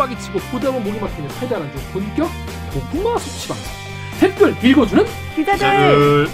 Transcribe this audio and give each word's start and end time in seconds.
빡빡이 0.00 0.18
치고 0.18 0.38
보다 0.50 0.70
보면 0.70 0.82
목이 0.82 0.98
막히는 0.98 1.28
페달한 1.40 1.70
중 1.72 1.80
본격 1.92 2.30
고구마 2.72 3.18
수치 3.18 3.48
방송 3.48 3.64
댓글 4.18 4.64
읽어주는 4.64 5.04
기자들 5.36 5.58
자들 5.58 6.28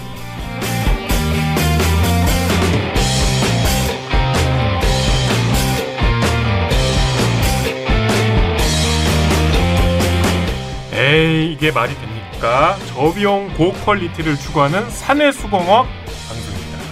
에이 10.93 11.51
이게 11.51 11.71
말이 11.71 11.93
됩니까? 11.93 12.77
저비용 12.87 13.53
고퀄리티를 13.55 14.37
추구하는 14.37 14.89
사내 14.89 15.31
수공업 15.33 15.87
방송입니다. 15.87 15.96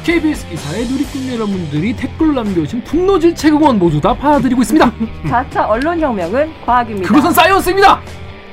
KBS 0.05 0.47
기사에 0.47 0.83
누리꾼 0.85 1.33
여러분들이 1.33 1.95
댓글 1.95 2.35
남겨주신 2.35 2.83
분노질 2.83 3.33
최고원 3.33 3.79
모두 3.79 3.99
다 3.99 4.13
받아드리고 4.13 4.61
있습니다. 4.61 4.91
4차 5.25 5.67
언론 5.67 5.99
혁명은 5.99 6.53
과학입니다. 6.63 7.07
그것은 7.07 7.31
사이언스입니다. 7.33 7.99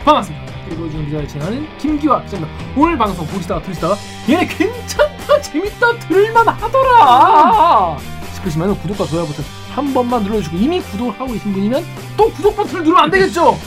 반갑습니다. 0.02 0.52
읽어주는 0.72 1.04
기자를 1.04 1.28
진행하는 1.28 1.68
김기화 1.76 2.22
기자입니다. 2.24 2.54
오늘 2.74 2.96
방송 2.96 3.26
보시다가 3.26 3.60
들으시다가 3.60 3.96
얘네 4.30 4.46
괜찮다 4.46 5.42
재밌다 5.42 5.98
들을만 5.98 6.48
하더라. 6.48 7.98
싶으시면 8.36 8.74
구독과 8.78 9.04
좋아요 9.04 9.26
버튼 9.26 9.44
한 9.74 9.92
번만 9.92 10.22
눌러주시고 10.22 10.56
이미 10.56 10.80
구독을 10.80 11.12
하고 11.20 11.34
계신 11.34 11.52
분이면 11.52 11.84
또 12.16 12.30
구독 12.30 12.56
버튼을 12.56 12.82
누르면 12.82 13.04
안 13.04 13.10
되겠죠? 13.10 13.58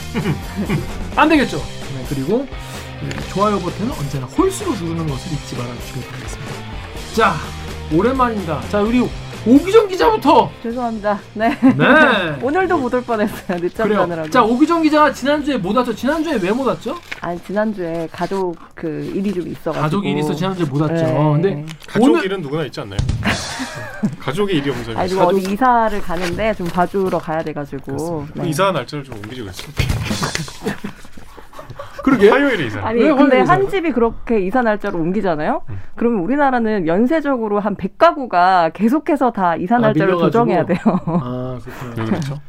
안 1.14 1.28
되겠죠? 1.28 1.58
네, 1.58 2.04
그리고 2.08 2.48
네, 3.00 3.28
좋아요 3.28 3.60
버튼은 3.60 3.92
언제나 3.92 4.26
홀수로 4.26 4.72
누르는 4.72 5.06
것을 5.06 5.32
잊지 5.32 5.56
말아주시길 5.56 6.02
바라겠습니다. 6.08 6.52
자 7.14 7.34
오랜만입니다 7.92 8.60
자 8.68 8.80
우리 8.80 9.00
오기정 9.48 9.86
기자부터 9.86 10.50
죄송합니다. 10.60 11.20
네. 11.34 11.50
네 11.60 11.84
오늘도 12.42 12.78
못 12.78 12.92
올 12.92 13.00
뻔했어요. 13.04 13.60
늦잠 13.60 13.86
그래요. 13.86 14.00
자느라고. 14.00 14.28
자 14.30 14.42
오기정 14.42 14.82
기자가 14.82 15.12
지난주에 15.12 15.56
못 15.56 15.76
왔죠. 15.76 15.94
지난주에 15.94 16.36
왜 16.42 16.50
못 16.50 16.64
왔죠? 16.66 16.98
아니 17.20 17.40
지난주에 17.44 18.08
가족 18.10 18.56
그 18.74 19.08
일이 19.14 19.32
좀 19.32 19.46
있어가지고. 19.46 19.80
가족 19.80 20.04
일이 20.04 20.18
있어 20.18 20.34
지난주에 20.34 20.66
못 20.66 20.80
왔죠. 20.80 20.94
네. 20.94 21.12
근데 21.14 21.64
가족 21.86 22.04
오늘- 22.10 22.24
일은 22.24 22.42
누구나 22.42 22.64
있지 22.64 22.80
않나요? 22.80 22.98
가족의 24.18 24.56
일이 24.56 24.68
없는 24.70 24.96
아니 24.96 25.14
가족- 25.14 25.28
어디 25.28 25.52
이사를 25.52 26.00
가는데 26.02 26.54
좀 26.54 26.66
봐주러 26.66 27.16
가야 27.20 27.40
돼가지고. 27.44 28.26
네. 28.34 28.48
이사 28.48 28.72
날짜를 28.72 29.04
좀 29.04 29.14
옮기지 29.14 29.42
그랬어. 29.42 29.62
그러게 32.06 32.30
화요일에 32.30 32.66
이사. 32.66 32.86
아니 32.86 33.02
왜 33.02 33.12
근데 33.12 33.36
한 33.38 33.44
이사를? 33.44 33.68
집이 33.68 33.90
그렇게 33.92 34.38
이사 34.40 34.62
날짜로 34.62 35.00
옮기잖아요. 35.00 35.62
음. 35.68 35.78
그러면 35.96 36.20
우리나라는 36.20 36.86
연쇄적으로 36.86 37.58
한 37.58 37.74
100가구가 37.74 38.72
계속해서 38.74 39.32
다 39.32 39.56
이사 39.56 39.76
아, 39.76 39.78
날짜를 39.80 40.06
밀려가지고? 40.14 40.30
조정해야 40.30 40.66
돼요. 40.66 40.78
아 41.06 41.58
그렇죠? 41.96 42.40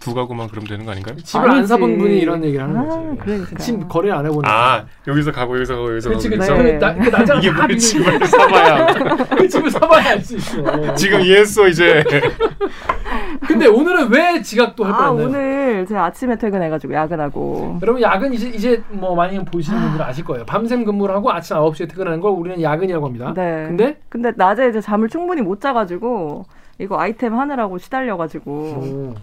두 0.00 0.14
가구만 0.14 0.48
그럼 0.48 0.64
되는 0.66 0.86
거 0.86 0.92
아닌가요? 0.92 1.14
집을 1.16 1.44
안 1.44 1.56
아니지. 1.56 1.68
사본 1.68 1.98
분이 1.98 2.18
이런 2.18 2.42
얘기를 2.42 2.64
하는 2.64 2.76
아, 2.78 2.84
거지. 2.86 3.18
그러니까. 3.20 3.56
집 3.58 3.86
거래를 3.88 4.16
안 4.16 4.24
해보는. 4.26 4.48
아 4.50 4.86
여기서 5.06 5.30
가고 5.30 5.54
여기서 5.56 5.74
가고 5.74 5.90
여기서 5.90 6.08
그렇지 6.08 6.30
가고 6.30 6.40
그렇지. 6.40 6.62
네. 6.64 6.78
그 6.78 6.84
나- 6.84 6.92
이게 6.92 7.10
다뭘 7.10 7.38
밀리는 7.68 7.78
집을 7.78 8.26
사봐야 8.26 8.86
그 9.36 9.48
집을 9.48 9.70
사봐야 9.70 10.08
알수 10.12 10.36
있어. 10.38 10.94
지금 10.94 11.20
이해했어 11.20 11.68
이제 11.68 12.02
근데 13.46 13.66
오늘은 13.66 14.10
왜 14.10 14.40
지각도 14.42 14.84
할 14.84 14.92
아 14.94 15.10
뻔했나요? 15.10 15.26
오늘 15.28 15.86
제가 15.86 16.06
아침에 16.06 16.36
퇴근해가지고 16.36 16.94
야근하고. 16.94 17.78
여러분 17.82 18.00
야근 18.02 18.32
이제 18.32 18.48
이제 18.48 18.82
뭐 18.88 19.14
많이 19.14 19.38
보시는 19.44 19.78
분들은 19.80 20.04
아실 20.04 20.24
거예요. 20.24 20.44
밤샘 20.46 20.84
근무를 20.86 21.14
하고 21.14 21.30
아침 21.30 21.56
9시에 21.56 21.88
퇴근하는 21.90 22.20
걸 22.20 22.32
우리는 22.32 22.60
야근이라고 22.62 23.04
합니다. 23.06 23.34
네. 23.36 23.64
근데 23.68 24.00
근데 24.08 24.32
낮에 24.34 24.68
이제 24.70 24.80
잠을 24.80 25.08
충분히 25.08 25.42
못 25.42 25.60
자가지고 25.60 26.44
이거 26.80 26.98
아이템 26.98 27.34
하느라고 27.38 27.78
시달려가지고 27.78 28.50
오, 28.52 29.14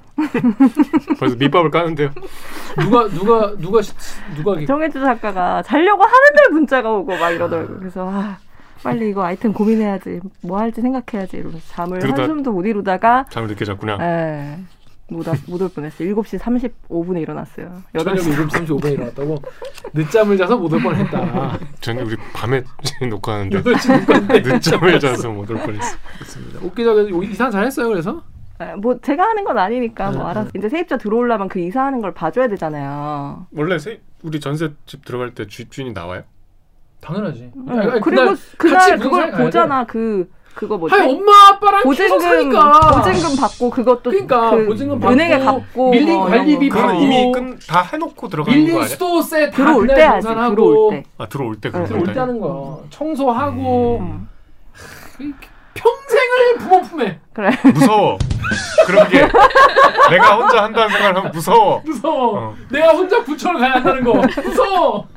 벌써 1.19 1.35
밑밥을 1.35 1.71
까는데요. 1.71 2.09
누가 2.79 3.07
누가 3.09 3.55
누가 3.57 3.81
시- 3.81 3.93
누가 4.35 4.63
정혜주 4.65 4.99
작가가 5.01 5.61
자려고 5.63 6.03
하는데 6.03 6.49
문자가 6.51 6.91
오고 6.91 7.17
막 7.17 7.31
이러더라고요. 7.31 7.79
그래서 7.79 8.09
아, 8.09 8.37
빨리 8.83 9.09
이거 9.09 9.23
아이템 9.23 9.53
고민해야지. 9.53 10.19
뭐 10.43 10.59
할지 10.59 10.81
생각해야지 10.81 11.37
이러면서 11.37 11.65
잠을 11.69 11.99
한숨도 12.03 12.51
못 12.51 12.65
이루다가 12.65 13.25
잠을 13.29 13.49
늦게 13.49 13.65
잤구나. 13.65 13.97
예. 14.01 14.57
못올 15.09 15.69
뻔했어요. 15.69 16.13
7시 16.15 16.37
35분에 16.39 17.21
일어났어요. 17.21 17.81
저녁 17.97 18.15
8시 18.15 18.35
7시 18.35 18.49
35분에 18.67 18.91
일어났다고 18.93 19.41
늦잠을 19.93 20.37
자서 20.37 20.57
못 20.57 20.73
올 20.73 20.81
뻔했다. 20.81 21.57
저는 21.79 22.05
우리 22.05 22.17
밤에 22.33 22.63
녹화하는데 23.09 23.61
8시 23.61 23.99
늦건데 23.99 24.39
늦잠을 24.41 24.99
자서 24.99 25.29
못 25.31 25.49
올 25.49 25.57
뻔했어. 25.57 25.97
그렇습니다. 26.17 26.59
웃기자가 26.61 27.01
이상 27.23 27.49
잘했어요. 27.51 27.87
그래서 27.87 28.23
예, 28.61 28.73
뭐 28.75 28.99
제가 28.99 29.23
하는 29.23 29.43
건 29.43 29.57
아니니까 29.57 30.11
뭐 30.11 30.23
네, 30.23 30.29
알아서 30.29 30.49
이제 30.57 30.67
세입자 30.67 30.97
들어오려면 30.97 31.47
그 31.47 31.59
이사하는 31.59 32.01
걸 32.01 32.13
봐줘야 32.13 32.47
되잖아요. 32.47 33.45
원래 33.55 33.77
세, 33.77 34.01
우리 34.23 34.39
전세 34.39 34.73
집 34.87 35.05
들어갈 35.05 35.33
때 35.35 35.45
주인이 35.45 35.93
나와요? 35.93 36.23
당연하지. 37.01 37.51
응. 37.55 37.65
아니, 37.69 37.79
아니, 37.91 38.01
그리고 38.01 38.33
그날 38.57 38.97
그걸. 38.97 39.31
보잖아. 39.31 39.85
그 39.85 40.29
그거 40.57 40.75
뭐지? 40.75 40.95
아니 40.95 41.13
엄마 41.13 41.49
아빠랑 41.49 41.83
보증금 41.83 42.19
사니까. 42.19 43.01
보증금 43.03 43.35
받고 43.35 43.69
그것도 43.69 44.09
그러니까 44.09 44.49
그 44.49 44.65
보증금 44.65 44.99
받고 44.99 45.13
은행에 45.13 45.37
갚고 45.39 45.91
밀린 45.91 46.13
뭐 46.17 46.25
관리비 46.27 46.69
거. 46.69 46.81
받고 46.81 46.99
이미 46.99 47.31
끈, 47.31 47.59
다 47.67 47.81
해놓고 47.83 48.27
들어가는 48.27 48.57
거 48.59 48.63
밀린 48.65 48.75
아니야? 48.75 48.87
수도세 48.87 49.51
다 49.51 49.55
들어올 49.55 49.87
때 49.87 50.01
하지 50.01 50.23
정산하고 50.25 50.55
들어올 50.55 50.89
때. 50.91 51.03
아 51.19 51.27
들어올 51.27 51.55
때 51.61 51.69
그런 51.69 51.85
들어올 51.85 52.05
거때 52.05 52.19
하는 52.19 52.39
거 52.41 52.83
청소하고 52.89 53.99
음. 54.01 54.27
평생을 55.75 56.55
부모 56.57 56.81
품에 56.81 57.19
그래. 57.33 57.51
무서워. 57.75 58.17
그런 58.87 59.07
게 59.09 59.27
내가 60.09 60.35
혼자 60.37 60.63
한다는 60.63 60.89
생각을 60.89 61.17
하면 61.17 61.31
무서워. 61.31 61.81
무서워. 61.85 62.39
어. 62.39 62.55
내가 62.71 62.89
혼자 62.93 63.23
부천을 63.23 63.59
가야 63.59 63.73
한다는 63.73 64.03
거 64.03 64.13
무서워. 64.43 65.07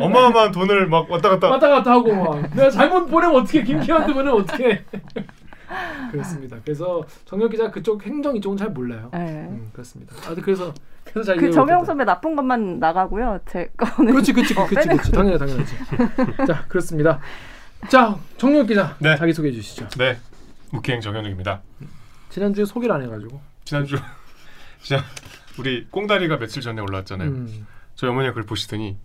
어마어마한 0.00 0.52
돈을 0.52 0.86
막 0.88 1.10
왔다 1.10 1.28
갔다. 1.30 1.48
왔다 1.50 1.68
갔다 1.68 1.90
하고 1.92 2.14
막 2.14 2.40
내가 2.54 2.70
잘못 2.70 3.06
보내면 3.06 3.36
어떻게 3.36 3.62
김기환한테 3.62 4.12
보내면 4.14 4.40
어떻게 4.40 4.84
그렇습니다. 6.12 6.56
그래서 6.64 7.02
정혁 7.24 7.50
기자 7.50 7.70
그쪽 7.70 8.04
행정 8.06 8.36
이쪽은 8.36 8.56
잘 8.56 8.70
몰라요. 8.70 9.10
네. 9.12 9.18
음, 9.50 9.70
그렇습니다. 9.72 10.14
아, 10.28 10.34
그래서 10.34 10.72
그래서 11.04 11.22
잘 11.32 11.36
그 11.36 11.50
정영. 11.50 11.84
선배 11.84 12.04
나쁜 12.04 12.36
것만 12.36 12.78
나가고요. 12.78 13.40
제 13.46 13.70
거는 13.76 14.12
그렇지, 14.12 14.32
그렇지, 14.32 14.54
어, 14.58 14.66
그렇지. 14.66 14.88
그렇지. 14.88 15.12
당연히, 15.12 15.38
당연하지. 15.38 15.76
자, 16.46 16.64
그렇습니다. 16.68 17.18
자, 17.88 18.16
정혁 18.38 18.66
기자 18.68 18.96
네. 19.00 19.16
자기 19.16 19.32
소개해 19.32 19.52
주시죠. 19.52 19.88
네. 19.98 20.16
무기행 20.70 21.00
정현욱입니다. 21.00 21.60
지난주에 22.30 22.64
소개를 22.64 22.94
안 22.94 23.02
해가지고. 23.02 23.40
지난주 23.64 23.96
지난 24.82 25.02
우리 25.58 25.86
꽁다리가 25.90 26.38
며칠 26.38 26.62
전에 26.62 26.80
올라왔잖아요. 26.80 27.28
음. 27.28 27.66
저희 27.94 28.10
어머니가 28.10 28.32
그걸 28.32 28.44
보시더니 28.44 28.96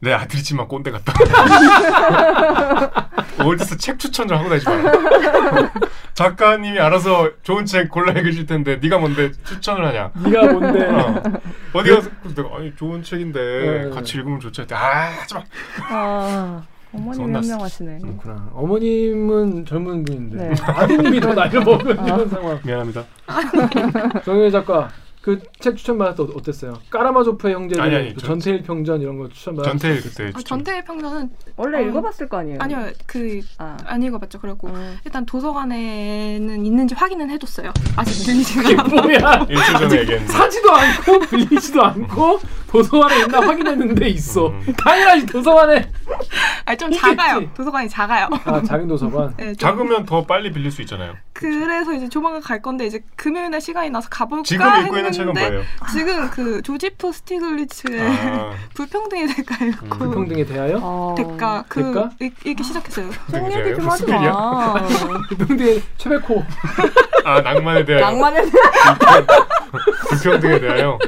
내 0.00 0.12
아들이지만 0.12 0.68
꼰대 0.68 0.92
같다. 0.92 1.12
어디서 3.44 3.76
책 3.76 3.98
추천 3.98 4.28
좀 4.28 4.38
하고 4.38 4.48
다니지 4.48 4.68
마라. 4.68 5.72
작가님이 6.14 6.78
알아서 6.78 7.30
좋은 7.42 7.66
책 7.66 7.90
골라 7.90 8.12
읽으실 8.12 8.46
텐데 8.46 8.76
네가 8.80 8.98
뭔데 8.98 9.32
추천을 9.44 9.84
하냐. 9.86 10.10
네가 10.24 10.52
뭔데? 10.52 10.86
어. 10.86 11.22
어디 11.72 11.90
가서 11.90 12.10
내가 12.34 12.56
아니 12.56 12.74
좋은 12.76 13.02
책인데 13.02 13.40
네. 13.84 13.90
같이 13.90 14.16
읽으면 14.18 14.38
좋지. 14.40 14.66
아 14.72 15.10
하지 15.20 15.34
마. 15.34 15.42
아, 15.90 16.62
혼났어. 16.92 17.22
현명하시네. 17.22 17.98
그렇구나. 18.00 18.50
어머님은 18.54 19.66
젊은 19.66 20.04
분인데 20.04 20.48
네. 20.48 20.54
아드님이 20.64 21.20
더 21.20 21.34
나이를 21.34 21.64
먹은 21.64 22.04
이런 22.06 22.28
상황. 22.28 22.58
미안합니다. 22.64 23.04
정혁 24.24 24.50
작가 24.52 24.88
그 25.22 25.40
책 25.60 25.76
추천 25.76 25.98
받았을 25.98 26.26
때 26.28 26.32
어땠어요? 26.36 26.78
까라마조프의 26.90 27.52
형제들, 27.54 27.82
아니, 27.82 27.94
아니, 27.96 28.14
또 28.14 28.20
전- 28.20 28.38
전태일 28.38 28.62
평전 28.62 29.00
이런 29.02 29.18
거 29.18 29.28
추천 29.28 29.56
받았을 29.56 29.72
전태일 29.78 30.02
때 30.02 30.08
그때 30.08 30.24
아, 30.24 30.26
추천. 30.38 30.44
전태일 30.44 30.84
평전은 30.84 31.30
원래 31.56 31.78
어. 31.78 31.80
읽어봤을 31.88 32.28
거 32.28 32.38
아니에요? 32.38 32.58
아니요 32.60 32.86
그 33.06 33.40
아. 33.58 33.76
안 33.84 34.02
읽어봤죠. 34.02 34.38
그리고 34.38 34.68
음. 34.68 34.96
일단 35.04 35.26
도서관에는 35.26 36.64
있는지 36.64 36.94
확인은 36.94 37.30
해뒀어요. 37.30 37.72
아직 37.96 38.24
들리지가. 38.26 38.84
뭐야? 38.84 39.46
일주일 39.48 39.78
전에 39.78 40.00
얘기했는데. 40.00 40.32
사지도 40.32 40.72
않고 40.72 41.18
빌리지도 41.30 41.82
않고 41.84 42.38
도서관에 42.70 43.20
있나 43.22 43.40
확인했는데 43.40 44.08
있어. 44.10 44.48
음. 44.48 44.74
당연하지 44.78 45.26
도서관에. 45.26 45.90
아니 46.64 46.78
좀 46.78 46.92
있겠지. 46.92 47.16
작아요. 47.16 47.50
도서관이 47.54 47.88
작아요. 47.88 48.28
아 48.44 48.62
작은 48.62 48.86
도서관. 48.88 49.34
네, 49.36 49.46
좀 49.46 49.56
작으면 49.56 50.04
더 50.06 50.24
빨리 50.24 50.52
빌릴 50.52 50.70
수 50.70 50.82
있잖아요. 50.82 51.14
그래서 51.32 51.92
이제 51.92 52.08
조만간 52.08 52.40
갈 52.42 52.60
건데 52.60 52.86
이제 52.86 53.00
금요일 53.16 53.50
날 53.50 53.60
시간이 53.60 53.90
나서 53.90 54.08
가볼까 54.08 54.42
지금 54.44 54.66
읽고 54.82 54.96
있는 54.96 55.07
책은 55.12 55.36
했는데 55.36 55.48
뭐예요? 55.48 55.64
지금 55.92 56.30
그 56.30 56.62
조지프 56.62 57.12
스티글리츠의 57.12 58.00
아, 58.00 58.52
불평등에 58.74 59.26
대가 59.26 59.64
읽고 59.64 59.86
음, 59.86 59.98
불평등에 59.98 60.44
대하여 60.44 60.78
어. 60.82 61.14
대가 61.16 61.64
그 61.68 61.82
대가? 61.82 62.10
읽, 62.20 62.34
읽기 62.46 62.62
시작했어요. 62.64 63.10
정 63.30 63.48
되게 63.48 63.60
얘기 63.66 63.74
좀 63.76 63.88
하지? 63.88 64.06
마. 64.06 64.86
불평등의 65.28 65.82
최백호. 65.96 66.44
아 67.24 67.40
낭만에 67.40 67.84
대하여 67.84 68.04
낭만에 68.04 68.42
불평등에 70.10 70.60
대하여 70.60 70.98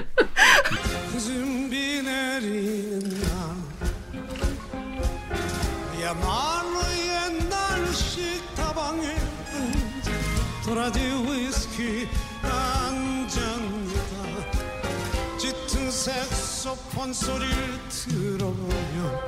색소폰 16.60 17.14
소리를 17.14 17.56
들어보며 17.88 19.24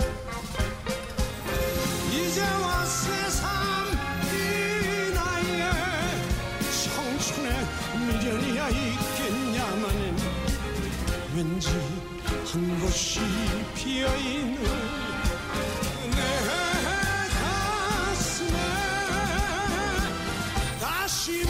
이제와 2.10 2.84
세상 2.84 3.50
이 4.26 5.14
나이에 5.14 5.70
청춘의 6.84 7.50
미련이야 8.06 8.68
있겠냐마는 8.68 10.16
왠지 11.34 11.70
한 12.52 12.80
곳이 12.80 13.20
비어있는 13.76 14.62
내 16.10 16.20
가슴에 18.10 18.58
다시 20.78 21.46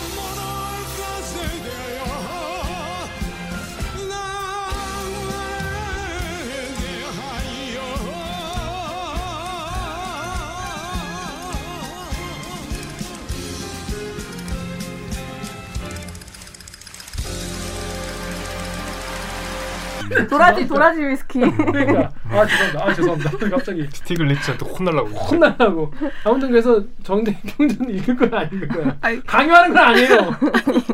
도라지 20.28 20.66
도라지 20.66 21.00
위스키. 21.06 21.40
그러니까 21.40 22.10
아 22.30 22.46
죄송합니다. 22.46 22.84
아 22.84 22.94
죄송합니다. 22.94 23.30
갑자기 23.56 23.88
스티글리츠한테 23.92 24.66
혼날라고. 24.66 25.08
혼나라고. 25.10 25.92
아무튼 26.24 26.50
그래서 26.50 26.82
정대 27.02 27.36
평전 27.56 27.88
읽을 27.90 28.16
건 28.16 28.34
아닌 28.34 28.68
거야. 28.68 28.96
강요하는 29.26 29.74
건 29.74 29.84
아니에요. 29.84 30.36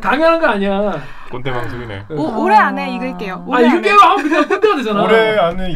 강요하는 0.01 0.39
거 0.39 0.47
아니야. 0.47 1.03
꼰대 1.31 1.51
방송이네. 1.51 2.05
오, 2.11 2.43
올해 2.43 2.55
안에 2.57 2.93
읽을게요. 2.95 3.45
아 3.47 3.57
올해 3.59 3.67
이게 3.67 3.89
안에. 3.89 3.89
하면 3.91 4.23
그냥 4.23 4.47
꼰대가 4.47 4.75
되잖아. 4.77 5.03
올해 5.03 5.37
안에 5.37 5.75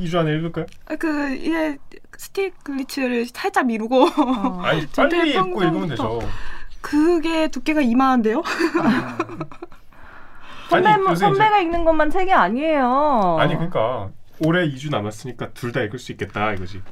2주 0.00 0.16
안에 0.16 0.34
읽을까요? 0.36 0.66
아, 0.88 0.96
그 0.96 1.34
이제 1.36 1.78
스티글리츠를 2.18 3.26
살짝 3.32 3.66
미루고 3.66 4.04
어. 4.04 4.60
아니 4.64 4.86
빨리 4.88 5.30
읽고 5.30 5.62
읽으면. 5.62 5.88
되죠. 5.88 6.20
그게 6.82 7.48
두께가 7.48 7.80
이만한데요? 7.82 8.42
선배 10.70 10.88
아니, 10.88 11.02
요새 11.02 11.12
이제- 11.12 11.20
선배가 11.26 11.58
읽는 11.60 11.84
것만 11.84 12.10
책이 12.10 12.32
아니에요. 12.32 13.36
아니 13.40 13.54
그러니까 13.54 14.08
올해 14.44 14.66
2주 14.68 14.90
남았으니까 14.90 15.50
둘 15.50 15.72
다 15.72 15.80
읽을 15.82 15.98
수 15.98 16.12
있겠다 16.12 16.52
이거지. 16.52 16.82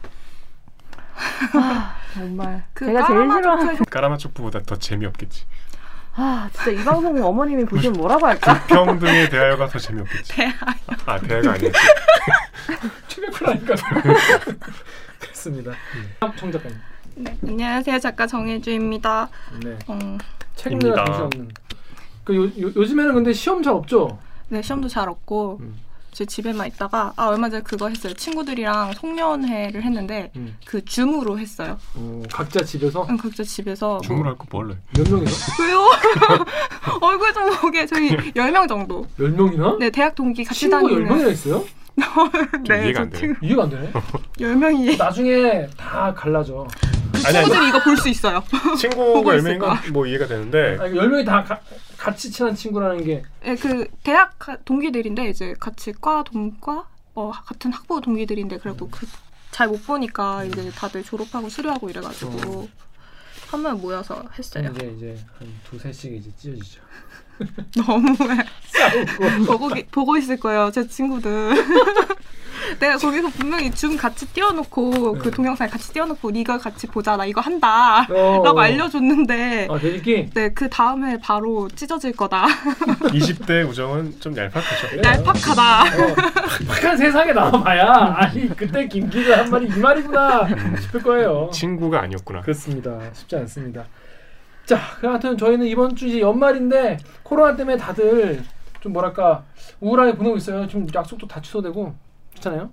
정말 2.14 2.64
그 2.74 2.86
제가 2.86 3.06
제일 3.06 3.20
싫어하는 3.30 3.76
그- 3.76 3.84
까라마초프보다 3.84 4.60
더 4.60 4.76
재미없겠지. 4.76 5.44
아 6.14 6.48
진짜 6.52 6.70
이 6.72 6.84
방송 6.84 7.22
어머님이 7.24 7.64
보시면 7.64 7.96
뭐라고 7.98 8.26
할까? 8.26 8.60
평등의 8.66 9.30
대하여가 9.30 9.68
더 9.68 9.78
재미없겠지. 9.78 10.34
대하. 10.34 10.54
아 11.06 11.18
대하가 11.20 11.52
아니었지. 11.52 11.72
최백호라니까. 13.08 13.74
그렇습니다. 15.20 15.72
청 16.36 16.50
작가님. 16.52 16.76
네, 17.16 17.36
안녕하세요 17.46 17.98
작가 18.00 18.26
정혜주입니다. 18.26 19.28
네. 19.64 19.76
어, 19.88 19.98
책 20.56 20.72
입니다. 20.72 20.88
읽느라 20.88 21.04
정신 21.04 21.22
없는. 21.24 21.48
그 22.28 22.36
요, 22.36 22.44
요, 22.60 22.70
요 22.76 22.84
즘에는 22.84 23.14
근데 23.14 23.32
시험 23.32 23.62
잘 23.62 23.72
없죠? 23.72 24.18
네 24.50 24.60
시험도 24.60 24.86
잘 24.88 25.08
없고 25.08 25.60
음. 25.62 25.74
제 26.12 26.26
집에만 26.26 26.66
있다가 26.66 27.14
아 27.16 27.28
얼마 27.28 27.48
전에 27.48 27.62
그거 27.62 27.88
했어요. 27.88 28.12
친구들이랑 28.12 28.92
송년회를 28.92 29.82
했는데 29.82 30.30
음. 30.36 30.54
그 30.66 30.84
줌으로 30.84 31.38
했어요. 31.38 31.78
어, 31.94 32.22
각자 32.30 32.62
집에서 32.62 33.06
응, 33.08 33.16
각자 33.16 33.42
집에서 33.42 33.98
주문할 34.02 34.36
거 34.36 34.44
뭘래? 34.50 34.76
몇 34.94 35.08
명이서? 35.10 35.62
왜요? 35.62 35.88
얼굴 37.00 37.32
좀 37.32 37.50
보게 37.62 37.86
저희 37.86 38.10
10명 38.10 38.68
정도. 38.68 39.06
열 39.18 39.30
명이나? 39.30 39.76
네 39.80 39.88
대학 39.88 40.14
동기 40.14 40.44
같이 40.44 40.60
친구가 40.60 40.82
열 40.82 40.88
다니는 40.90 41.08
명이나 41.08 41.28
있어요? 41.30 41.64
좀 42.64 42.76
이해가 42.76 43.00
안. 43.02 43.12
친구 43.12 43.44
이해가 43.46 43.62
안 43.64 43.70
되네. 43.70 43.92
10명이 44.38 44.96
나중에 44.96 45.66
다 45.76 46.12
갈라져. 46.14 46.66
아니 47.26 47.38
아니 47.38 47.46
친구들이 47.46 47.68
이거 47.68 47.82
볼 47.82 47.96
수 47.96 48.08
있어요. 48.08 48.40
보고 48.50 48.76
친구가 48.76 49.34
있을 49.36 49.50
열명인 49.52 49.58
건뭐 49.92 50.06
이해가 50.06 50.26
되는데 50.26 50.76
아니, 50.80 50.96
열 50.96 51.08
명이 51.08 51.24
다 51.24 51.42
가, 51.42 51.58
같이 51.96 52.30
친한 52.30 52.54
친구라는 52.54 53.04
게 53.04 53.22
네, 53.42 53.56
그 53.56 53.86
대학 54.04 54.38
가- 54.38 54.56
동기들인데 54.64 55.28
이제 55.30 55.54
같이 55.58 55.92
과 55.92 56.22
동과 56.24 56.86
어 57.14 57.30
같은 57.32 57.72
학부 57.72 58.00
동기들인데 58.00 58.58
그래도 58.58 58.88
그잘못 58.88 59.84
보니까 59.86 60.44
이제 60.44 60.70
다들 60.70 61.02
졸업하고 61.02 61.48
수료하고 61.48 61.88
이래가지고 61.90 62.68
한명 63.50 63.80
모여서 63.80 64.22
했어요. 64.38 64.70
이제 64.76 64.92
이제 64.96 65.18
한 65.38 65.48
두세 65.68 65.90
씩 65.90 66.12
이제 66.12 66.30
찢어지죠. 66.36 66.82
너무해. 67.76 68.38
싸우고. 68.66 69.44
보고 69.46 69.68
기- 69.68 69.86
보고 69.90 70.16
있을 70.16 70.38
거예요, 70.38 70.70
제 70.72 70.86
친구들. 70.86 71.52
내가 72.80 72.98
거기서 72.98 73.28
분명히 73.30 73.70
줌 73.70 73.96
같이 73.96 74.26
띄워놓고 74.26 75.12
그 75.14 75.22
네. 75.22 75.30
동영상 75.30 75.70
같이 75.70 75.90
띄워놓고 75.92 76.30
네가 76.32 76.58
같이 76.58 76.86
보자 76.86 77.16
나 77.16 77.24
이거 77.24 77.40
한다 77.40 78.02
어, 78.10 78.42
라고 78.44 78.58
어. 78.58 78.62
알려줬는데 78.62 79.68
아 79.70 79.78
대리기. 79.78 80.30
네그 80.34 80.68
다음에 80.68 81.18
바로 81.18 81.68
찢어질 81.74 82.12
거다 82.12 82.46
20대 83.08 83.66
우정은 83.68 84.20
좀 84.20 84.36
얄팍하죠. 84.36 84.88
그래요. 84.88 85.02
얄팍하다 85.04 85.82
어, 85.82 86.14
팍팍한 86.68 86.96
세상에 86.98 87.32
나와봐야 87.32 88.14
아니 88.18 88.48
그때 88.54 88.86
김기가 88.86 89.38
한 89.38 89.50
말이 89.50 89.66
이 89.66 89.78
말이구나 89.78 90.48
싶을 90.80 91.02
거예요. 91.02 91.48
친구가 91.54 92.02
아니었구나. 92.02 92.40
그렇습니다. 92.42 92.98
쉽지 93.14 93.36
않습니다. 93.36 93.84
자, 94.68 94.76
하여튼 95.00 95.38
저희는 95.38 95.66
이번 95.66 95.96
주 95.96 96.06
이제 96.08 96.20
연말인데 96.20 96.98
코로나 97.22 97.56
때문에 97.56 97.78
다들 97.78 98.42
좀 98.80 98.92
뭐랄까 98.92 99.44
우울하게 99.80 100.14
보내고 100.14 100.36
있어요. 100.36 100.66
지금 100.66 100.86
약속도 100.94 101.26
다 101.26 101.40
취소되고 101.40 101.94
그렇잖아요. 102.32 102.68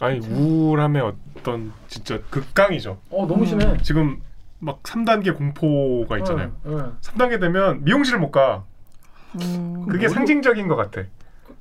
아니 0.00 0.18
우울함의 0.18 1.02
어떤 1.36 1.72
진짜 1.86 2.18
극강이죠. 2.30 2.98
어 3.10 3.26
너무 3.28 3.46
심해. 3.46 3.76
지금 3.82 4.20
막 4.58 4.82
3단계 4.82 5.36
공포가 5.36 6.18
있잖아요. 6.18 6.50
어, 6.64 6.72
어. 6.72 6.96
3단계 7.00 7.40
되면 7.40 7.84
미용실을 7.84 8.18
못 8.18 8.32
가. 8.32 8.64
음, 9.40 9.86
그게 9.88 10.08
상징적인 10.08 10.66
것 10.66 10.74
같아. 10.74 11.02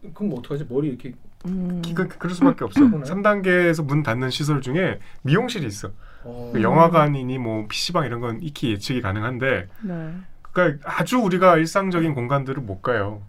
그- 0.01 0.13
그럼 0.15 0.29
뭐 0.31 0.39
어떡하지? 0.39 0.65
머리 0.67 0.87
이렇게 0.89 1.13
음. 1.45 1.83
그, 1.93 2.07
그 2.07 2.27
럴 2.27 2.33
수밖에 2.35 2.63
없어. 2.65 2.79
그러네. 2.79 3.03
3단계에서 3.03 3.85
문 3.85 4.01
닫는 4.01 4.31
시설 4.31 4.61
중에 4.61 4.99
미용실이 5.21 5.67
있어. 5.67 5.89
어, 6.25 6.49
그 6.53 6.61
영화관이니 6.61 7.37
뭐 7.37 7.65
PC방 7.69 8.05
이런 8.05 8.19
건 8.19 8.39
익히 8.41 8.71
예측이 8.71 9.01
가능한데 9.01 9.67
네. 9.83 10.11
그러니까 10.51 10.89
아주 10.89 11.19
우리가 11.19 11.57
일상적인 11.57 12.13
공간들을 12.15 12.61
못 12.63 12.81
가요. 12.81 13.21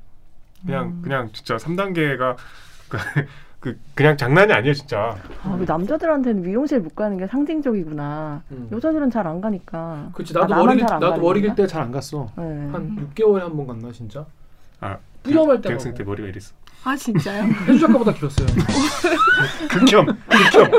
그냥 0.65 0.87
음. 0.87 1.03
그냥 1.03 1.31
진짜 1.33 1.57
3단계가 1.57 2.37
그, 2.89 2.99
그 3.61 3.79
그냥 3.95 4.17
장난이 4.17 4.53
아니에요, 4.53 4.73
진짜. 4.75 5.17
아, 5.43 5.59
남자들한테는 5.67 6.43
미용실 6.43 6.81
못 6.81 6.95
가는 6.95 7.17
게 7.19 7.27
상징적이구나. 7.27 8.43
음. 8.53 8.69
여자들은 8.73 9.11
잘 9.11 9.27
안 9.27 9.41
가니까. 9.41 10.11
그렇지 10.15 10.33
아, 10.39 10.47
나도 10.47 10.69
길 10.75 10.79
잘안 10.87 11.01
나도 11.01 11.11
가는 11.11 11.23
머리 11.23 11.41
길 11.41 11.49
건가? 11.51 11.63
때잘 11.63 11.83
안 11.83 11.91
갔어. 11.93 12.31
네. 12.37 12.43
한 12.71 13.11
6개월에 13.15 13.41
한 13.41 13.57
번 13.57 13.67
갔나 13.67 13.93
진짜? 13.93 14.25
아, 14.81 14.97
뿌염할 15.23 15.61
때 15.61 15.69
대학생 15.69 15.93
가고. 15.93 15.99
때 16.05 16.09
머리가 16.09 16.29
이랬어. 16.29 16.55
아 16.87 16.95
진짜요? 16.95 17.43
해주 17.67 17.81
작가보다 17.81 18.13
길었어요. 18.13 18.47
극혐, 19.69 20.07
극혐. 20.07 20.71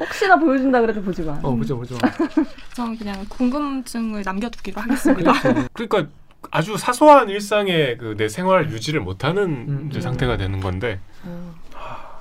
혹시나 0.00 0.36
보여준다 0.36 0.80
그래도 0.80 1.00
보지 1.00 1.22
마. 1.22 1.38
어 1.40 1.54
보죠 1.54 1.76
보죠. 1.76 1.96
저는 2.74 2.98
그냥 2.98 3.24
궁금증을 3.28 4.22
남겨두기로 4.24 4.80
하겠습니다 4.80 5.32
그러니까 5.72 6.06
아주 6.50 6.76
사소한 6.76 7.28
일상의 7.28 7.96
그 7.96 8.16
내 8.16 8.28
생활 8.28 8.70
유지를 8.72 9.00
못하는 9.00 9.44
음, 9.68 9.86
이제 9.88 10.00
음. 10.00 10.02
상태가 10.02 10.36
되는 10.36 10.58
건데 10.60 10.98
음. 11.24 11.52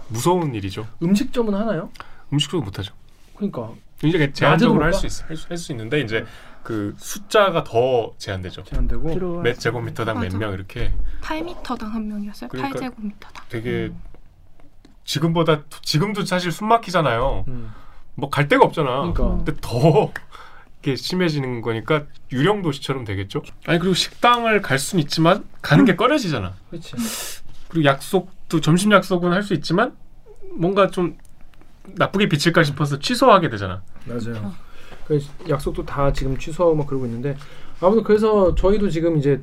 무서운 0.10 0.54
일이죠. 0.54 0.86
음식점은 1.02 1.56
하나요? 1.56 1.90
음식도 2.32 2.62
못하죠. 2.62 2.94
그러니까 3.36 3.72
이제 4.04 4.32
제한적으로 4.34 4.82
낮에도 4.82 4.98
할못수 5.00 5.08
있어, 5.08 5.26
할수 5.50 5.72
있는데 5.72 6.00
이제 6.02 6.26
그 6.66 6.96
숫자가 6.98 7.64
더 7.64 8.14
제한되죠. 8.18 8.64
제한되고. 8.64 9.42
몇 9.44 9.60
제곱미터당 9.60 10.20
몇. 10.20 10.36
명 10.36 10.52
이렇게 10.52 10.92
8m당 11.22 11.80
한 11.92 12.08
명이었어요 12.08 12.50
그러니까- 12.50 12.80
8제곱미터당 12.80 13.42
되게 13.50 13.70
음. 13.86 14.02
지금보다 15.04 15.62
지금도 15.84 16.26
사실 16.26 16.52
숨 16.52 16.68
막히잖아요. 16.68 17.46
음. 17.48 17.72
뭐갈 18.16 18.48
데가 18.48 18.66
없잖아. 18.66 18.90
그러니까. 19.14 19.28
근데 19.44 19.54
더 19.62 20.12
이게 20.82 20.96
심해지는 20.96 21.62
거니까 21.62 22.06
유령 22.32 22.64
도시처럼 22.64 23.06
되겠죠. 23.06 23.44
아니 23.68 23.78
그리고 23.78 23.94
식당을 23.94 24.64
갈 24.64 24.80
수는 24.80 25.04
있지만 25.04 25.46
가는 25.62 25.86
게 25.86 25.96
꺼려지잖아. 25.96 26.56
그렇지. 26.72 26.94
그리고 27.68 27.86
약속도 27.86 28.60
점심 28.62 28.92
약속은 28.92 29.32
할 29.32 29.44
수 29.44 29.54
있지만 29.54 29.96
뭔가 30.58 30.88
좀 30.90 31.16
나쁘게 31.94 32.28
비칠까 32.28 32.64
싶어서 32.64 32.98
취소하게 32.98 33.50
되잖아. 33.50 33.84
맞아요. 34.06 34.56
그 35.08 35.20
약속도 35.50 35.86
다 35.86 36.12
지금 36.14 36.38
취소하고 36.38 36.76
막 36.76 36.88
그러고 36.88 37.06
있는데 37.06 37.36
아무튼 37.82 38.04
그래서 38.04 38.56
저희도 38.56 38.90
지금 38.90 39.18
이제 39.18 39.42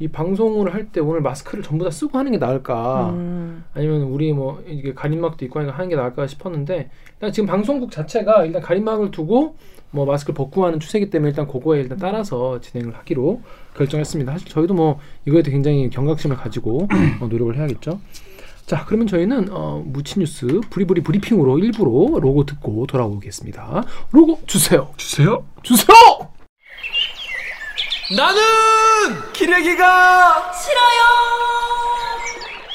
이 0.00 0.06
방송을 0.08 0.72
할 0.74 0.88
때 0.92 1.00
오늘 1.00 1.20
마스크를 1.20 1.62
전부 1.64 1.84
다 1.84 1.90
쓰고 1.90 2.18
하는 2.18 2.30
게 2.32 2.38
나을까 2.38 3.10
음. 3.10 3.64
아니면 3.74 4.02
우리 4.02 4.32
뭐 4.32 4.62
이게 4.66 4.94
가림막도 4.94 5.44
있고 5.46 5.58
하니까 5.60 5.74
하는 5.76 5.88
게 5.88 5.96
나을까 5.96 6.26
싶었는데 6.26 6.90
일단 7.14 7.32
지금 7.32 7.46
방송국 7.46 7.90
자체가 7.90 8.44
일단 8.44 8.62
가림막을 8.62 9.10
두고 9.10 9.56
뭐 9.90 10.04
마스크를 10.06 10.34
벗고 10.34 10.64
하는 10.66 10.78
추세이기 10.80 11.10
때문에 11.10 11.30
일단 11.30 11.48
그거에 11.48 11.80
일단 11.80 11.98
따라서 11.98 12.60
진행을 12.60 12.94
하기로 12.96 13.40
결정했습니다. 13.76 14.32
사실 14.32 14.48
저희도 14.48 14.74
뭐 14.74 14.98
이거에 15.26 15.42
대해 15.42 15.52
굉장히 15.52 15.88
경각심을 15.90 16.36
가지고 16.36 16.86
어, 17.20 17.26
노력을 17.26 17.56
해야겠죠. 17.56 17.98
자, 18.68 18.84
그러면 18.84 19.06
저희는 19.06 19.48
어, 19.50 19.82
무치뉴스 19.86 20.60
브리브리 20.68 21.00
브리핑으로 21.02 21.58
일부러 21.58 21.90
로고 22.20 22.44
듣고 22.44 22.86
돌아오겠습니다. 22.86 23.82
로고 24.12 24.40
주세요. 24.46 24.92
주세요. 24.98 25.42
주세요. 25.62 25.96
나는 28.14 28.40
기레기가 29.32 30.52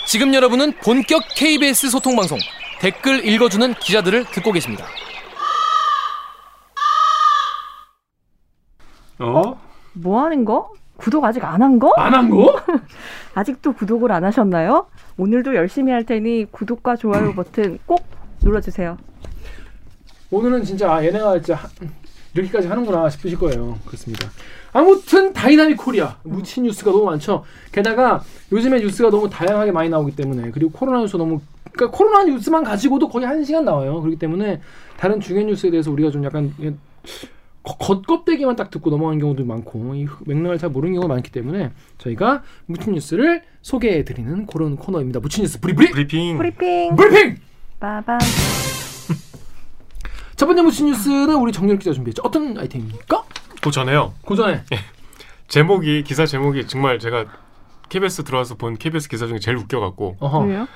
지금 0.07 0.33
여러분은 0.33 0.73
본격 0.83 1.23
KBS 1.35 1.89
소통 1.89 2.15
방송 2.15 2.37
댓글 2.79 3.25
읽어주는 3.27 3.73
기자들을 3.75 4.25
듣고 4.25 4.51
계십니다. 4.51 4.85
어? 9.19 9.59
뭐 9.93 10.23
하는 10.23 10.43
거? 10.43 10.71
구독 10.97 11.23
아직 11.25 11.43
안 11.43 11.61
한 11.61 11.77
거? 11.79 11.93
안 11.97 12.13
한 12.13 12.29
거? 12.29 12.59
아직도 13.35 13.73
구독을 13.73 14.11
안 14.11 14.23
하셨나요? 14.23 14.87
오늘도 15.17 15.55
열심히 15.55 15.91
할 15.91 16.03
테니 16.05 16.47
구독과 16.51 16.95
좋아요 16.95 17.33
버튼 17.35 17.77
꼭 17.85 18.03
눌러주세요. 18.41 18.97
오늘은 20.31 20.63
진짜 20.63 20.91
아, 20.93 21.03
얘네가 21.05 21.35
진짜 21.39 21.55
하- 21.55 21.69
이렇게까지 22.33 22.67
하는구나 22.67 23.09
싶으실 23.09 23.37
거예요. 23.37 23.77
그렇습니다. 23.85 24.27
아무튼 24.71 25.31
dynamic 25.33 25.77
Korea 25.77 26.17
묻힌 26.23 26.61
뉴스가 26.61 26.91
너무 26.91 27.05
많죠. 27.05 27.43
게다가 27.71 28.23
요즘에 28.51 28.79
뉴스가 28.79 29.11
너무 29.11 29.29
다양하게 29.29 29.71
많이 29.71 29.89
나오기 29.89 30.15
때문에 30.15 30.49
그리고 30.49 30.71
코로나 30.71 30.99
뉴스 30.99 31.15
너무 31.15 31.41
그러니까 31.71 31.95
코로나 31.95 32.23
뉴스만 32.23 32.63
가지고도 32.63 33.07
거의 33.09 33.27
한 33.27 33.43
시간 33.43 33.65
나와요. 33.65 34.01
그렇기 34.01 34.17
때문에 34.17 34.61
다른 34.97 35.19
중요한 35.19 35.47
뉴스에 35.47 35.69
대해서 35.69 35.91
우리가 35.91 36.09
좀 36.09 36.23
약간 36.23 36.51
겉- 37.63 37.77
겉껍데기만 37.79 38.55
딱 38.55 38.69
듣고 38.69 38.89
넘어가는 38.89 39.19
경우도 39.19 39.45
많고 39.45 39.95
이 39.95 40.05
맥락을 40.25 40.57
잘 40.57 40.69
모르는 40.69 40.95
경우가 40.95 41.13
많기 41.13 41.31
때문에 41.31 41.71
저희가 41.97 42.43
묻힌 42.65 42.89
뉴스를 42.91 43.43
소개해 43.61 44.03
드리는 44.03 44.45
그런 44.47 44.75
코너입니다. 44.75 45.19
묻힌 45.21 45.41
뉴스 45.41 45.59
브리브리 45.61 45.91
브리핑. 45.91 46.37
프리핑 46.37 46.95
브리핑. 46.95 47.37
빠밤. 47.79 48.19
첫 50.35 50.47
번째 50.47 50.61
묻힌 50.63 50.83
뉴스는 50.83 51.35
우리 51.35 51.51
정렬 51.51 51.77
기자 51.79 51.93
준비했죠. 51.93 52.21
어떤 52.25 52.57
아이템입니까? 52.57 53.23
그 53.61 53.71
전에요. 53.71 54.13
그 54.25 54.35
전에 54.35 54.63
제목이 55.47 56.03
기사 56.03 56.25
제목이 56.25 56.67
정말 56.67 56.99
제가 56.99 57.25
KBS 57.89 58.23
들어와서 58.23 58.55
본 58.55 58.75
KBS 58.77 59.07
기사 59.07 59.27
중에 59.27 59.39
제일 59.39 59.57
웃겨갖고. 59.57 60.17
왜요? 60.47 60.67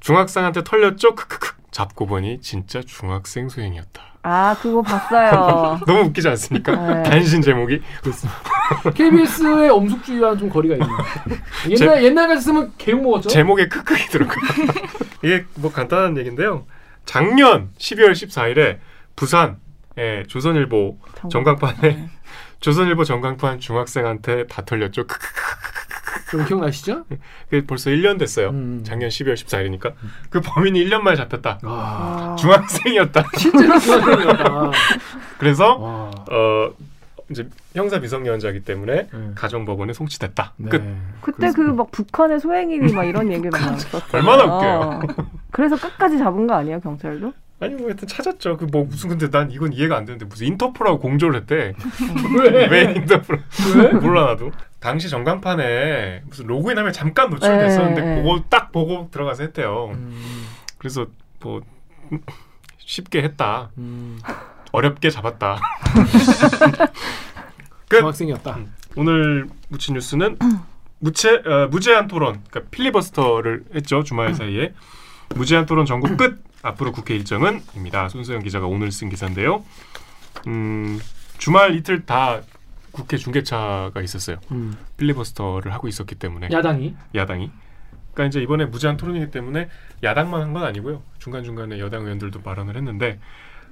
중학생한테 0.00 0.62
털렸죠? 0.62 1.14
크크크 1.14 1.54
잡고 1.70 2.06
보니 2.06 2.40
진짜 2.40 2.82
중학생 2.82 3.48
소행이었다. 3.48 4.02
아 4.28 4.56
그거 4.60 4.82
봤어요. 4.82 5.78
너무 5.86 6.00
웃기지 6.08 6.28
않습니까? 6.30 6.74
네. 6.74 7.02
단신 7.04 7.40
제목이 7.42 7.80
KBS의 8.92 9.70
엄숙주의와는 9.70 10.38
좀 10.38 10.48
거리가 10.50 10.74
있네요. 10.74 10.98
옛날 11.70 12.02
옛날 12.02 12.26
같았으면 12.26 12.72
개욕 12.76 13.02
먹었죠. 13.02 13.28
제목에 13.28 13.68
크크이 13.68 14.06
들어가. 14.08 14.34
이게 15.22 15.44
뭐 15.54 15.70
간단한 15.70 16.16
얘기인데요. 16.18 16.66
작년 17.04 17.70
12월 17.78 18.10
14일에 18.10 18.78
부산 19.14 19.58
예, 19.96 20.24
조선일보 20.26 20.98
정- 21.20 21.30
전광판에 21.30 21.80
네. 21.80 22.08
조선일보 22.58 23.04
전광판 23.04 23.60
중학생한테 23.60 24.48
다 24.48 24.62
털렸죠. 24.64 25.06
크크크. 25.06 25.45
좀 26.30 26.44
기억나시죠? 26.44 27.04
그게 27.50 27.64
벌써 27.66 27.90
1년 27.90 28.18
됐어요. 28.18 28.50
음. 28.50 28.82
작년 28.84 29.08
12월 29.10 29.34
14일이니까 29.34 29.92
그 30.30 30.40
범인이 30.40 30.84
1년 30.84 31.00
만에 31.02 31.16
잡혔다. 31.16 31.60
아, 31.62 31.68
아, 32.32 32.36
중학생이었다. 32.36 33.24
실제로 33.38 33.78
중학생이었다. 33.78 34.70
그래서 35.38 35.76
와. 35.78 36.10
어 36.30 36.70
이제 37.28 37.48
형사 37.74 37.98
미성년자이기 37.98 38.60
때문에 38.64 39.08
네. 39.12 39.30
가정법원에 39.34 39.92
송치됐다. 39.92 40.52
네. 40.58 40.68
끝. 40.70 40.82
그때 41.20 41.50
그 41.50 41.62
막 41.72 41.90
북한의 41.90 42.38
소행이니 42.40 42.92
막 42.92 43.04
이런 43.04 43.32
얘기 43.32 43.48
많았었어요. 43.48 44.02
얼마나 44.12 44.44
웃겨요. 44.44 45.00
그래서 45.50 45.76
끝까지 45.76 46.18
잡은 46.18 46.46
거 46.46 46.54
아니에요 46.54 46.80
경찰도? 46.80 47.32
아니 47.58 47.74
뭐 47.74 47.86
하여튼 47.86 48.06
찾았죠. 48.06 48.56
그 48.58 48.66
뭐 48.66 48.84
무슨 48.84 49.08
근데 49.10 49.30
난 49.30 49.50
이건 49.50 49.72
이해가 49.72 49.96
안 49.96 50.04
되는데 50.04 50.24
무슨 50.26 50.46
인터폴하고 50.48 50.98
공조를 50.98 51.40
했대. 51.40 51.72
왜? 52.38 52.66
왜 52.68 52.82
인터폴? 52.94 53.42
왜? 53.76 53.92
몰라 53.98 54.26
나도. 54.26 54.50
당시 54.80 55.08
전광판에 55.08 56.22
무슨 56.26 56.46
로그인하면 56.46 56.92
잠깐 56.92 57.30
노출됐었는데 57.30 58.00
네, 58.00 58.14
네. 58.16 58.22
그거 58.22 58.44
딱 58.50 58.72
보고 58.72 59.08
들어가서 59.10 59.42
했대요. 59.44 59.90
음, 59.94 60.46
그래서 60.78 61.06
뭐 61.40 61.62
쉽게 62.78 63.22
했다. 63.22 63.70
음, 63.78 64.18
어렵게 64.72 65.10
잡았다. 65.10 65.58
끝. 67.88 67.98
중학생이었다. 67.98 68.58
오늘 68.96 69.48
무치 69.68 69.92
뉴스는 69.92 70.38
무체 70.98 71.30
어, 71.44 71.68
무제한 71.70 72.06
토론, 72.08 72.42
그러니까 72.50 72.70
필리버스터를 72.70 73.64
했죠 73.74 74.02
주말 74.02 74.34
사이에 74.34 74.72
무제한 75.34 75.66
토론 75.66 75.86
전국 75.86 76.16
끝. 76.16 76.42
앞으로 76.68 76.92
국회 76.92 77.14
일정은 77.14 77.62
입니다. 77.74 78.08
손소영 78.08 78.42
기자가 78.42 78.66
오늘 78.66 78.90
쓴 78.92 79.08
기사인데요. 79.08 79.64
음, 80.46 80.98
주말 81.38 81.74
이틀 81.74 82.04
다 82.06 82.40
국회 82.92 83.16
중계차가 83.16 84.00
있었어요. 84.00 84.38
음, 84.52 84.76
필리버스터를 84.96 85.72
하고 85.74 85.88
있었기 85.88 86.14
때문에 86.14 86.48
야당이 86.50 86.94
야당이. 87.14 87.50
그러니까 88.14 88.28
이제 88.28 88.42
이번에 88.42 88.64
무제한 88.64 88.96
토론이기 88.96 89.30
때문에 89.30 89.68
야당만 90.02 90.40
한 90.42 90.52
건 90.54 90.64
아니고요. 90.64 91.02
중간 91.18 91.44
중간에 91.44 91.78
여당 91.78 92.04
의원들도 92.04 92.40
발언을 92.42 92.76
했는데 92.76 93.20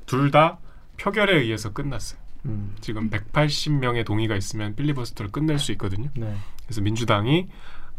둘 0.06 0.30
다 0.30 0.58
표결에 0.98 1.38
의해서 1.40 1.72
끝났어요. 1.72 2.20
음, 2.46 2.74
지금 2.80 3.08
180명의 3.08 4.04
동의가 4.04 4.36
있으면 4.36 4.74
필리버스터를 4.76 5.32
끝낼 5.32 5.58
수 5.58 5.72
있거든요. 5.72 6.10
네. 6.14 6.34
그래서 6.66 6.82
민주당이 6.82 7.48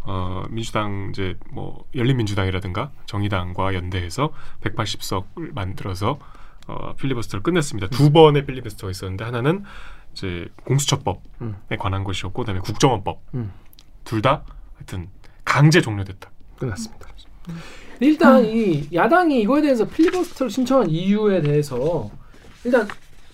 어 0.05 0.43
민주당 0.49 1.09
이제 1.11 1.37
뭐 1.51 1.85
열린민주당이라든가 1.95 2.91
정의당과 3.05 3.73
연대해서 3.73 4.31
180석을 4.61 5.53
만들어서 5.53 6.19
어 6.67 6.93
필리버스터를 6.95 7.43
끝냈습니다. 7.43 7.89
두 7.89 8.11
번의 8.11 8.45
필리버스터가 8.45 8.91
있었는데 8.91 9.23
하나는 9.23 9.63
이제 10.13 10.47
공수처법에 10.63 11.19
음. 11.41 11.55
관한 11.79 12.03
것이었고 12.03 12.41
그다음에 12.43 12.59
국정원법 12.61 13.21
음. 13.33 13.51
둘다 14.03 14.43
하여튼 14.75 15.09
강제 15.43 15.81
종료됐다. 15.81 16.31
끝났습니다. 16.57 17.07
일단 17.99 18.43
이 18.45 18.87
야당이 18.93 19.41
이거에 19.41 19.61
대해서 19.61 19.87
필리버스터를 19.87 20.49
신청한 20.49 20.89
이유에 20.89 21.41
대해서 21.41 22.09
일단 22.63 22.87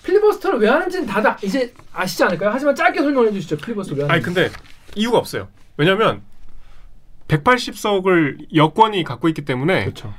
필리버스터를 0.04 0.60
왜 0.60 0.70
하는지는 0.70 1.06
다들 1.06 1.36
이제 1.44 1.74
아시지 1.94 2.24
않을까요? 2.24 2.50
하지만 2.51 2.75
짧게 2.75 3.01
설명해 3.01 3.32
주시죠. 3.32 3.58
필리버스터 3.58 3.96
왜 3.96 4.04
아니 4.04 4.22
하는지. 4.22 4.25
근데 4.25 4.50
이유가 4.96 5.18
없어요. 5.18 5.48
왜냐하면 5.78 6.22
180석을 7.32 8.48
여권이 8.56 9.04
갖고 9.04 9.28
있기 9.30 9.44
때문에 9.44 9.84
그렇죠. 9.86 10.14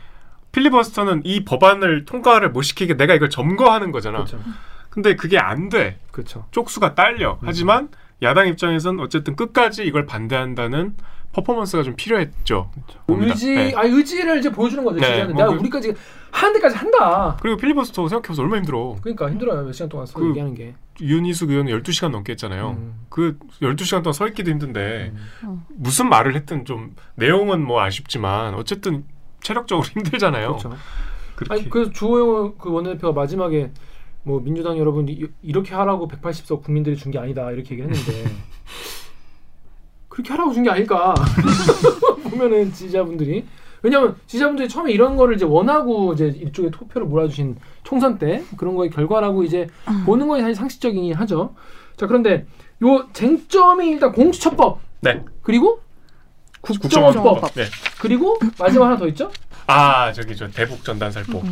필리버스터는 0.52 1.23
이 1.25 1.45
법안을 1.45 2.04
통과를 2.04 2.50
못 2.50 2.62
시키게 2.62 2.97
내가 2.97 3.14
이걸 3.14 3.31
점거하는 3.31 3.90
거잖아. 3.92 4.19
그렇죠. 4.19 4.38
근데 4.90 5.16
그게 5.16 5.38
안 5.38 5.69
돼. 5.71 5.99
그렇죠. 6.11 6.47
쪽수가 6.50 6.95
딸려. 6.95 7.33
음. 7.35 7.38
하지만 7.47 7.88
야당 8.23 8.49
입장에선 8.49 9.00
어쨌든 9.00 9.35
끝까지 9.35 9.85
이걸 9.85 10.04
반대한다는 10.04 10.95
퍼포먼스가 11.33 11.83
좀 11.83 11.97
필요했죠. 11.97 12.71
봅니다. 13.07 13.33
의지, 13.33 13.54
네. 13.54 13.73
아 13.75 13.83
의지를 13.85 14.38
이제 14.38 14.50
보여주는 14.52 14.85
거죠. 14.85 15.00
네. 15.00 15.25
뭐 15.25 15.33
내가 15.35 15.49
그- 15.49 15.54
우리까지 15.61 15.95
하는 16.31 16.52
데까지 16.54 16.76
한다. 16.76 17.38
그리고 17.40 17.57
필리버스터 17.57 18.07
생각해보면 18.09 18.40
얼마나 18.45 18.59
힘들어. 18.61 18.97
그러니까 19.00 19.31
힘들어요. 19.31 19.64
몇 19.64 19.73
시간 19.73 19.88
동안 19.88 20.07
서 20.07 20.19
그- 20.19 20.28
얘기하는 20.28 20.54
게. 20.54 20.75
윤희숙 21.00 21.50
의원은 21.50 21.72
12시간 21.82 22.11
넘게 22.11 22.32
했잖아요. 22.32 22.70
음. 22.78 22.94
그 23.08 23.38
12시간 23.61 24.02
동안 24.02 24.12
서 24.12 24.26
있기도 24.28 24.50
힘든데 24.50 25.12
음. 25.44 25.62
무슨 25.68 26.08
말을 26.08 26.34
했든 26.37 26.64
좀 26.64 26.94
내용은 27.14 27.64
뭐 27.64 27.80
아쉽지만 27.82 28.54
어쨌든 28.54 29.04
체력적으로 29.42 29.87
힘들잖아요. 29.92 30.49
그렇죠. 30.56 30.76
그렇게 31.37 31.54
아니 31.54 31.70
그래서 31.70 31.90
주호영 31.92 32.54
그 32.58 32.70
원내대표가 32.70 33.12
마지막에 33.18 33.70
뭐 34.22 34.40
민주당 34.40 34.78
여러분 34.78 35.08
이, 35.08 35.26
이렇게 35.42 35.75
하라고 35.75 36.06
180석 36.08 36.62
국민들이 36.62 36.96
준 36.96 37.11
게 37.11 37.18
아니다 37.18 37.50
이렇게 37.50 37.72
얘기했는데 37.75 38.30
그렇게 40.08 40.30
하라고 40.32 40.52
준 40.52 40.62
게 40.62 40.70
아닐까 40.70 41.14
보면은 42.30 42.72
지지자분들이 42.72 43.44
왜냐하면 43.82 44.16
지지자분들이 44.26 44.68
처음에 44.68 44.92
이런 44.92 45.16
거를 45.16 45.34
이제 45.34 45.44
원하고 45.44 46.12
이제 46.12 46.28
이쪽에 46.28 46.70
투표를 46.70 47.06
몰아주신 47.08 47.56
총선 47.82 48.18
때 48.18 48.42
그런 48.56 48.76
거의 48.76 48.90
결과라고 48.90 49.42
이제 49.42 49.66
보는 50.06 50.28
거에 50.28 50.40
사실 50.40 50.54
상식적이긴 50.54 51.14
하죠. 51.14 51.54
자 51.96 52.06
그런데 52.06 52.46
요 52.82 53.08
쟁점이 53.12 53.88
일단 53.88 54.12
공수처법 54.12 54.80
네. 55.00 55.24
그리고 55.42 55.80
국정원법 56.60 57.22
국정원법. 57.22 57.54
네. 57.54 57.64
그리고 58.00 58.38
마지막 58.58 58.86
하나 58.86 58.96
더 58.96 59.06
있죠. 59.08 59.30
아 59.66 60.12
저기 60.12 60.36
저 60.36 60.48
대북 60.48 60.84
전단 60.84 61.10
살포. 61.10 61.42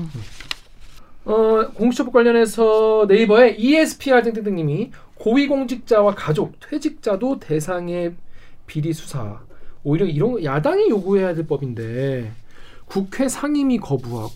어, 1.25 1.69
공수처법 1.75 2.13
관련해서 2.15 3.07
네이버에 3.09 3.57
ESPR 3.59 4.23
땡땡땡님이 4.23 4.93
고위공직자와 5.17 6.15
가족, 6.15 6.59
퇴직자도 6.61 7.41
대상의 7.41 8.15
비리 8.67 8.93
수사. 8.93 9.41
오히려 9.83 10.07
이런 10.07 10.33
거 10.33 10.45
야당이 10.45 10.89
요구해야 10.91 11.35
될 11.35 11.47
법인데 11.47 12.31
국회 12.87 13.29
상임위 13.29 13.79
거부하고 13.79 14.31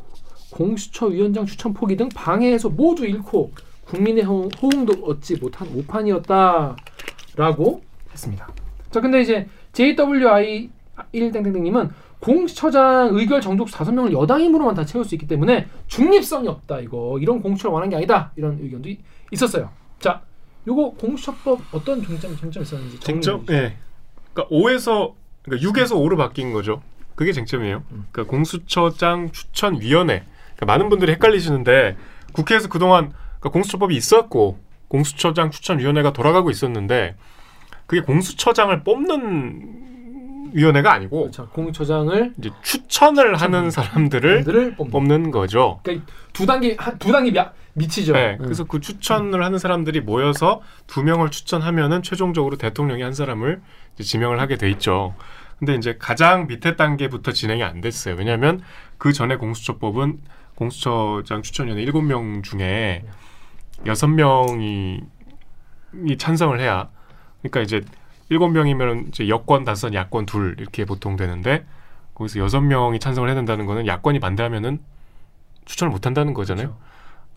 공수처 0.50 1.06
위원장 1.06 1.44
추천 1.46 1.74
포기 1.74 1.96
등 1.96 2.08
방해해서 2.08 2.68
모두 2.70 3.04
잃고 3.06 3.52
국민의 3.86 4.24
호- 4.24 4.48
호응도 4.62 5.04
얻지 5.04 5.36
못한 5.36 5.68
오판이었다라고 5.74 7.82
했습니다. 8.12 8.48
자, 8.90 9.00
근데 9.00 9.20
이제 9.20 9.48
JWI 9.72 10.70
1땡땡땡님은 11.12 11.90
공수처장 12.20 13.10
의결 13.14 13.40
정족수 13.40 13.74
다섯 13.74 13.92
명을 13.92 14.12
여당 14.12 14.40
힘으로만 14.40 14.74
다 14.74 14.84
채울 14.86 15.04
수 15.04 15.14
있기 15.16 15.26
때문에 15.26 15.66
중립성이 15.88 16.48
없다 16.48 16.80
이거 16.80 17.18
이런 17.20 17.42
공수처를 17.42 17.72
원하는 17.74 17.90
게 17.90 17.96
아니다 17.96 18.32
이런 18.36 18.58
의견도 18.62 18.88
이- 18.88 18.98
있었어요. 19.32 19.68
자, 19.98 20.22
요거 20.66 20.92
공수처법 20.92 21.60
어떤 21.72 22.02
종점 22.02 22.34
장점 22.38 22.62
있었는지? 22.62 23.00
정리해 23.00 23.62
예. 23.64 23.76
그러니까 24.32 24.56
5에서 24.56 25.12
그러니까 25.44 25.70
6에서 25.70 25.92
5로 25.92 26.16
바뀐 26.16 26.52
거죠. 26.52 26.82
그게 27.14 27.32
쟁점이에요. 27.32 27.84
음. 27.92 28.06
그러니까 28.10 28.30
공수처장 28.30 29.30
추천위원회. 29.30 30.24
그러니까 30.56 30.66
많은 30.66 30.88
분들이 30.88 31.12
헷갈리시는데 31.12 31.96
국회에서 32.32 32.68
그동안 32.68 33.12
그러니까 33.38 33.50
공수처법이 33.50 33.94
있었고 33.94 34.58
공수처장 34.88 35.50
추천위원회가 35.50 36.12
돌아가고 36.12 36.50
있었는데 36.50 37.16
그게 37.86 38.00
공수처장을 38.02 38.82
뽑는 38.82 39.83
위원회가 40.54 40.92
아니고 40.92 41.30
자, 41.32 41.44
공수처장을 41.46 42.32
이제 42.38 42.50
추천을 42.62 43.34
하는 43.34 43.70
사람들을 43.70 44.44
들을 44.44 44.75
뽑는. 44.76 44.90
뽑는 44.92 45.30
거죠. 45.32 45.80
그러니까 45.82 46.06
두 46.32 46.46
단계 46.46 46.76
한- 46.78 46.96
두 46.99 47.11
단계 47.12 47.32
미, 47.32 47.40
미치죠. 47.75 48.12
네, 48.12 48.37
음. 48.38 48.44
그래서 48.44 48.62
그 48.64 48.80
추천을 48.80 49.44
하는 49.44 49.58
사람들이 49.58 50.00
모여서 50.00 50.62
두 50.87 51.02
명을 51.02 51.30
추천하면은 51.30 52.02
최종적으로 52.02 52.56
대통령이 52.56 53.02
한 53.02 53.12
사람을 53.12 53.61
지명을 54.00 54.40
하게 54.40 54.56
돼 54.56 54.70
있죠. 54.70 55.14
근데 55.58 55.75
이제 55.75 55.96
가장 55.99 56.46
밑에 56.46 56.76
단계부터 56.76 57.32
진행이 57.32 57.62
안 57.64 57.80
됐어요. 57.80 58.14
왜냐하면 58.16 58.61
그 58.96 59.12
전에 59.12 59.37
공수처법은 59.37 60.20
공수처장 60.54 61.42
추천위원회 61.42 61.82
일곱 61.82 62.02
명 62.02 62.42
중에 62.42 63.04
여섯 63.87 64.06
명이 64.06 65.00
이 66.06 66.16
찬성을 66.16 66.61
해야 66.61 66.88
그러니까 67.42 67.61
이제 67.61 67.82
일곱 68.28 68.49
명이면 68.49 69.07
이제 69.09 69.28
여권 69.28 69.64
다섯, 69.64 69.93
야권 69.95 70.26
둘 70.26 70.57
이렇게 70.59 70.85
보통 70.85 71.16
되는데 71.16 71.64
거기서 72.14 72.38
여섯 72.40 72.61
명이 72.61 72.99
찬성을 73.00 73.28
해야 73.28 73.35
된다는 73.35 73.66
거는 73.66 73.87
야권이 73.87 74.21
반대하면은 74.21 74.81
추천을 75.64 75.90
못 75.90 76.07
한다는 76.07 76.35
거잖아요. 76.35 76.76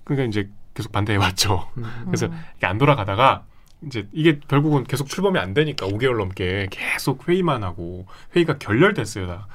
그러니까 0.04 0.28
이제 0.30 0.50
계속 0.74 0.92
반대해 0.92 1.18
왔죠. 1.18 1.70
음, 1.78 1.84
음. 1.84 2.04
그래서 2.06 2.30
이게 2.58 2.68
안 2.68 2.78
돌아가다가 2.78 3.44
이제 3.86 4.08
이게 4.12 4.40
결국은 4.48 4.84
계속 4.84 5.08
출범이 5.08 5.40
안 5.40 5.54
되니까 5.54 5.88
5개월 5.88 6.18
넘게 6.18 6.68
계속 6.72 7.28
회의만 7.28 7.64
하고 7.64 8.06
회의가 8.36 8.58
결렬됐어요. 8.58 9.28
다. 9.28 9.48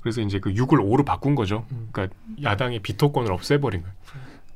그래서 0.00 0.20
이제 0.20 0.38
그 0.38 0.52
6을 0.52 0.78
5로 0.80 1.04
바꾼 1.04 1.34
거죠. 1.34 1.66
음. 1.72 1.88
그러니까 1.92 2.14
야당의 2.42 2.80
비토권을 2.80 3.32
없애버린 3.32 3.82
거예요. 3.82 3.94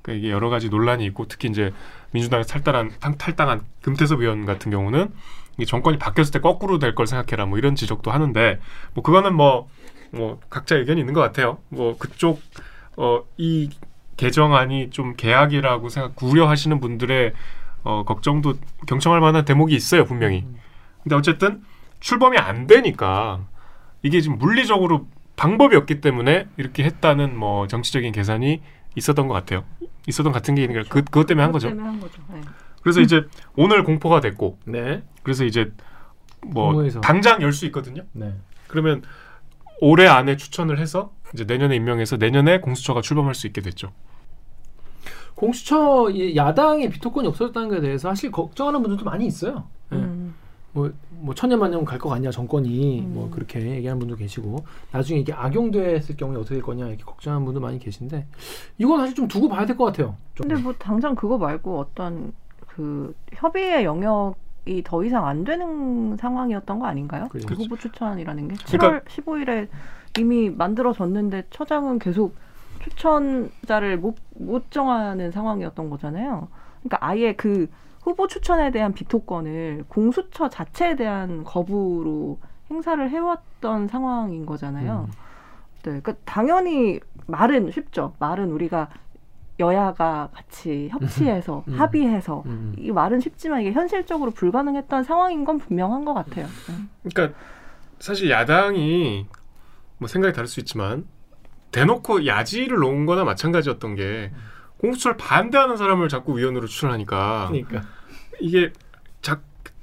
그러니까 0.02 0.20
이게 0.20 0.32
여러 0.32 0.48
가지 0.50 0.68
논란이 0.68 1.04
있고 1.06 1.26
특히 1.26 1.48
이제 1.48 1.72
민주당에서 2.12 2.48
탈당한 2.48 2.90
탈- 3.00 3.16
탈당한 3.16 3.62
금태섭 3.82 4.20
의원 4.20 4.44
같은 4.46 4.70
경우는 4.70 5.08
이 5.08 5.47
정권이 5.66 5.98
바뀌었을 5.98 6.32
때 6.32 6.40
거꾸로 6.40 6.78
될 6.78 6.94
걸 6.94 7.06
생각해라 7.06 7.46
뭐 7.46 7.58
이런 7.58 7.74
지적도 7.74 8.10
하는데 8.10 8.58
뭐 8.94 9.02
그거는 9.02 9.34
뭐 9.34 9.68
뭐 10.10 10.40
각자 10.48 10.74
의견이 10.76 11.00
있는 11.00 11.12
것 11.12 11.20
같아요. 11.20 11.58
뭐 11.68 11.96
그쪽 11.98 12.40
어 12.96 13.22
이 13.36 13.68
개정안이 14.16 14.90
좀 14.90 15.14
개악이라고 15.16 15.88
생각 15.90 16.20
우려하시는 16.22 16.80
분들의 16.80 17.32
어 17.84 18.04
걱정도 18.04 18.54
경청할 18.88 19.20
만한 19.20 19.44
대목이 19.44 19.74
있어요 19.74 20.04
분명히. 20.06 20.44
근데 21.02 21.14
어쨌든 21.14 21.62
출범이 22.00 22.38
안 22.38 22.66
되니까 22.66 23.40
이게 24.02 24.20
지금 24.20 24.38
물리적으로 24.38 25.06
방법이 25.36 25.76
없기 25.76 26.00
때문에 26.00 26.48
이렇게 26.56 26.84
했다는 26.84 27.36
뭐 27.38 27.66
정치적인 27.68 28.12
계산이 28.12 28.60
있었던 28.96 29.28
것 29.28 29.34
같아요. 29.34 29.64
있었던 30.08 30.32
같은 30.32 30.54
게 30.54 30.62
있는 30.62 30.82
그 30.88 31.04
그것 31.04 31.26
때문에 31.26 31.44
한 31.44 31.52
거죠. 31.52 31.68
때문에 31.68 31.86
한 31.86 32.00
거죠. 32.00 32.20
네. 32.32 32.40
그래서 32.88 33.00
이제 33.02 33.26
오늘 33.54 33.84
공포가 33.84 34.20
됐고 34.22 34.56
네. 34.64 35.02
그래서 35.22 35.44
이제 35.44 35.70
뭐 36.46 36.68
공모해서. 36.68 37.00
당장 37.02 37.42
열 37.42 37.52
수 37.52 37.66
있거든요. 37.66 38.02
네. 38.12 38.32
그러면 38.66 39.02
올해 39.82 40.06
안에 40.06 40.36
추천을 40.38 40.78
해서 40.78 41.12
이제 41.34 41.44
내년에 41.44 41.76
임명해서 41.76 42.16
내년에 42.16 42.60
공수처가 42.60 43.02
출범할 43.02 43.34
수 43.34 43.46
있게 43.46 43.60
됐죠. 43.60 43.92
공수처 45.34 46.08
이 46.10 46.34
야당의 46.34 46.88
비토권이 46.90 47.28
없어졌다는 47.28 47.68
것에 47.68 47.80
대해서 47.82 48.08
사실 48.08 48.32
걱정하는 48.32 48.80
분들도 48.82 49.04
많이 49.04 49.26
있어요. 49.26 49.64
네. 49.90 49.98
음. 49.98 50.34
뭐, 50.72 50.90
뭐 51.10 51.34
천년만년 51.34 51.84
갈 51.84 51.98
것 51.98 52.08
같냐 52.08 52.30
정권이 52.30 53.00
음. 53.00 53.14
뭐 53.14 53.30
그렇게 53.30 53.60
얘기하는 53.60 53.98
분도 53.98 54.16
계시고 54.16 54.64
나중에 54.92 55.20
이게 55.20 55.32
악용됐을 55.32 56.16
경우에 56.16 56.36
어떻게 56.38 56.54
될 56.56 56.62
거냐 56.62 56.86
이렇게 56.88 57.04
걱정하는 57.04 57.44
분도 57.44 57.60
많이 57.60 57.78
계신데 57.78 58.26
이건 58.78 59.00
사실 59.00 59.14
좀 59.14 59.28
두고 59.28 59.48
봐야 59.48 59.66
될 59.66 59.76
것 59.76 59.84
같아요. 59.86 60.16
좀. 60.34 60.48
근데 60.48 60.60
뭐 60.62 60.74
당장 60.78 61.14
그거 61.14 61.36
말고 61.38 61.78
어떤 61.80 62.32
그 62.78 63.12
협의의 63.32 63.84
영역 63.84 64.36
이 64.66 64.82
더 64.84 65.02
이상 65.02 65.26
안 65.26 65.44
되는 65.44 66.16
상황이었던 66.18 66.78
거 66.78 66.86
아닌가요? 66.86 67.26
그렇죠. 67.30 67.48
그 67.48 67.54
후보 67.54 67.76
추천이라는 67.76 68.48
게 68.48 68.54
7월 68.54 68.78
그러니까- 68.78 69.10
15일에 69.10 69.68
이미 70.18 70.50
만들어졌는데 70.50 71.44
처장은 71.50 71.98
계속 71.98 72.36
추천자를 72.82 73.96
못, 73.98 74.16
못 74.36 74.70
정하는 74.70 75.30
상황이었던 75.32 75.90
거잖아요. 75.90 76.48
그러니까 76.82 76.98
아예 77.00 77.32
그 77.34 77.68
후보 78.02 78.26
추천에 78.26 78.70
대한 78.70 78.92
비토권을 78.92 79.84
공수처 79.88 80.48
자체에 80.48 80.96
대한 80.96 81.44
거부로 81.44 82.38
행사를 82.70 83.08
해왔던 83.10 83.88
상황인 83.88 84.44
거잖아요. 84.46 85.06
음. 85.08 85.12
네, 85.82 86.00
그러니까 86.00 86.12
당연히 86.26 87.00
말은 87.26 87.70
쉽죠. 87.70 88.12
말은 88.18 88.50
우리가 88.52 88.88
여야가 89.58 90.30
같이 90.32 90.88
협치해서 90.90 91.64
음. 91.68 91.80
합의해서 91.80 92.42
음. 92.46 92.74
이 92.78 92.92
말은 92.92 93.20
쉽지만 93.20 93.62
이게 93.62 93.72
현실적으로 93.72 94.30
불가능했던 94.30 95.04
상황인 95.04 95.44
건 95.44 95.58
분명한 95.58 96.04
것 96.04 96.14
같아요. 96.14 96.46
네. 96.46 96.74
그러니까 97.10 97.38
사실 97.98 98.30
야당이 98.30 99.26
뭐 99.98 100.08
생각이 100.08 100.32
다를 100.32 100.46
수 100.46 100.60
있지만 100.60 101.06
대놓고 101.72 102.26
야지를 102.26 102.78
놓은 102.78 103.06
거나 103.06 103.24
마찬가지였던 103.24 103.96
게 103.96 104.30
공수처를 104.78 105.16
반대하는 105.16 105.76
사람을 105.76 106.08
자꾸 106.08 106.38
위원으로 106.38 106.66
추천하니까 106.66 107.48
그러니까 107.48 107.82
이게 108.40 108.72
자, 109.20 109.40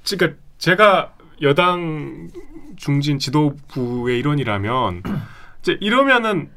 그러니까 0.08 0.40
제가 0.58 1.12
여당 1.42 2.30
중진 2.76 3.18
지도부의 3.18 4.18
일원이라면 4.18 5.02
이제 5.60 5.76
이러면은 5.80 6.50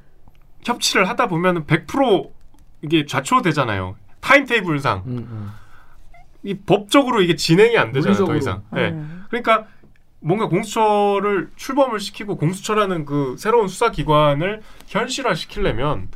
협치를 0.64 1.08
하다 1.08 1.28
보면은 1.28 1.66
100% 1.66 2.32
이게 2.82 3.06
좌초되잖아요. 3.06 3.96
타임테이블상 4.22 5.04
음, 5.06 5.18
음. 5.18 5.50
이 6.44 6.54
법적으로 6.56 7.22
이게 7.22 7.36
진행이 7.36 7.78
안 7.78 7.92
되잖아요. 7.92 8.18
더 8.18 8.26
물리적으로. 8.26 8.38
이상. 8.38 8.64
네. 8.72 8.92
네. 8.92 9.06
그러니까 9.30 9.68
뭔가 10.22 10.48
공수처를 10.48 11.50
출범을 11.56 12.00
시키고 12.00 12.38
공수처라는 12.38 13.06
그 13.06 13.36
새로운 13.38 13.68
수사 13.68 13.92
기관을 13.92 14.62
현실화 14.88 15.34
시키려면 15.34 16.10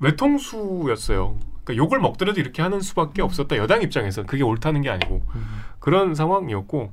외통수였어요. 0.00 1.38
그러니까 1.64 1.76
욕을 1.76 1.98
먹더라도 2.00 2.40
이렇게 2.40 2.60
하는 2.62 2.80
수밖에 2.80 3.22
없었다. 3.22 3.56
여당 3.56 3.82
입장에서 3.82 4.24
그게 4.24 4.42
옳다는 4.42 4.82
게 4.82 4.90
아니고 4.90 5.22
그런 5.78 6.14
상황이었고 6.14 6.92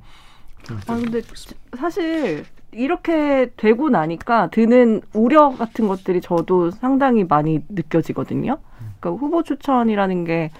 아 0.86 0.94
근데 0.94 1.20
지- 1.22 1.54
사실 1.76 2.44
이렇게 2.72 3.50
되고 3.56 3.90
나니까 3.90 4.48
드는 4.50 5.02
우려 5.14 5.50
같은 5.50 5.88
것들이 5.88 6.20
저도 6.20 6.70
상당히 6.70 7.24
많이 7.24 7.60
느껴지거든요. 7.68 8.58
그러니까 9.00 9.20
후보 9.20 9.42
추천이라는 9.42 10.24
게 10.24 10.50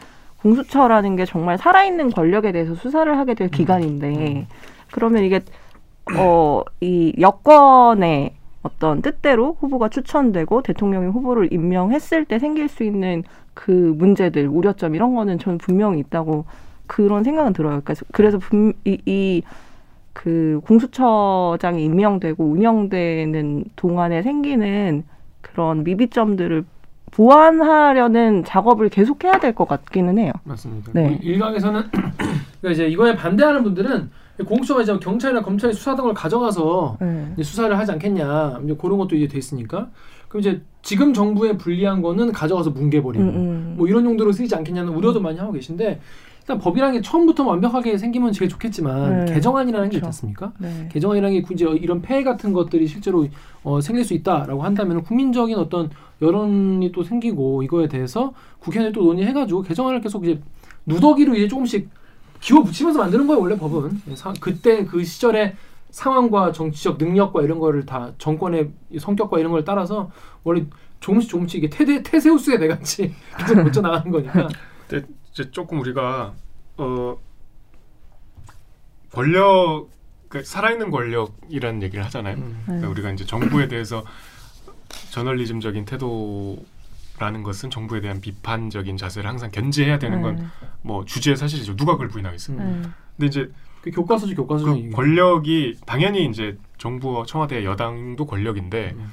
공수처라는 0.42 1.16
게 1.16 1.25
정말 1.25 1.57
살아있는 1.59 2.11
권력에 2.11 2.53
대해서 2.53 2.75
수사를 2.75 3.16
하게 3.16 3.35
될 3.35 3.48
기관인데 3.48 4.46
그러면 4.90 5.25
이게 5.25 5.40
어 6.18 6.64
이 6.81 7.12
여권의 7.20 8.35
어떤 8.62 9.03
뜻대로 9.03 9.57
후보가 9.61 9.88
추천되고 9.88 10.62
대통령이 10.62 11.07
후보를 11.11 11.53
임명했을 11.53 12.25
때 12.25 12.38
생길 12.38 12.68
수 12.68 12.85
있는 12.85 13.22
그 13.55 13.70
문제들 13.70 14.46
우려점 14.48 14.94
이런 14.94 15.14
거는 15.14 15.38
저는 15.38 15.59
분명히 15.59 16.01
있다고 16.01 16.44
그런 16.87 17.25
생각은 17.25 17.53
들어요. 17.53 17.81
그래서 17.85 18.05
그래서 18.12 18.38
분, 18.38 18.72
이, 18.85 18.98
이 19.07 19.42
그 20.12 20.61
공수처장이 20.66 21.85
임명되고 21.85 22.44
운영되는 22.44 23.64
동안에 23.77 24.22
생기는 24.22 25.05
그런 25.40 25.85
미비점들을 25.85 26.64
보완하려는 27.11 28.44
작업을 28.44 28.88
계속 28.88 29.22
해야 29.25 29.38
될 29.38 29.55
것 29.55 29.68
같기는 29.68 30.18
해요. 30.18 30.33
맞습니다. 30.44 30.92
네. 30.94 31.18
이- 31.22 31.27
일각에서는 31.27 31.83
그러니까 32.61 32.70
이제 32.72 32.88
이거에 32.88 33.14
반대하는 33.16 33.62
분들은 33.62 34.11
공수처가 34.46 34.83
이제 34.83 34.96
경찰이나 34.98 35.42
검찰이 35.42 35.75
수사하던 35.75 36.07
걸 36.07 36.14
가져가서 36.14 36.96
네. 37.01 37.42
수사를 37.42 37.77
하지 37.79 37.92
않겠냐 37.92 38.61
이제 38.64 38.75
그런 38.81 38.98
것도 38.98 39.14
이제 39.16 39.29
돼 39.29 39.37
있으니까 39.38 39.90
그럼 40.29 40.40
이제 40.40 40.62
지금 40.81 41.12
정부에 41.12 41.57
불리한 41.59 42.01
거는 42.01 42.33
가져가서 42.33 42.70
뭉개버리고 42.70 43.22
음, 43.25 43.29
음. 43.29 43.75
뭐 43.77 43.87
이런 43.87 44.05
용도로 44.07 44.33
쓰이지 44.33 44.55
않겠냐는 44.55 44.92
우려도 44.94 45.20
많이 45.20 45.38
하고 45.38 45.53
계신데 45.53 46.01
일단 46.42 46.59
법이라는 46.59 46.94
게 46.96 47.00
처음부터 47.02 47.44
완벽하게 47.46 47.96
생기면 47.96 48.33
제일 48.33 48.48
좋겠지만 48.48 49.26
네. 49.26 49.35
개정안이라는 49.35 49.88
게 49.90 49.96
있지 49.96 50.00
그렇죠. 50.00 50.07
않습니까? 50.09 50.52
네. 50.59 50.88
개정안이라는 50.92 51.37
게 51.37 51.42
굳이 51.42 51.64
이런 51.64 52.02
폐해 52.02 52.24
같은 52.24 52.52
것들이 52.52 52.87
실제로 52.88 53.26
어, 53.62 53.81
생길 53.81 54.05
수 54.05 54.12
있다라고 54.14 54.62
한다면 54.64 55.02
국민적인 55.05 55.57
어떤 55.57 55.90
여론이 56.20 56.90
또 56.92 57.05
생기고 57.05 57.62
이거에 57.62 57.87
대해서 57.87 58.35
국회에 58.59 58.90
또 58.90 59.05
논의해가지고 59.05 59.62
개정안을 59.62 60.00
계속 60.00 60.24
이제 60.24 60.40
누더기로 60.87 61.35
이제 61.37 61.46
조금씩 61.46 61.88
기워 62.40 62.64
붙이면서 62.64 62.98
만드는 62.98 63.28
거예요 63.28 63.40
원래 63.40 63.57
법은 63.57 64.02
사- 64.16 64.35
그때 64.40 64.85
그 64.85 65.05
시절에 65.05 65.55
상황과 65.90 66.50
정치적 66.50 66.98
능력과 66.98 67.42
이런 67.42 67.61
거를 67.61 67.87
다 67.87 68.11
정권의 68.18 68.70
이 68.90 68.98
성격과 68.98 69.38
이런 69.38 69.52
걸 69.52 69.62
따라서 69.64 70.11
원래 70.42 70.64
조금씩 70.98 71.31
조금씩 71.31 71.59
이게 71.62 71.70
테데 71.70 72.02
테세우스의 72.02 72.59
내같이 72.59 73.14
계속 73.38 73.55
멋져 73.62 73.81
나가는 73.81 74.11
거니까. 74.11 74.48
이제 75.33 75.51
조금 75.51 75.81
우리가 75.81 76.35
어 76.77 77.16
권력 79.12 79.88
그 80.29 80.42
살아있는 80.42 80.90
권력이라는 80.90 81.83
얘기를 81.83 82.05
하잖아요. 82.07 82.37
음. 82.37 82.62
그러니까 82.64 82.88
우리가 82.88 83.11
이제 83.11 83.25
정부에 83.27 83.68
대해서 83.68 84.05
저널리즘적인 85.11 85.85
태도라는 85.85 87.42
것은 87.42 87.71
정부에 87.71 88.01
대한 88.01 88.21
비판적인 88.21 88.97
자세를 88.97 89.29
항상 89.29 89.51
견제해야 89.51 89.99
되는 89.99 90.23
건 90.23 90.51
뭐 90.85 91.05
주제의 91.05 91.37
사실이죠. 91.37 91.77
누가 91.77 91.92
그걸 91.92 92.09
부인하겠어요. 92.09 92.59
음. 92.59 92.92
근데 93.16 93.27
이제 93.27 93.51
그 93.83 93.90
교과서지 93.92 94.35
교과서죠. 94.35 94.75
그. 94.75 94.90
권력이 94.90 95.79
당연히 95.87 96.25
이제 96.27 96.59
정부와 96.79 97.25
청와대 97.27 97.64
여당도 97.64 98.27
권력인데 98.27 98.92
음. 98.97 99.12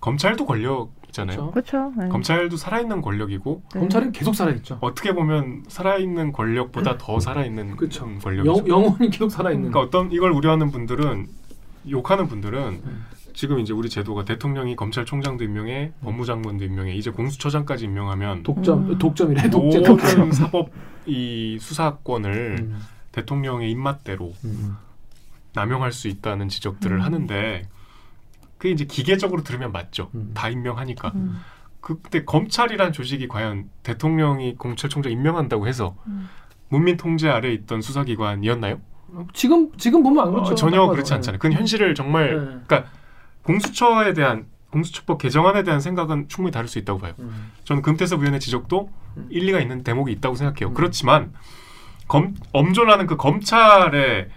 검찰도 0.00 0.44
권력 0.44 0.90
이잖아요. 1.16 1.50
그렇죠. 1.50 1.90
그렇죠. 1.90 1.92
네. 2.00 2.08
검찰도 2.08 2.56
살아있는 2.56 3.00
권력이고 3.00 3.62
네. 3.74 3.80
검찰은 3.80 4.12
계속 4.12 4.34
살아있죠. 4.34 4.78
어떻게 4.80 5.14
보면 5.14 5.64
살아있는 5.68 6.32
권력보다 6.32 6.98
더 6.98 7.18
살아있는 7.18 7.76
그쵸. 7.76 8.04
음, 8.04 8.18
권력이죠. 8.22 8.68
영, 8.68 8.68
영원히 8.68 9.10
계속 9.10 9.30
살아있는. 9.30 9.70
그러니까 9.70 9.80
어떤 9.80 10.12
이걸 10.12 10.32
우려하는 10.32 10.70
분들은 10.70 11.26
욕하는 11.90 12.26
분들은 12.28 12.60
음. 12.84 13.04
지금 13.32 13.58
이제 13.58 13.72
우리 13.72 13.88
제도가 13.88 14.24
대통령이 14.24 14.76
검찰총장도 14.76 15.44
임명해 15.44 15.92
법무장관도 16.02 16.64
임명해 16.64 16.94
이제 16.94 17.10
공수처장까지 17.10 17.84
임명하면 17.84 18.42
독점 18.42 18.90
음. 18.90 18.98
독점이래 18.98 19.50
독재 19.50 19.82
독점. 19.82 20.18
모든 20.20 20.32
사법 20.32 20.70
이 21.06 21.58
수사권을 21.60 22.56
음. 22.60 22.80
대통령의 23.12 23.70
입맛대로 23.70 24.32
음. 24.44 24.76
남용할 25.54 25.92
수 25.92 26.08
있다는 26.08 26.48
지적들을 26.48 26.96
음. 26.96 27.02
하는데 27.02 27.68
그게 28.66 28.72
이제 28.72 28.84
기계적으로 28.84 29.44
들으면 29.44 29.70
맞죠. 29.70 30.10
음. 30.14 30.32
다 30.34 30.48
임명하니까. 30.48 31.12
음. 31.14 31.40
그때 31.80 32.24
검찰이란 32.24 32.92
조직이 32.92 33.28
과연 33.28 33.70
대통령이 33.84 34.56
공찰총장 34.56 35.12
임명한다고 35.12 35.68
해서 35.68 35.96
음. 36.08 36.28
문민 36.68 36.96
통제 36.96 37.28
아래 37.28 37.52
있던 37.52 37.80
수사기관이었나요? 37.80 38.80
지금 39.32 39.70
지금 39.76 40.02
보면 40.02 40.26
안 40.26 40.32
그렇죠. 40.32 40.52
어, 40.52 40.54
전혀. 40.56 40.84
그렇지 40.88 41.14
않잖아요. 41.14 41.38
그건 41.38 41.56
현실을 41.56 41.94
정말 41.94 42.30
네. 42.30 42.44
그러니까 42.66 42.90
공수처에 43.42 44.14
대한 44.14 44.46
공수처법 44.70 45.18
개정안에 45.18 45.62
대한 45.62 45.80
생각은 45.80 46.26
충분히 46.26 46.50
다를 46.50 46.68
수 46.68 46.80
있다고 46.80 46.98
봐요. 46.98 47.14
음. 47.20 47.52
저는 47.62 47.82
금태섭 47.82 48.18
의원의 48.18 48.40
지적도 48.40 48.90
음. 49.16 49.28
일리가 49.30 49.60
있는 49.60 49.84
대목이 49.84 50.10
있다고 50.10 50.34
생각해요. 50.34 50.72
음. 50.72 50.74
그렇지만 50.74 51.32
검, 52.08 52.34
엄존하는 52.52 53.06
그 53.06 53.16
검찰의 53.16 54.28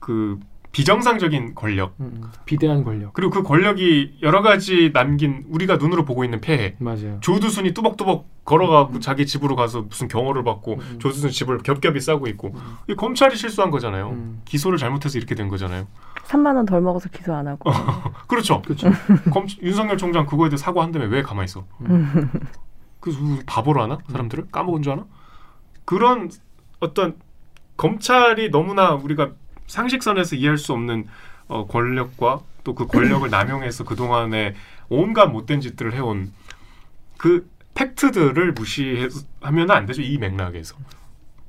그 0.00 0.40
비정상적인 0.76 1.54
권력 1.54 1.94
음. 2.00 2.20
비대한 2.44 2.84
권력. 2.84 3.14
그리고 3.14 3.30
그 3.30 3.42
권력이 3.42 4.18
여러 4.20 4.42
가지 4.42 4.92
남긴 4.92 5.46
우리가 5.48 5.76
눈으로 5.78 6.04
보고 6.04 6.22
있는 6.22 6.42
폐해 6.42 6.76
맞아요. 6.80 7.16
조두순이 7.22 7.72
뚜벅뚜벅 7.72 8.44
걸어가고 8.44 9.00
자기 9.00 9.24
집으로 9.24 9.56
가서 9.56 9.80
무슨 9.80 10.06
경호를 10.06 10.44
받고 10.44 10.74
음. 10.74 10.98
조두순 10.98 11.30
집을 11.30 11.58
겹겹이 11.62 11.98
싸고 11.98 12.26
있고 12.26 12.48
음. 12.48 12.60
이 12.90 12.94
검찰이 12.94 13.36
실수한 13.36 13.70
거잖아요. 13.70 14.10
음. 14.10 14.42
기소를 14.44 14.76
잘못해서 14.76 15.16
이렇게 15.16 15.34
된 15.34 15.48
거잖아요. 15.48 15.86
3만 16.26 16.56
원 16.56 16.66
덜 16.66 16.82
먹어서 16.82 17.08
기소 17.08 17.34
안 17.34 17.48
하고. 17.48 17.70
그렇죠. 18.28 18.60
그렇죠. 18.60 18.90
검, 19.32 19.46
윤석열 19.62 19.96
총장 19.96 20.26
그거에 20.26 20.50
대해 20.50 20.58
사과한다며 20.58 21.06
왜 21.06 21.22
가만히 21.22 21.46
있어? 21.46 21.64
그래서 23.00 23.18
우리 23.22 23.42
바보로 23.46 23.80
하나? 23.82 23.96
사람들을 24.10 24.48
까먹은 24.52 24.82
줄 24.82 24.92
아나? 24.92 25.06
그런 25.86 26.30
어떤 26.80 27.16
검찰이 27.78 28.50
너무나 28.50 28.92
우리가 28.92 29.30
상식선에서 29.66 30.36
이해할 30.36 30.58
수 30.58 30.72
없는 30.72 31.06
어, 31.48 31.66
권력과 31.66 32.40
또 32.64 32.74
그 32.74 32.86
권력을 32.86 33.28
남용해서 33.30 33.84
그동안에 33.84 34.54
온갖 34.88 35.26
못된 35.26 35.60
짓들을 35.60 35.94
해온 35.94 36.32
그 37.16 37.48
팩트들을 37.74 38.52
무시하면 38.52 39.70
안 39.70 39.86
되죠. 39.86 40.02
이 40.02 40.18
맥락에서. 40.18 40.76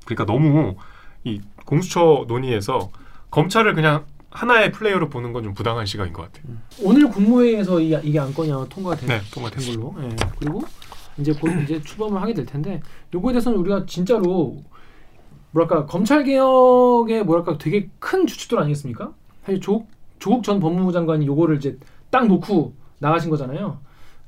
그러니까 0.06 0.26
너무 0.26 0.76
이 1.24 1.42
공수처 1.66 2.26
논의에서 2.28 2.92
검찰을 3.32 3.74
그냥 3.74 4.06
하나의 4.30 4.72
플레이어로 4.72 5.10
보는 5.10 5.34
건 5.34 5.44
좀 5.44 5.54
부당한 5.54 5.86
시각인 5.86 6.14
것 6.14 6.24
같아요. 6.32 6.56
오늘 6.82 7.10
국무회의에서 7.10 7.80
이, 7.80 7.98
이게 8.04 8.20
안건이 8.20 8.50
통과가 8.70 8.96
된, 8.98 9.10
네, 9.10 9.20
된 9.20 9.26
통과됐습니다. 9.34 9.82
걸로. 9.84 10.04
예. 10.04 10.16
그리고 10.40 10.62
이제 11.18 11.34
곧 11.34 11.50
이제 11.64 11.82
추범을 11.84 12.22
하게 12.22 12.34
될 12.34 12.46
텐데 12.46 12.82
요거에 13.14 13.34
대해서는 13.34 13.58
우리가 13.60 13.86
진짜로 13.88 14.64
뭐랄까 15.52 15.86
검찰 15.86 16.24
개혁의 16.24 17.24
뭐랄까 17.24 17.58
되게 17.58 17.90
큰 18.00 18.28
주축들 18.28 18.60
아니겠습니까? 18.60 19.12
사실 19.44 19.62
조국 19.62 19.88
조국 20.20 20.44
전 20.44 20.60
법무부 20.60 20.92
장관이 20.92 21.26
요거를 21.28 21.58
이제 21.58 21.78
딱 22.10 22.28
놓고 22.28 22.74
나가신 23.00 23.30
거잖아요. 23.30 23.78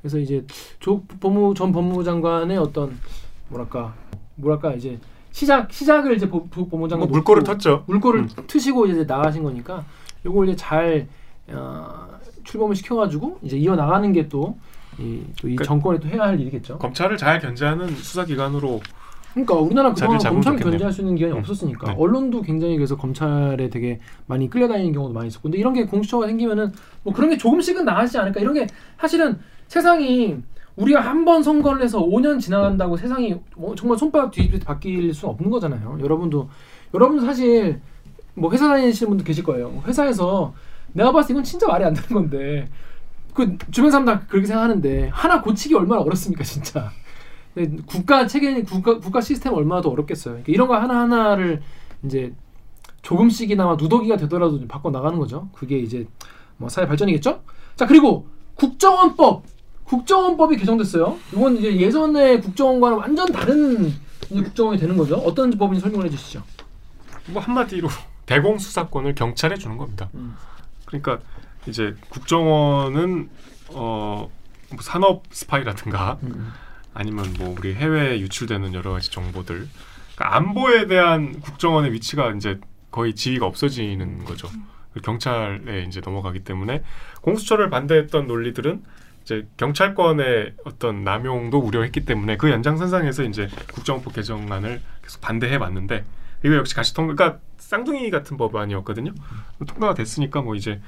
그래서 0.00 0.18
이제 0.18 0.44
조국 0.78 1.06
법무 1.20 1.54
전 1.54 1.72
법무부 1.72 2.04
장관의 2.04 2.56
어떤 2.58 2.98
뭐랄까 3.48 3.94
뭐랄까 4.36 4.72
이제 4.74 4.98
시작 5.32 5.72
시작을 5.72 6.16
이제 6.16 6.28
법- 6.28 6.50
조국 6.52 6.70
법무부 6.70 6.78
뭐 6.78 6.88
장관 6.88 7.08
물꼬를 7.10 7.42
놓고 7.42 7.52
텄죠. 7.58 7.82
물꼬를 7.86 8.20
음. 8.20 8.28
트시고 8.46 8.86
이제 8.86 9.04
나가신 9.04 9.42
거니까 9.42 9.84
요걸 10.24 10.48
이제 10.48 10.56
잘 10.56 11.06
어, 11.48 12.08
출범을 12.44 12.74
시켜가지고 12.76 13.40
이제 13.42 13.56
이어 13.58 13.74
나가는 13.76 14.12
게 14.12 14.28
또이 14.28 15.24
그러니까 15.40 15.64
정권이 15.64 16.00
또 16.00 16.08
해야 16.08 16.22
할 16.22 16.40
일이겠죠. 16.40 16.78
검찰을 16.78 17.16
잘 17.16 17.40
견제하는 17.40 17.88
수사기관으로 17.88 18.80
그러니까 19.32 19.54
우리나라 19.54 19.92
그동안 19.92 20.18
검찰 20.18 20.52
좋겠네요. 20.54 20.70
견제할 20.70 20.92
수 20.92 21.00
있는 21.02 21.14
기관이 21.16 21.32
음. 21.34 21.38
없었으니까 21.38 21.88
네. 21.88 21.96
언론도 21.98 22.42
굉장히 22.42 22.76
그래서 22.76 22.96
검찰에 22.96 23.68
되게 23.70 24.00
많이 24.26 24.50
끌려다니는 24.50 24.92
경우도 24.92 25.14
많이 25.14 25.28
있었고 25.28 25.44
근데 25.44 25.58
이런 25.58 25.72
게 25.74 25.86
공수처가 25.86 26.26
생기면은 26.26 26.72
뭐 27.02 27.12
그런 27.12 27.30
게 27.30 27.36
조금씩은 27.36 27.84
나아지지 27.84 28.18
않을까 28.18 28.40
이런 28.40 28.54
게 28.54 28.66
사실은 28.98 29.38
세상이 29.68 30.36
우리가 30.76 31.00
한 31.00 31.24
번 31.24 31.42
선거를 31.42 31.82
해서 31.82 32.00
5년 32.04 32.40
지나간다고 32.40 32.96
세상이 32.96 33.36
뭐 33.56 33.74
정말 33.74 33.98
손바닥 33.98 34.30
뒤집듯이 34.32 34.64
바뀔 34.64 35.12
수는 35.12 35.34
없는 35.34 35.50
거잖아요. 35.50 35.98
여러분도 36.00 36.48
여러분도 36.94 37.24
사실 37.24 37.80
뭐 38.34 38.50
회사 38.52 38.66
다니시는 38.68 39.10
분도 39.10 39.24
계실 39.24 39.44
거예요. 39.44 39.82
회사에서 39.86 40.54
내가 40.92 41.12
봤을 41.12 41.28
때 41.28 41.32
이건 41.34 41.44
진짜 41.44 41.66
말이 41.66 41.84
안 41.84 41.92
되는 41.94 42.08
건데 42.08 42.68
그 43.34 43.56
주변 43.70 43.90
사람 43.90 44.06
다 44.06 44.20
그렇게 44.26 44.46
생각하는데 44.46 45.08
하나 45.12 45.40
고치기 45.42 45.74
얼마나 45.74 46.00
어렵습니까 46.00 46.42
진짜. 46.42 46.90
국가 47.86 48.26
체계 48.26 48.62
국가 48.62 48.98
국가 48.98 49.20
시스템 49.20 49.54
얼마나 49.54 49.80
더 49.82 49.90
어렵겠어요. 49.90 50.34
그러니까 50.34 50.52
이런 50.52 50.68
거 50.68 50.76
하나 50.76 51.00
하나를 51.00 51.62
이제 52.04 52.32
조금씩이나마 53.02 53.76
누더기가 53.76 54.16
되더라도 54.16 54.58
좀 54.58 54.68
바꿔 54.68 54.90
나가는 54.90 55.18
거죠. 55.18 55.48
그게 55.52 55.78
이제 55.78 56.06
뭐 56.56 56.68
사회 56.68 56.86
발전이겠죠. 56.86 57.42
자 57.76 57.86
그리고 57.86 58.28
국정원법 58.54 59.44
국정원법이 59.84 60.56
개정됐어요. 60.58 61.16
이건 61.32 61.56
이제 61.56 61.76
예전의 61.76 62.40
국정원과는 62.42 62.98
완전 62.98 63.32
다른 63.32 63.92
국정원이 64.28 64.78
되는 64.78 64.96
거죠. 64.96 65.16
어떤 65.16 65.50
법인지 65.50 65.80
설명을 65.80 66.06
해주시죠. 66.06 66.42
뭐 67.32 67.42
한마디로 67.42 67.88
대공 68.26 68.58
수사권을 68.58 69.14
경찰에 69.16 69.56
주는 69.56 69.76
겁니다. 69.76 70.08
음. 70.14 70.36
그러니까 70.84 71.18
이제 71.66 71.96
국정원은 72.10 73.28
어 73.74 74.28
뭐 74.70 74.82
산업 74.82 75.22
스파이라든가 75.30 76.18
음. 76.22 76.52
아니면 76.94 77.32
뭐 77.38 77.54
우리 77.58 77.74
해외에 77.74 78.20
유출되는 78.20 78.74
여러 78.74 78.92
가지 78.92 79.10
정보들 79.10 79.68
그러니까 80.14 80.36
안보에 80.36 80.86
대한 80.86 81.40
국정원의 81.40 81.92
위치가 81.92 82.30
이제 82.32 82.58
거의 82.90 83.14
지위가 83.14 83.46
없어지는 83.46 84.24
거죠. 84.24 84.48
경찰에 85.02 85.84
이제 85.86 86.00
넘어가기 86.04 86.40
때문에 86.40 86.82
공수처를 87.20 87.70
반대했던 87.70 88.26
논리들은 88.26 88.82
이제 89.22 89.46
경찰권의 89.56 90.54
어떤 90.64 91.04
남용도 91.04 91.58
우려했기 91.58 92.04
때문에 92.04 92.36
그 92.36 92.50
연장선상에서 92.50 93.24
이제 93.24 93.48
국정원법 93.72 94.14
개정안을 94.14 94.80
계속 95.02 95.20
반대해 95.20 95.56
왔는데 95.56 96.04
이거 96.44 96.56
역시 96.56 96.74
같이 96.74 96.94
통과 96.94 97.14
그러니까 97.14 97.40
쌍둥이 97.58 98.10
같은 98.10 98.36
법안이었거든요. 98.36 99.12
통과가 99.66 99.94
됐으니까 99.94 100.40
뭐 100.42 100.56
이제 100.56 100.80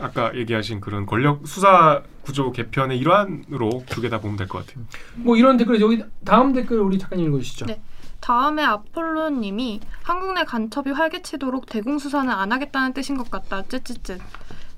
아까 0.00 0.34
얘기하신 0.34 0.80
그런 0.80 1.06
권력 1.06 1.46
수사 1.46 2.02
구조 2.22 2.52
개편의 2.52 2.98
일환으로 2.98 3.84
두개다 3.88 4.20
보면 4.20 4.36
될 4.36 4.46
것 4.48 4.64
같아요. 4.66 4.84
뭐 5.16 5.36
이런 5.36 5.56
댓글 5.56 5.80
여기 5.80 6.02
다음 6.24 6.52
댓글 6.52 6.78
우리 6.80 6.98
작가님 6.98 7.26
읽어주시죠. 7.26 7.66
네. 7.66 7.80
다음에 8.20 8.62
아폴로님이 8.64 9.80
한국 10.02 10.32
내 10.34 10.44
간첩이 10.44 10.90
활개치도록 10.90 11.66
대공 11.66 11.98
수사는 11.98 12.30
안 12.32 12.50
하겠다는 12.52 12.92
뜻인 12.94 13.16
것 13.16 13.30
같다. 13.30 13.62
쯧쯧쯧. 13.62 14.18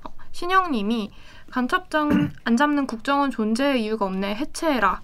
어, 0.03 0.13
신영님이 0.31 1.09
간첩장 1.49 2.31
안 2.43 2.57
잡는 2.57 2.85
국정원 2.85 3.31
존재의 3.31 3.83
이유가 3.83 4.05
없네. 4.05 4.35
해체해라. 4.35 5.01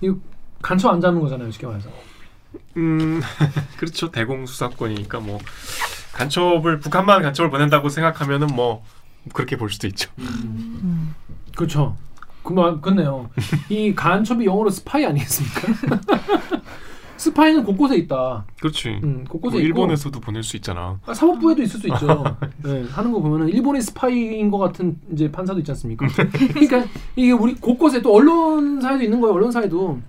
이거 0.00 0.16
간첩 0.60 0.92
안 0.92 1.00
잡는 1.00 1.20
거잖아요, 1.20 1.50
쉽게 1.50 1.66
말해서. 1.66 1.88
음 2.76 3.20
그렇죠 3.78 4.10
대공 4.10 4.46
수사권이니까 4.46 5.20
뭐 5.20 5.38
간첩을 6.14 6.80
북한만 6.80 7.22
간첩을 7.22 7.50
보낸다고 7.50 7.88
생각하면은 7.88 8.48
뭐 8.48 8.82
그렇게 9.32 9.56
볼 9.56 9.70
수도 9.70 9.86
있죠. 9.88 10.10
음. 10.18 11.14
그렇죠. 11.56 11.96
그만 12.42 12.80
그렇네요. 12.80 13.30
이 13.68 13.94
간첩이 13.94 14.44
영어로 14.44 14.70
스파이 14.70 15.04
아니겠습니까? 15.06 16.00
스파이는 17.16 17.64
곳곳에 17.64 17.96
있다. 17.96 18.44
그렇지. 18.60 19.00
음, 19.02 19.24
곳곳에 19.28 19.56
뭐 19.56 19.60
일본에서도 19.60 20.18
보낼 20.20 20.42
수 20.42 20.56
있잖아. 20.56 20.98
아, 21.06 21.14
사법부에도 21.14 21.62
있을 21.62 21.80
수 21.80 21.86
있죠. 21.88 22.24
네, 22.62 22.84
하는 22.90 23.12
거 23.12 23.20
보면은 23.20 23.48
일본의 23.48 23.80
스파이인 23.82 24.50
것 24.50 24.58
같은 24.58 24.98
이제 25.12 25.30
판사도 25.30 25.60
있지 25.60 25.70
않습니까? 25.70 26.06
그러니까 26.08 26.84
이게 27.16 27.32
우리 27.32 27.54
곳곳에 27.54 28.02
또 28.02 28.14
언론사에도 28.14 29.02
있는 29.04 29.20
거예요. 29.20 29.34
언론사에도 29.34 30.00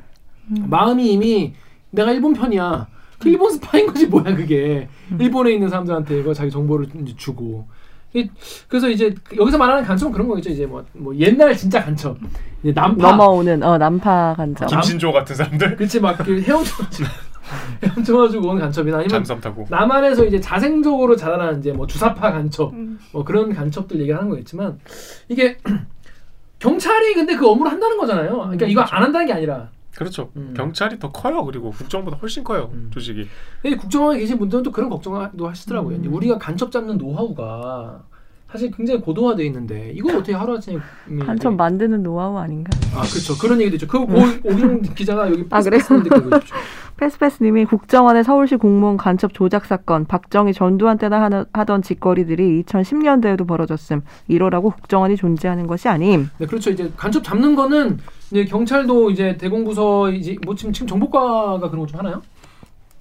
마음이 0.47 1.13
이미 1.13 1.53
내가 1.91 2.11
일본 2.11 2.33
편이야. 2.33 2.87
그 3.25 3.29
일본 3.29 3.51
스파인 3.51 3.87
거지 3.87 4.05
뭐야 4.05 4.35
그게. 4.35 4.87
일본에 5.19 5.53
있는 5.53 5.67
사람들한테 5.67 6.19
이거 6.19 6.31
자기 6.33 6.51
정보를 6.51 6.87
이제 7.01 7.13
주고. 7.17 7.67
이- 8.13 8.29
그래서 8.69 8.87
이제 8.87 9.13
여기서 9.35 9.57
말하는 9.57 9.83
간첩은 9.83 10.13
그런 10.13 10.27
거겠죠. 10.27 10.51
이제 10.51 10.65
뭐, 10.67 10.85
뭐 10.93 11.13
옛날 11.17 11.57
진짜 11.57 11.83
간첩, 11.83 12.15
이제 12.63 12.71
남파, 12.71 13.09
넘어오는 13.09 13.61
어 13.63 13.77
남파 13.79 14.35
간첩. 14.37 14.67
김신조 14.69 15.11
같은 15.11 15.35
사람들 15.35 15.75
그렇지 15.75 15.99
막그 15.99 16.39
헤엄쳐가지고 16.41 17.09
헤엄쳐가지고 17.83 18.47
온 18.47 18.59
간첩이나 18.59 18.97
아니면 18.97 19.09
잠수함 19.09 19.41
타고. 19.41 19.65
남한에서 19.69 20.23
이제 20.25 20.39
자생적으로 20.39 21.15
자라나는 21.15 21.59
이제 21.59 21.73
뭐 21.73 21.87
주사파 21.87 22.31
간첩, 22.31 22.73
음. 22.73 22.99
뭐 23.11 23.25
그런 23.25 23.51
간첩들 23.53 23.99
얘기하는 23.99 24.29
거겠지만 24.29 24.79
이게 25.27 25.57
경찰이 26.59 27.15
근데 27.15 27.35
그 27.35 27.47
업무를 27.49 27.71
한다는 27.71 27.97
거잖아요. 27.97 28.37
그러니까 28.37 28.65
이거 28.67 28.81
안 28.81 29.03
한다는 29.03 29.27
게 29.27 29.33
아니라 29.33 29.69
그렇죠. 29.95 30.31
음. 30.35 30.53
경찰이 30.55 30.99
더 30.99 31.11
커요. 31.11 31.43
그리고 31.45 31.71
국정보다 31.71 32.17
훨씬 32.17 32.43
커요. 32.43 32.69
음. 32.73 32.89
조직이. 32.93 33.27
근데 33.61 33.77
국정원에 33.77 34.19
계신 34.19 34.37
분들은 34.37 34.63
또 34.63 34.71
그런 34.71 34.89
걱정도 34.89 35.47
하시더라고요. 35.47 35.97
이제 35.97 36.07
우리가 36.07 36.37
간첩 36.37 36.71
잡는 36.71 36.97
노하우가 36.97 38.05
사실 38.51 38.71
굉장히 38.71 39.01
고도화돼 39.01 39.43
있는데 39.47 39.91
이걸 39.95 40.15
어떻게 40.17 40.33
하루아침에 40.33 40.77
간첩 41.25 41.55
만드는 41.55 42.03
노하우 42.03 42.37
아닌가? 42.37 42.69
아 42.93 43.01
그렇죠 43.01 43.37
그런 43.37 43.59
얘기도 43.59 43.75
있죠. 43.75 43.87
그 43.87 43.97
오- 43.99 44.03
오기정 44.51 44.81
기자가 44.95 45.27
여기 45.29 45.45
아, 45.49 45.59
있죠. 45.59 45.69
패스패스님이 46.97 47.65
국정원의 47.65 48.23
서울시 48.23 48.55
공무원 48.55 48.95
간첩 48.95 49.33
조작 49.33 49.65
사건 49.65 50.05
박정희 50.05 50.53
전두환 50.53 50.97
때나 50.97 51.27
하는- 51.27 51.45
하던 51.51 51.81
짓거리들이 51.81 52.63
2010년대에도 52.63 53.45
벌어졌음 53.45 54.01
이러라고 54.29 54.69
국정원이 54.71 55.17
존재하는 55.17 55.67
것이 55.67 55.89
아님. 55.89 56.29
네, 56.37 56.45
그렇죠. 56.45 56.69
이제 56.71 56.89
간첩 56.95 57.21
잡는 57.23 57.55
거는 57.55 57.97
이제 58.31 58.45
경찰도 58.45 59.11
이제 59.11 59.35
대공부서 59.35 60.11
이제 60.11 60.37
뭐 60.45 60.55
지금 60.55 60.71
지금 60.71 60.87
정보과가 60.87 61.69
그런 61.69 61.79
거 61.79 61.85
좀 61.87 61.99
하나요? 61.99 62.21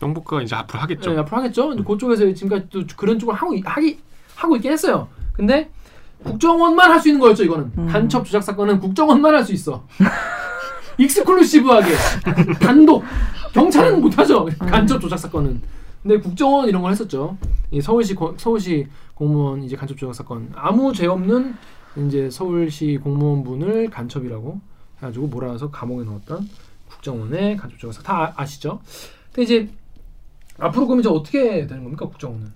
정보가 0.00 0.42
이제 0.42 0.56
앞으로 0.56 0.80
하겠죠. 0.80 1.12
네, 1.12 1.18
앞으로 1.18 1.36
하겠죠. 1.36 1.68
근데 1.68 1.84
그쪽에서 1.84 2.32
지금까지 2.34 2.66
또 2.70 2.82
그런 2.96 3.16
쪽을 3.18 3.34
하고 3.36 3.54
있- 3.54 3.62
하기 3.64 3.98
하고 4.34 4.56
있긴 4.56 4.72
했어요. 4.72 5.06
근데 5.34 5.70
국정원만 6.24 6.90
할 6.90 7.00
수 7.00 7.08
있는 7.08 7.20
거였죠. 7.20 7.44
이거는 7.44 7.70
음. 7.76 7.86
간첩 7.88 8.24
조작 8.24 8.42
사건은 8.42 8.80
국정원만 8.80 9.34
할 9.34 9.44
수 9.44 9.52
있어. 9.52 9.84
익스클루시브하게 10.98 11.92
단독 12.60 13.04
경찰은 13.52 14.00
못하죠. 14.00 14.46
간첩 14.58 15.00
조작 15.00 15.16
사건은. 15.18 15.60
근데 16.02 16.18
국정원 16.18 16.68
이런 16.68 16.82
걸 16.82 16.92
했었죠. 16.92 17.36
이 17.70 17.80
서울시 17.80 18.14
고- 18.14 18.34
서울시 18.36 18.86
공무원 19.14 19.62
이제 19.64 19.74
간첩 19.76 19.96
조작 19.96 20.14
사건 20.14 20.50
아무 20.54 20.92
죄 20.92 21.06
없는 21.06 21.54
이제 22.06 22.28
서울시 22.30 22.98
공무원분을 23.02 23.90
간첩이라고 23.90 24.60
해가지고 24.98 25.26
몰아서 25.28 25.70
감옥에 25.70 26.04
넣었던 26.04 26.48
국정원의 26.90 27.56
간첩 27.56 27.78
조작 27.78 28.02
사건 28.02 28.06
다 28.06 28.32
아, 28.36 28.42
아시죠? 28.42 28.80
근데 29.32 29.42
이제 29.42 29.68
앞으로 30.58 30.86
그럼 30.86 31.00
이제 31.00 31.08
어떻게 31.08 31.66
되는 31.66 31.82
겁니까 31.82 32.06
국정원은? 32.06 32.52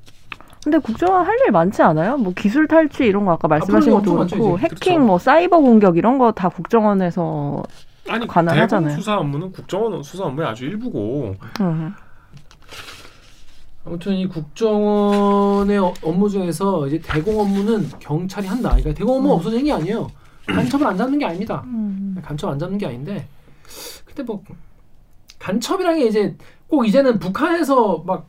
근데 0.65 0.79
국정원 0.79 1.25
할일 1.25 1.51
많지 1.53 1.83
않아요? 1.83 2.17
뭐 2.17 2.33
기술 2.35 2.67
탈취 2.67 3.05
이런 3.05 3.25
거 3.25 3.33
아까 3.33 3.49
말씀하신 3.49 3.93
앞으로는 3.95 4.19
것도 4.19 4.29
그렇고 4.37 4.49
많죠, 4.51 4.57
이제. 4.57 4.65
해킹, 4.65 4.95
그렇죠. 4.95 5.07
뭐 5.07 5.19
사이버 5.19 5.59
공격 5.61 5.97
이런 5.97 6.19
거 6.19 6.33
다 6.33 6.49
국정원에서 6.49 7.63
아니 8.09 8.27
관할하잖아요. 8.27 8.89
대공 8.89 9.01
수사 9.01 9.17
업무는 9.19 9.53
국정원 9.53 10.03
수사 10.03 10.25
업무의 10.25 10.49
아주 10.49 10.65
일부고 10.65 11.35
음. 11.61 11.95
아무튼 13.85 14.13
이 14.15 14.27
국정원의 14.27 15.79
어- 15.79 15.95
업무 16.03 16.29
중에서 16.29 16.87
이제 16.89 17.01
대공 17.03 17.41
업무는 17.41 17.89
경찰이 18.01 18.47
한다. 18.47 18.71
그러니까 18.71 18.93
대공 18.95 19.17
업무 19.19 19.29
가 19.29 19.35
없어지는 19.37 19.65
게 19.65 19.73
아니에요. 19.73 20.09
간첩을 20.47 20.87
안 20.87 20.97
잡는 20.97 21.19
게 21.19 21.25
아닙니다. 21.25 21.63
음. 21.67 22.17
간첩 22.23 22.51
안 22.51 22.59
잡는 22.59 22.79
게 22.79 22.87
아닌데 22.87 23.27
근데 24.07 24.23
뭐 24.23 24.43
간첩이라는 25.39 25.99
게 26.01 26.07
이제 26.07 26.37
꼭 26.67 26.87
이제는 26.87 27.19
북한에서 27.19 28.03
막 28.07 28.27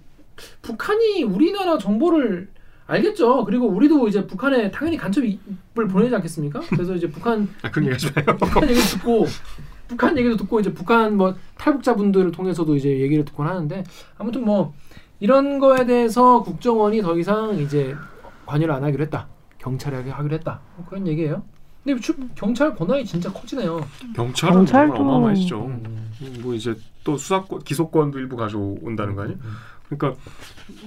북한이 0.62 1.24
우리나라 1.24 1.78
정보를 1.78 2.50
알겠죠. 2.88 3.46
그리고 3.46 3.68
우리도 3.68 4.08
이제 4.08 4.26
북한에 4.26 4.72
당연히 4.72 4.98
간첩을 4.98 5.38
보내지 5.92 6.16
않겠습니까? 6.16 6.60
그래서 6.70 6.96
이제 6.96 7.10
북한 7.10 7.48
아, 7.62 7.70
그런 7.70 7.92
얘기. 7.92 8.08
북한 8.40 8.64
얘기도 8.70 8.82
듣고 8.98 9.26
북한 9.88 10.18
얘기도 10.18 10.38
듣고 10.38 10.60
이제 10.60 10.74
북한 10.74 11.16
뭐 11.18 11.36
탈북자분들을 11.58 12.32
통해서도 12.32 12.76
이제 12.76 13.00
얘기를 13.00 13.26
듣곤 13.26 13.48
하는데 13.48 13.84
아무튼 14.18 14.44
뭐 14.46 14.74
이런 15.20 15.60
거에 15.60 15.86
대해서 15.86 16.42
국정원이 16.44 17.02
더 17.02 17.18
이상 17.18 17.58
이제 17.60 17.96
관여를 18.46 18.74
안 18.74 18.84
하기로 18.84 19.04
했다. 19.04 19.28
경찰에게 19.60 20.10
하기로 20.10 20.36
했다. 20.36 20.60
뭐 20.78 20.86
그런 20.88 21.06
얘기예요. 21.08 21.44
근데 21.84 22.00
주- 22.02 22.16
경찰 22.36 22.74
권한이 22.76 23.06
진짜 23.06 23.32
커지네요. 23.32 23.82
경찰은 24.16 24.66
경찰도- 24.66 24.68
정말 24.68 24.98
어마어마하시죠. 25.02 25.66
음. 25.66 26.12
뭐 26.42 26.54
이제 26.54 26.76
또 27.04 27.18
수사권 27.18 27.60
기소권도 27.64 28.20
일부 28.20 28.36
가져온다는 28.36 29.16
거 29.16 29.24
아니에요? 29.24 29.38
그러니까 29.90 30.20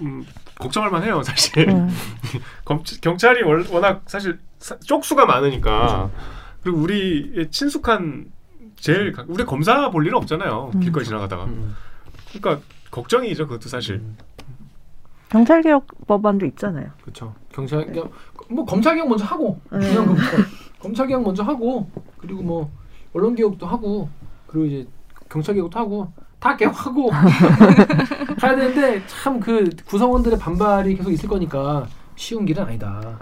음, 0.00 0.24
걱정할 0.58 0.90
만해요 0.90 1.22
사실. 1.22 1.68
음. 1.68 1.88
검, 2.64 2.82
경찰이 3.00 3.42
월- 3.42 3.66
워낙 3.70 4.02
사실 4.06 4.38
사- 4.58 4.78
쪽수가 4.78 5.26
많으니까 5.26 6.10
그리고 6.62 6.78
우리의 6.78 7.50
친숙한 7.50 8.30
제일 8.76 9.12
가- 9.12 9.24
우리 9.28 9.44
검사 9.44 9.90
볼 9.90 10.06
일은 10.06 10.16
없잖아요 10.18 10.70
음. 10.74 10.80
길거리 10.80 11.04
지나가다가 11.04 11.44
음. 11.44 11.74
그러니까 12.32 12.64
걱정이죠 12.90 13.46
그것도 13.48 13.68
사실 13.68 14.00
경찰 15.28 15.62
개혁 15.62 15.86
법안도 16.06 16.44
있잖아요. 16.46 16.90
그렇죠. 17.02 17.34
경찰 17.52 17.86
그냥 17.86 18.10
뭐 18.50 18.64
검찰 18.66 18.94
개혁 18.94 19.08
먼저 19.08 19.24
하고 19.24 19.58
음. 19.72 19.80
중요한 19.80 20.06
거부터 20.08 20.26
검찰 20.78 21.06
개혁 21.06 21.22
먼저 21.22 21.42
하고 21.42 21.90
그리고 22.18 22.42
뭐 22.42 22.70
언론 23.14 23.34
개혁도 23.34 23.66
하고 23.66 24.10
그리고 24.46 24.66
이제 24.66 24.86
경찰 25.30 25.54
개혁도 25.54 25.78
하고 25.78 26.12
다 26.42 26.56
개혁하고 26.56 27.10
가야 28.40 28.56
되는데 28.56 29.02
참 29.06 29.38
그 29.40 29.70
구성원들의 29.86 30.38
반발이 30.38 30.96
계속 30.96 31.10
있을 31.12 31.28
거니까 31.28 31.86
쉬운 32.16 32.44
길은 32.44 32.62
아니다. 32.64 33.18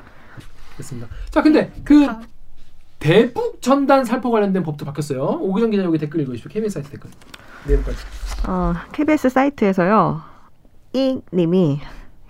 그렇습니다. 0.74 1.08
자 1.30 1.42
근데 1.42 1.72
그 1.84 2.06
다- 2.06 2.20
대북 2.98 3.62
전단 3.62 4.04
살포 4.04 4.30
관련된 4.30 4.62
법도 4.62 4.84
바뀌었어요. 4.84 5.22
오기정 5.40 5.70
기자 5.70 5.84
여기 5.84 5.96
댓글 5.98 6.20
읽어주시죠. 6.20 6.48
KBS 6.50 6.74
사이트 6.74 6.90
댓글. 6.90 7.10
내일까지. 7.66 7.98
어, 8.46 8.74
KBS 8.92 9.28
사이트에서요. 9.30 10.20
이 10.92 11.20
님이 11.32 11.80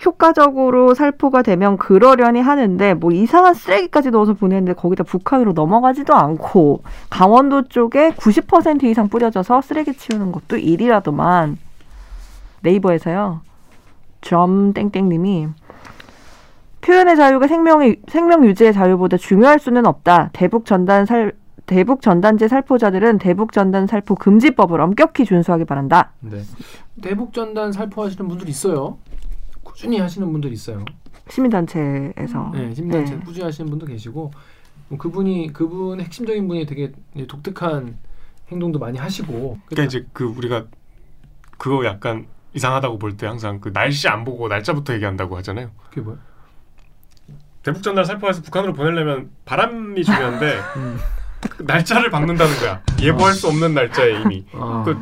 효과적으로 0.04 0.94
살포가 0.94 1.42
되면 1.42 1.76
그러려니 1.76 2.40
하는데 2.40 2.94
뭐 2.94 3.12
이상한 3.12 3.54
쓰레기까지 3.54 4.10
넣어서 4.10 4.32
보내는데 4.32 4.72
거기다 4.72 5.04
북한으로 5.04 5.52
넘어가지도 5.52 6.14
않고 6.14 6.82
강원도 7.10 7.68
쪽에 7.68 8.10
90% 8.10 8.84
이상 8.84 9.08
뿌려져서 9.08 9.60
쓰레기 9.60 9.92
치우는 9.92 10.32
것도 10.32 10.56
일이라더만 10.56 11.58
네이버에서요. 12.62 13.42
점 14.22 14.72
땡땡님이 14.72 15.48
표현의 16.80 17.16
자유가 17.16 17.46
생명의 17.46 18.00
생명 18.08 18.44
유지의 18.46 18.72
자유보다 18.72 19.18
중요할 19.18 19.58
수는 19.58 19.86
없다. 19.86 20.30
대북 20.32 20.64
전단 20.64 21.04
살 21.04 21.32
대북 21.66 22.02
전단지 22.02 22.48
살포자들은 22.48 23.18
대북 23.18 23.52
전단 23.52 23.86
살포 23.86 24.16
금지법을 24.16 24.80
엄격히 24.80 25.24
준수하기 25.24 25.66
바란다. 25.66 26.10
네. 26.18 26.40
대북 27.00 27.32
전단 27.32 27.70
살포하시는 27.70 28.26
분들 28.26 28.48
있어요. 28.48 28.96
꾸준히 29.70 29.98
하시는 29.98 30.30
분들 30.30 30.52
있어요. 30.52 30.84
시민단체에서. 31.28 32.50
네, 32.54 32.74
시민단체 32.74 33.14
네. 33.14 33.20
꾸준히 33.24 33.44
하시는 33.44 33.70
분도 33.70 33.86
계시고 33.86 34.32
뭐 34.88 34.98
그분이 34.98 35.52
그분 35.52 36.00
핵심적인 36.00 36.48
분이 36.48 36.66
되게 36.66 36.92
독특한 37.28 37.96
행동도 38.48 38.78
많이 38.80 38.98
하시고 38.98 39.58
그러니까 39.66 39.84
이제 39.84 40.06
그 40.12 40.24
우리가 40.24 40.66
그거 41.56 41.84
약간 41.84 42.26
이상하다고 42.54 42.98
볼 42.98 43.16
때 43.16 43.26
항상 43.26 43.60
그 43.60 43.72
날씨 43.72 44.08
안 44.08 44.24
보고 44.24 44.48
날짜부터 44.48 44.94
얘기한다고 44.94 45.36
하잖아요 45.36 45.70
그게 45.88 46.00
뭐야? 46.00 46.16
대북 47.62 47.82
전달 47.84 48.04
살포해서 48.04 48.42
북한으로 48.42 48.72
보내려면 48.72 49.30
바람이 49.44 50.02
중요한데 50.02 50.58
음. 50.76 50.98
그 51.48 51.62
날짜를 51.62 52.10
박는다는 52.10 52.52
거야 52.56 52.82
예보할 53.00 53.34
수 53.34 53.46
없는 53.46 53.72
날짜에 53.74 54.20
이미 54.22 54.44
아. 54.52 54.82
그 54.84 54.98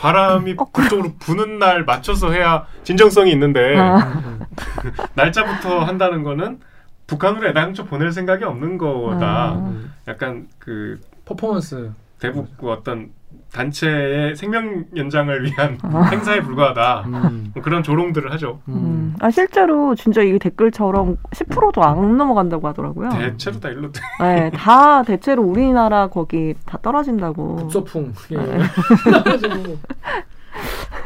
바람이 0.00 0.56
그쪽으로 0.72 1.12
부는 1.18 1.58
날 1.58 1.84
맞춰서 1.84 2.32
해야 2.32 2.66
진정성이 2.84 3.32
있는데 3.32 3.76
아. 3.76 4.40
날짜부터 5.14 5.80
한다는 5.80 6.22
거는 6.22 6.58
북한으로 7.06 7.48
애당초 7.48 7.84
보낼 7.84 8.10
생각이 8.10 8.44
없는 8.44 8.78
거다. 8.78 9.26
아. 9.26 9.52
음. 9.56 9.92
약간 10.08 10.48
그 10.58 10.98
퍼포먼스 11.26 11.92
대북 12.18 12.56
그 12.56 12.70
어떤 12.70 13.10
단체의 13.52 14.36
생명 14.36 14.84
연장을 14.96 15.44
위한 15.44 15.76
아. 15.82 16.02
행사에 16.12 16.40
불과하다. 16.40 17.04
음. 17.06 17.50
뭐 17.52 17.62
그런 17.62 17.82
조롱들을 17.82 18.32
하죠. 18.32 18.60
음. 18.68 19.14
아 19.18 19.30
실제로 19.30 19.94
진짜 19.96 20.22
이 20.22 20.38
댓글처럼 20.38 21.16
10%도 21.32 21.82
안 21.82 22.16
넘어간다고 22.16 22.68
하더라고요. 22.68 23.10
대체로 23.10 23.58
다 23.58 23.68
일로 23.70 23.90
네, 24.20 24.50
다 24.50 25.02
대체로 25.02 25.42
우리나라 25.42 26.06
거기 26.06 26.54
다 26.64 26.78
떨어진다고. 26.80 27.56
북서풍 27.56 28.12
예. 28.32 28.36
네. 28.36 28.58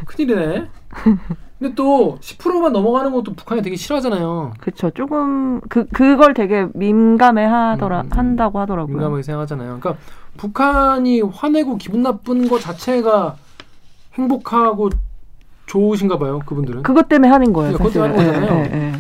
큰일이네. 0.07 0.69
근데 1.59 1.75
또 1.75 2.19
10%만 2.21 2.73
넘어가는 2.73 3.11
것도 3.13 3.35
북한이 3.35 3.63
되게 3.63 3.77
싫어하잖아요. 3.77 4.53
그쵸. 4.59 4.91
조금 4.91 5.61
그 5.69 5.87
그걸 5.87 6.35
되게 6.35 6.67
민감해 6.75 7.45
하더라 7.45 8.03
음, 8.03 8.07
음. 8.07 8.19
한다고 8.19 8.59
하더라고요. 8.61 8.95
민감하게 8.97 9.23
생각하잖아요. 9.23 9.79
그러니까 9.81 10.03
북한이 10.37 11.21
화내고 11.23 11.77
기분 11.79 12.03
나쁜 12.03 12.49
것 12.49 12.61
자체가 12.61 13.37
행복하고 14.15 14.91
좋으신가 15.67 16.19
봐요. 16.19 16.41
그분들은. 16.45 16.83
그것 16.83 17.09
때문에 17.09 17.31
하는 17.31 17.53
거예요. 17.53 17.77
그러니까 17.77 18.01
그것 18.01 18.15
때문에. 18.15 18.29
하는 18.29 18.41
거잖아요. 18.49 18.65
예, 18.65 18.71
예, 18.73 18.87
예. 18.89 18.93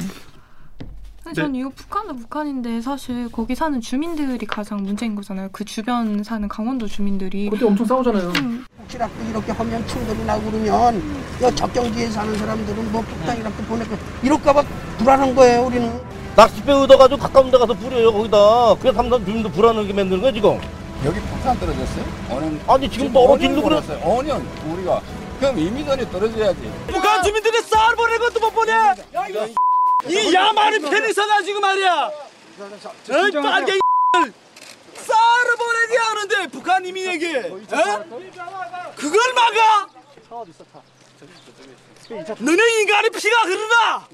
근데 1.23 1.40
전 1.40 1.55
이거 1.55 1.70
북한도 1.70 2.16
북한인데 2.16 2.81
사실 2.83 3.33
거기 3.33 3.55
사는 3.55 3.81
주민들이 3.81 4.44
가장 4.47 4.83
문제인 4.83 5.14
거잖아요. 5.14 5.49
그 5.53 5.64
주변 5.64 6.23
사는 6.23 6.47
강원도 6.49 6.87
주민들이 6.87 7.49
그때 7.49 7.64
엄청 7.64 7.87
싸우잖아요. 7.87 8.29
음, 8.42 8.64
혹시라도 8.79 9.12
이렇게 9.31 9.53
하면 9.53 9.87
충돌이 9.87 10.25
나고 10.25 10.51
그러면 10.51 11.03
여 11.40 11.51
적경지에 11.51 12.11
사는 12.11 12.37
사람들은 12.37 12.92
뭐 12.92 13.01
북한 13.03 13.38
이렇게 13.38 13.57
보내고 13.64 13.97
이럴까봐 14.23 14.62
불안한 14.99 15.35
거예요 15.35 15.66
우리는 15.66 15.90
낚싯배 16.37 16.70
얻어가지고 16.73 17.18
가까운 17.18 17.51
데 17.51 17.57
가서 17.57 17.73
뿌려요 17.73 18.12
거기다 18.12 18.75
그래서 18.81 18.97
삼선 18.97 19.25
주민도 19.25 19.51
불안하게 19.51 19.92
만드는 19.92 20.20
거야 20.20 20.33
지금 20.33 20.59
여기 21.05 21.21
폭탄 21.21 21.59
떨어졌어요? 21.61 22.05
어느 22.31 22.59
아니 22.67 22.90
지금 22.90 23.12
떨어지려고 23.12 23.62
그래 23.69 23.77
어요 23.77 24.01
5년 24.01 24.73
우리가 24.73 25.03
그럼 25.38 25.59
이미전이 25.59 26.11
떨어져야지. 26.11 26.73
북한 26.87 27.23
주민들이 27.23 27.61
쌀 27.62 27.95
보낸 27.97 28.19
것도 28.19 28.40
못 28.40 28.51
보내 28.51 28.73
이 30.09 30.33
야만이 30.33 30.79
편히 30.79 31.12
서가지고 31.12 31.61
말이야. 31.61 32.11
어이 33.11 33.33
빨갱이 33.33 33.81
쌀을 34.95 35.57
보내게 35.59 35.97
하는데 35.99 36.47
북한 36.49 36.85
이민에게. 36.87 37.38
어? 37.38 38.05
그걸 38.97 39.35
막아 39.35 39.87
너네 42.11 42.62
인간의 42.81 43.11
피가 43.11 43.37
흐르나? 43.43 44.07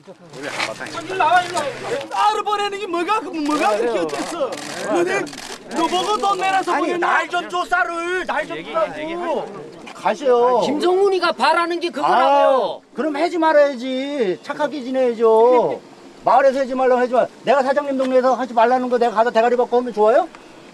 쌀을 2.11 2.43
보내는 2.45 2.79
게 2.79 2.87
뭐가 2.87 3.21
그 3.21 3.27
뭐가 3.29 3.77
그렇게 3.79 3.99
어땠어 3.99 4.51
너네 4.87 5.25
너 5.71 5.87
보고 5.87 6.17
돈 6.17 6.39
내놔서 6.39 6.77
보내 6.77 6.97
날좀 6.97 7.49
줘 7.49 7.65
쌀을 7.65 8.25
날좀 8.27 8.65
주라고. 8.65 9.47
가세요 9.95 10.61
김정훈이가 10.65 11.33
바라는 11.33 11.81
게 11.81 11.89
아, 11.89 11.91
그거라고요. 11.91 12.83
그럼 12.95 13.17
하지 13.17 13.37
말아야지. 13.39 14.39
착하게 14.43 14.83
지내야죠. 14.83 15.81
마을에서 16.25 16.61
하지 16.61 16.75
말라고 16.75 17.01
하지 17.01 17.13
마. 17.13 17.27
내가 17.45 17.63
사장님 17.63 17.99
동네에서 17.99 18.35
하지 18.35 18.55
말라는 18.55 18.89
거 18.89 18.99
내가 18.99 19.13
가서 19.15 19.31
대가리 19.31 19.57
받고 19.57 19.77
하면 19.79 19.93
좋아요? 19.93 20.29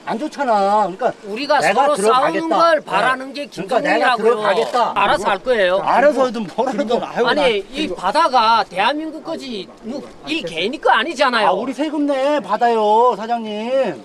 안 0.07 0.19
좋잖아 0.19 0.83
그러니까 0.87 1.13
우리가 1.25 1.61
내가 1.61 1.83
서로 1.83 1.95
들어가겠다. 1.97 2.41
싸우는 2.41 2.49
걸 2.49 2.81
바라는 2.81 3.33
게 3.33 3.47
그러니까 3.47 3.81
내가 3.81 4.15
김정훈이라고요. 4.17 4.31
들어가겠다. 4.31 4.93
알아서 4.95 5.29
할 5.29 5.39
거예요. 5.41 5.79
알아서 5.83 6.27
하든 6.27 6.47
뭐라든 6.57 7.03
아유, 7.03 7.27
아니 7.27 7.41
나- 7.41 7.47
이 7.49 7.89
바다가 7.89 8.65
대한민국 8.69 9.25
거지 9.25 9.69
누- 9.83 10.01
이 10.29 10.43
개니 10.43 10.81
거 10.81 10.91
아니잖아요. 10.91 11.49
아, 11.49 11.53
우리 11.53 11.73
세금 11.73 12.07
내 12.07 12.39
받아요 12.41 13.15
사장님 13.17 14.01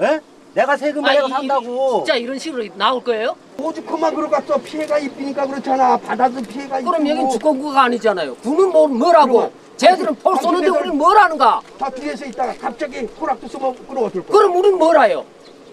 에? 0.00 0.20
내가 0.54 0.76
세금 0.76 1.04
아니, 1.04 1.18
이- 1.24 1.28
산다고 1.30 1.96
진짜 2.04 2.16
이런 2.16 2.36
식으로 2.38 2.64
나올 2.74 3.02
거예요? 3.04 3.36
오죽하면 3.58 4.30
갔어 4.30 4.56
피해가 4.58 4.98
입히니까 4.98 5.46
그렇잖아 5.46 5.96
바다도 5.96 6.42
피해가 6.42 6.78
입히고 6.80 6.90
그럼 6.90 7.08
여긴 7.08 7.30
주권구가 7.30 7.82
아니잖아요. 7.84 8.34
군은 8.36 8.70
뭐, 8.70 8.88
뭐라고? 8.88 9.52
쟤들은 9.76 10.14
폴 10.16 10.36
쏘는데 10.36 10.68
우리는 10.68 10.96
뭘 10.96 11.16
하는가? 11.16 11.60
저 11.78 11.90
뒤에서 11.90 12.24
있다가 12.26 12.54
갑자기 12.60 13.00
호락도 13.20 13.48
쏘면 13.48 13.74
끌어어줄 13.88 14.24
거야 14.24 14.32
그럼 14.38 14.56
우리는 14.56 14.78
뭘 14.78 14.96
해요? 15.00 15.24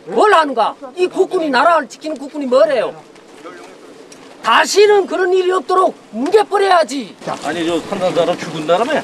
뭘 0.07 0.33
하는가? 0.33 0.75
이 0.95 1.07
국군이 1.07 1.49
나라를 1.49 1.87
지키는 1.87 2.17
국군이 2.17 2.45
뭐래요? 2.45 2.93
다시는 4.43 5.05
그런 5.05 5.31
일이 5.33 5.51
없도록 5.51 5.95
뭉개버려야지. 6.11 7.15
아니 7.43 7.65
저 7.65 7.79
산산사람 7.81 8.37
죽은다라며 8.37 9.01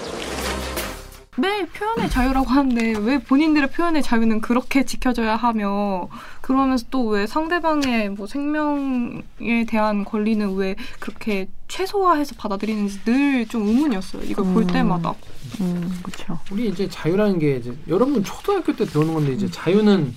매일 1.39 1.67
표현의 1.67 2.09
자유라고 2.09 2.47
하는데 2.47 2.95
왜 2.97 3.19
본인들의 3.19 3.69
표현의 3.69 4.01
자유는 4.01 4.41
그렇게 4.41 4.83
지켜져야 4.83 5.35
하며 5.35 6.09
그러면서 6.41 6.85
또 6.89 7.09
왜 7.09 7.27
상대방의 7.27 8.09
뭐 8.09 8.25
생명에 8.25 9.65
대한 9.69 10.03
권리는 10.03 10.55
왜 10.55 10.75
그렇게 10.99 11.47
최소화해서 11.67 12.33
받아들이는지 12.39 13.01
늘 13.05 13.45
좀 13.47 13.67
의문이었어요. 13.67 14.23
이걸 14.23 14.45
볼 14.45 14.63
음. 14.63 14.67
때마다. 14.67 15.13
음, 15.61 15.99
그렇죠. 16.01 16.39
우리 16.51 16.69
이제 16.69 16.89
자유라는 16.89 17.37
게 17.37 17.57
이제 17.57 17.71
여러분 17.87 18.23
초등학교 18.23 18.75
때 18.75 18.83
배우는 18.91 19.13
건데 19.13 19.33
이제 19.33 19.47
자유는 19.51 20.15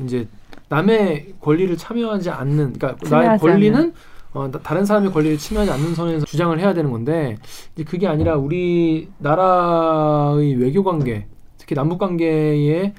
이제 0.00 0.26
남의 0.68 1.34
권리를 1.40 1.76
참여하지 1.76 2.30
않는 2.30 2.74
그러니까 2.74 2.96
나의 3.08 3.38
권리는 3.38 3.78
않는. 3.78 3.92
어, 4.32 4.50
나- 4.50 4.58
다른 4.58 4.84
사람의 4.84 5.12
권리를 5.12 5.38
침해하지 5.38 5.70
않는 5.72 5.94
선에서 5.94 6.26
주장을 6.26 6.58
해야 6.58 6.74
되는 6.74 6.90
건데 6.90 7.36
이제 7.74 7.84
그게 7.84 8.06
아니라 8.06 8.36
우리 8.36 9.08
나라의 9.18 10.54
외교 10.56 10.82
관계 10.84 11.26
특히 11.58 11.74
남북 11.74 11.98
관계에 11.98 12.92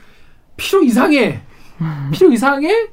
필요 0.56 0.82
이상의 0.84 1.42
필요 2.12 2.32
이상의 2.32 2.90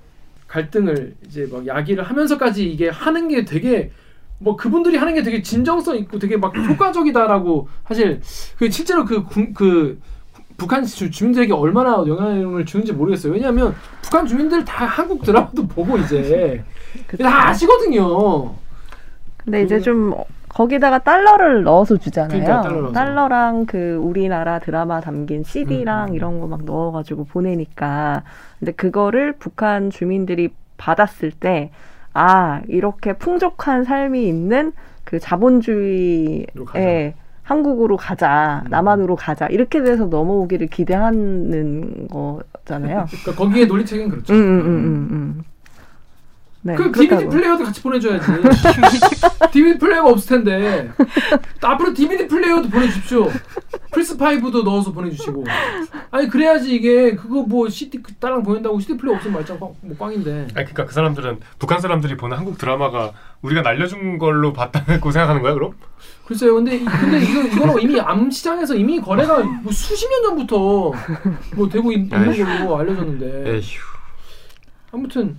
갈등을 0.46 1.14
이제 1.26 1.48
막 1.50 1.66
야기를 1.66 2.04
하면서까지 2.04 2.70
이게 2.70 2.88
하는 2.88 3.28
게 3.28 3.44
되게 3.44 3.90
뭐 4.38 4.56
그분들이 4.56 4.96
하는 4.98 5.14
게 5.14 5.22
되게 5.22 5.40
진정성 5.40 5.96
있고 5.98 6.18
되게 6.18 6.36
막 6.36 6.54
효과적이다라고 6.56 7.68
사실 7.88 8.20
그 8.58 8.70
실제로 8.70 9.04
그, 9.04 9.22
군- 9.24 9.54
그 9.54 10.00
북한 10.56 10.84
주, 10.84 11.10
주민들에게 11.10 11.52
얼마나 11.52 12.04
영향을 12.06 12.64
주는지 12.64 12.92
모르겠어요. 12.92 13.32
왜냐하면 13.32 13.74
북한 14.02 14.26
주민들 14.26 14.64
다 14.64 14.84
한국 14.86 15.22
드라마도 15.22 15.66
보고 15.66 15.98
이제 15.98 16.62
다 17.20 17.48
아시거든요. 17.48 18.54
근데 19.38 19.62
이제 19.62 19.80
좀 19.80 20.14
거기다가 20.48 20.98
달러를 21.00 21.64
넣어서 21.64 21.96
주잖아요. 21.96 22.28
그러니까 22.30 22.62
달러 22.62 22.80
넣어서. 22.82 22.92
달러랑 22.92 23.66
그 23.66 23.96
우리나라 23.96 24.58
드라마 24.60 25.00
담긴 25.00 25.42
CD랑 25.44 26.08
음, 26.08 26.10
음. 26.10 26.14
이런 26.14 26.40
거 26.40 26.46
막 26.46 26.64
넣어가지고 26.64 27.24
보내니까 27.24 28.22
근데 28.60 28.72
그거를 28.72 29.34
북한 29.38 29.90
주민들이 29.90 30.50
받았을 30.76 31.30
때 31.32 31.70
아 32.16 32.62
이렇게 32.68 33.12
풍족한 33.14 33.82
삶이 33.84 34.28
있는 34.28 34.72
그 35.02 35.18
자본주의의. 35.18 37.14
한국으로 37.44 37.96
가자, 37.96 38.62
음. 38.64 38.70
남한으로 38.70 39.16
가자 39.16 39.46
이렇게 39.46 39.82
돼서 39.82 40.06
넘어오기를 40.06 40.66
기대하는 40.68 42.08
거잖아요. 42.08 43.06
그러니까 43.08 43.34
거기에 43.36 43.66
논리책은 43.66 44.08
그렇죠. 44.08 44.32
음, 44.32 44.38
음, 44.38 44.60
음, 44.60 44.66
음, 44.66 45.08
음. 45.12 45.42
네, 46.66 46.74
그 46.76 46.90
DVD 46.92 47.08
그렇다고. 47.08 47.30
플레이어도 47.30 47.64
같이 47.64 47.82
보내줘야지. 47.82 48.26
DVD 49.52 49.78
플레이어가 49.78 50.10
없을 50.10 50.38
텐데 50.42 50.90
앞으로 51.60 51.92
DVD 51.92 52.26
플레이어도 52.26 52.70
보내주십시오. 52.70 53.30
플스 53.92 54.16
5도 54.16 54.64
넣어서 54.64 54.90
보내주시고. 54.92 55.44
아니 56.10 56.26
그래야지 56.28 56.74
이게 56.74 57.14
그거 57.16 57.42
뭐 57.42 57.68
CD 57.68 58.02
그 58.02 58.14
딸랑 58.14 58.42
보낸다고 58.42 58.80
CD 58.80 58.96
플레이어 58.96 59.16
없으면 59.16 59.34
말짱 59.34 59.60
꽝, 59.60 59.74
뭐 59.82 59.96
꽝인데. 59.98 60.30
아니 60.40 60.48
그러니까 60.54 60.86
그 60.86 60.94
사람들은 60.94 61.40
북한 61.58 61.80
사람들이 61.82 62.16
보는 62.16 62.34
한국 62.36 62.56
드라마가 62.56 63.12
우리가 63.42 63.60
날려준 63.60 64.16
걸로 64.16 64.54
봤다고 64.54 65.10
생각하는 65.10 65.42
거야 65.42 65.52
그럼? 65.52 65.72
글쎄요. 66.26 66.54
근데 66.54 66.76
이- 66.76 66.84
근데 66.86 67.20
이거 67.22 67.42
이거는 67.42 67.82
이미 67.82 68.00
암 68.00 68.30
시장에서 68.30 68.74
이미 68.74 68.98
거래가 69.02 69.40
뭐 69.42 69.70
수십 69.70 70.08
년 70.08 70.22
전부터 70.22 70.56
뭐 71.56 71.68
되고 71.70 71.92
있, 71.92 72.08
는 72.08 72.32
에휴. 72.32 72.42
걸로 72.42 72.78
알려졌는데. 72.78 73.50
에휴. 73.52 73.60
아무튼 74.92 75.36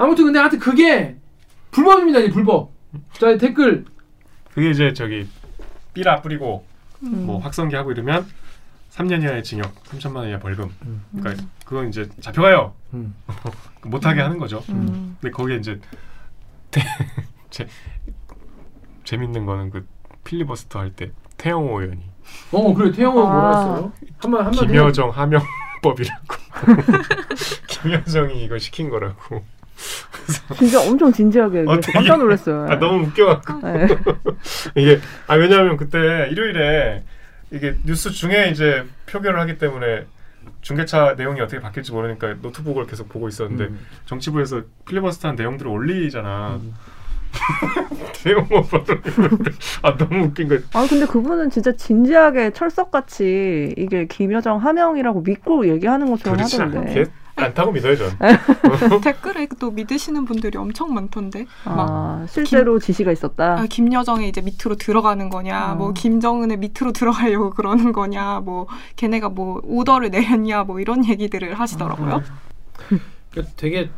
아무튼 0.00 0.24
근데 0.24 0.38
하여튼 0.38 0.58
그게 0.58 1.16
불법입니다. 1.72 2.20
이 2.20 2.30
불법. 2.30 2.72
자 3.12 3.36
댓글 3.36 3.84
그게 4.54 4.70
이제 4.70 4.92
저기 4.92 5.28
삐라 5.94 6.22
뿌리고 6.22 6.64
음. 7.02 7.26
뭐 7.26 7.38
확성기 7.38 7.76
하고 7.76 7.92
이러면 7.92 8.26
3년 8.92 9.22
이하의 9.22 9.44
징역, 9.44 9.72
3천만 9.84 10.16
원 10.16 10.28
이하 10.28 10.38
벌금. 10.38 10.68
음. 10.82 11.04
그러니까 11.18 11.44
그건 11.64 11.88
이제 11.88 12.08
잡혀가요. 12.20 12.74
음. 12.94 13.14
못하게 13.84 14.20
하는 14.22 14.38
거죠. 14.38 14.62
음. 14.70 15.16
근데 15.20 15.30
거기에 15.32 15.56
이제 15.56 15.78
재, 17.50 17.66
재밌는 19.04 19.44
거는 19.46 19.70
그 19.70 19.86
필리버스터 20.24 20.78
할 20.78 20.90
때 20.92 21.10
태영호 21.36 21.80
의원이 21.80 22.02
어 22.52 22.74
그래 22.74 22.90
태영호 22.92 23.26
아. 23.26 23.32
뭐라 23.32 23.48
했어요? 23.58 23.92
한번 24.18 24.46
한번 24.46 24.66
김여정 24.66 25.10
하명법이라고 25.10 26.26
김여정이 27.68 28.44
이거 28.44 28.58
시킨 28.58 28.88
거라고. 28.90 29.42
진짜 30.58 30.80
엄청 30.80 31.12
진지하게 31.12 31.64
어, 31.66 31.80
되게- 31.80 31.92
깜짝 31.92 32.18
놀랐어요. 32.18 32.66
아 32.68 32.78
너무 32.78 33.06
웃겨갖고 33.06 33.60
네. 33.66 33.88
이게 34.76 35.00
아 35.26 35.34
왜냐하면 35.34 35.76
그때 35.76 36.28
일요일에 36.30 37.02
이게 37.50 37.76
뉴스 37.84 38.10
중에 38.10 38.50
이제 38.50 38.84
표결을 39.06 39.40
하기 39.40 39.58
때문에 39.58 40.06
중계차 40.60 41.14
내용이 41.16 41.40
어떻게 41.40 41.60
바뀔지 41.60 41.92
모르니까 41.92 42.34
노트북을 42.42 42.86
계속 42.86 43.08
보고 43.08 43.28
있었는데 43.28 43.64
음. 43.64 43.80
정치부에서 44.06 44.62
필리버스터한 44.88 45.36
내용들을 45.36 45.70
올리잖아. 45.70 46.60
음. 46.62 46.74
태용호 48.24 48.64
아 49.82 49.96
너무 49.96 50.24
웃긴 50.24 50.48
거. 50.48 50.58
아 50.72 50.86
근데 50.88 51.06
그분은 51.06 51.50
진짜 51.50 51.72
진지하게 51.72 52.50
철석같이 52.50 53.74
이게 53.78 54.06
김여정 54.06 54.58
하명이라고 54.58 55.22
믿고 55.22 55.68
얘기하는 55.68 56.10
것처럼 56.10 56.40
하던데. 56.40 57.04
않다고 57.36 57.72
믿어요 57.72 57.96
전. 57.96 58.18
댓글에 59.02 59.48
또 59.58 59.70
믿으시는 59.70 60.24
분들이 60.24 60.58
엄청 60.58 60.92
많던데. 60.94 61.46
막 61.64 61.76
아, 61.90 62.26
실제로 62.28 62.78
지시가 62.78 63.12
있었다. 63.12 63.60
아, 63.60 63.66
김여정이 63.66 64.28
이제 64.28 64.40
밑으로 64.40 64.76
들어가는 64.76 65.28
거냐, 65.30 65.58
아. 65.58 65.74
뭐 65.74 65.92
김정은의 65.92 66.58
밑으로 66.58 66.92
들어가려고 66.92 67.50
그러는 67.50 67.92
거냐, 67.92 68.40
뭐 68.40 68.66
걔네가 68.96 69.28
뭐 69.30 69.60
오더를 69.64 70.10
내렸냐, 70.10 70.64
뭐 70.64 70.80
이런 70.80 71.04
얘기들을 71.06 71.54
하시더라고요. 71.54 72.22
그러니까 73.30 73.54
되게 73.56 73.90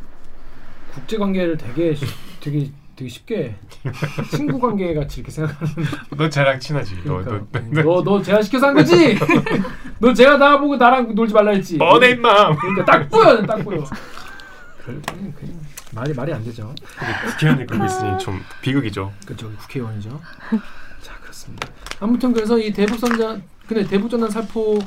국제 0.93 1.17
관계를 1.17 1.57
되게 1.57 1.95
쉬- 1.95 2.05
되게 2.39 2.71
되게 3.03 3.09
쉽게 3.09 3.55
친구 4.31 4.59
관계 4.59 4.93
같이 4.93 5.19
이렇게 5.19 5.31
생각하는. 5.31 5.73
너 6.15 6.29
쟤랑 6.29 6.59
친하지. 6.59 6.95
너 7.05 7.21
그러니까. 7.23 7.59
너. 7.71 7.81
너, 7.83 8.01
너너 8.03 8.21
제가 8.21 8.41
시켜서 8.41 8.67
한 8.67 8.75
거지. 8.75 9.17
너 9.99 10.13
제가 10.13 10.37
나 10.37 10.57
보고 10.59 10.77
나랑 10.77 11.13
놀지 11.13 11.33
말라 11.33 11.51
했지. 11.51 11.77
뻔해 11.77 12.11
임마. 12.11 12.55
그러니까 12.55 12.85
딱 12.85 13.09
보여, 13.09 13.41
딱 13.45 13.57
보여. 13.63 13.83
그- 14.85 15.01
그- 15.05 15.33
그- 15.39 15.63
말이 15.93 16.13
말이 16.13 16.33
안 16.33 16.43
되죠. 16.43 16.73
국회의원이 17.31 17.67
그러고 17.67 17.85
있으니 17.85 18.17
좀 18.17 18.41
비극이죠. 18.61 19.11
그죠 19.27 19.51
국회의원이죠. 19.59 20.19
자 21.01 21.13
그렇습니다. 21.21 21.67
아무튼 21.99 22.33
그래서 22.33 22.57
이 22.57 22.71
대북선자 22.71 23.37
근데 23.67 23.85
대북전단 23.85 24.29
살포 24.31 24.79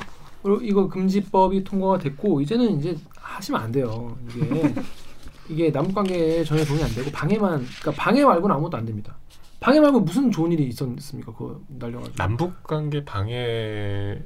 이거 0.61 0.87
금지법이 0.89 1.63
통과가 1.63 1.99
됐고 1.99 2.41
이제는 2.41 2.79
이제 2.79 2.97
하시면 3.19 3.61
안 3.61 3.71
돼요. 3.71 4.17
이게 4.35 4.73
이게 5.49 5.71
남북 5.71 5.95
관계에 5.95 6.43
전혀 6.43 6.63
도움이 6.63 6.83
안 6.83 6.89
되고 6.93 7.09
방해만 7.11 7.65
그러니까 7.81 7.91
방해 8.03 8.23
말고는 8.23 8.55
아무것도 8.55 8.77
안 8.77 8.85
됩니다. 8.85 9.15
방해 9.59 9.79
말고 9.79 10.01
무슨 10.01 10.31
좋은 10.31 10.51
일이 10.51 10.65
있었습니까? 10.67 11.31
그거 11.33 11.59
날려가지고. 11.67 12.15
남북 12.15 12.63
관계 12.63 13.03
방해는 13.03 14.23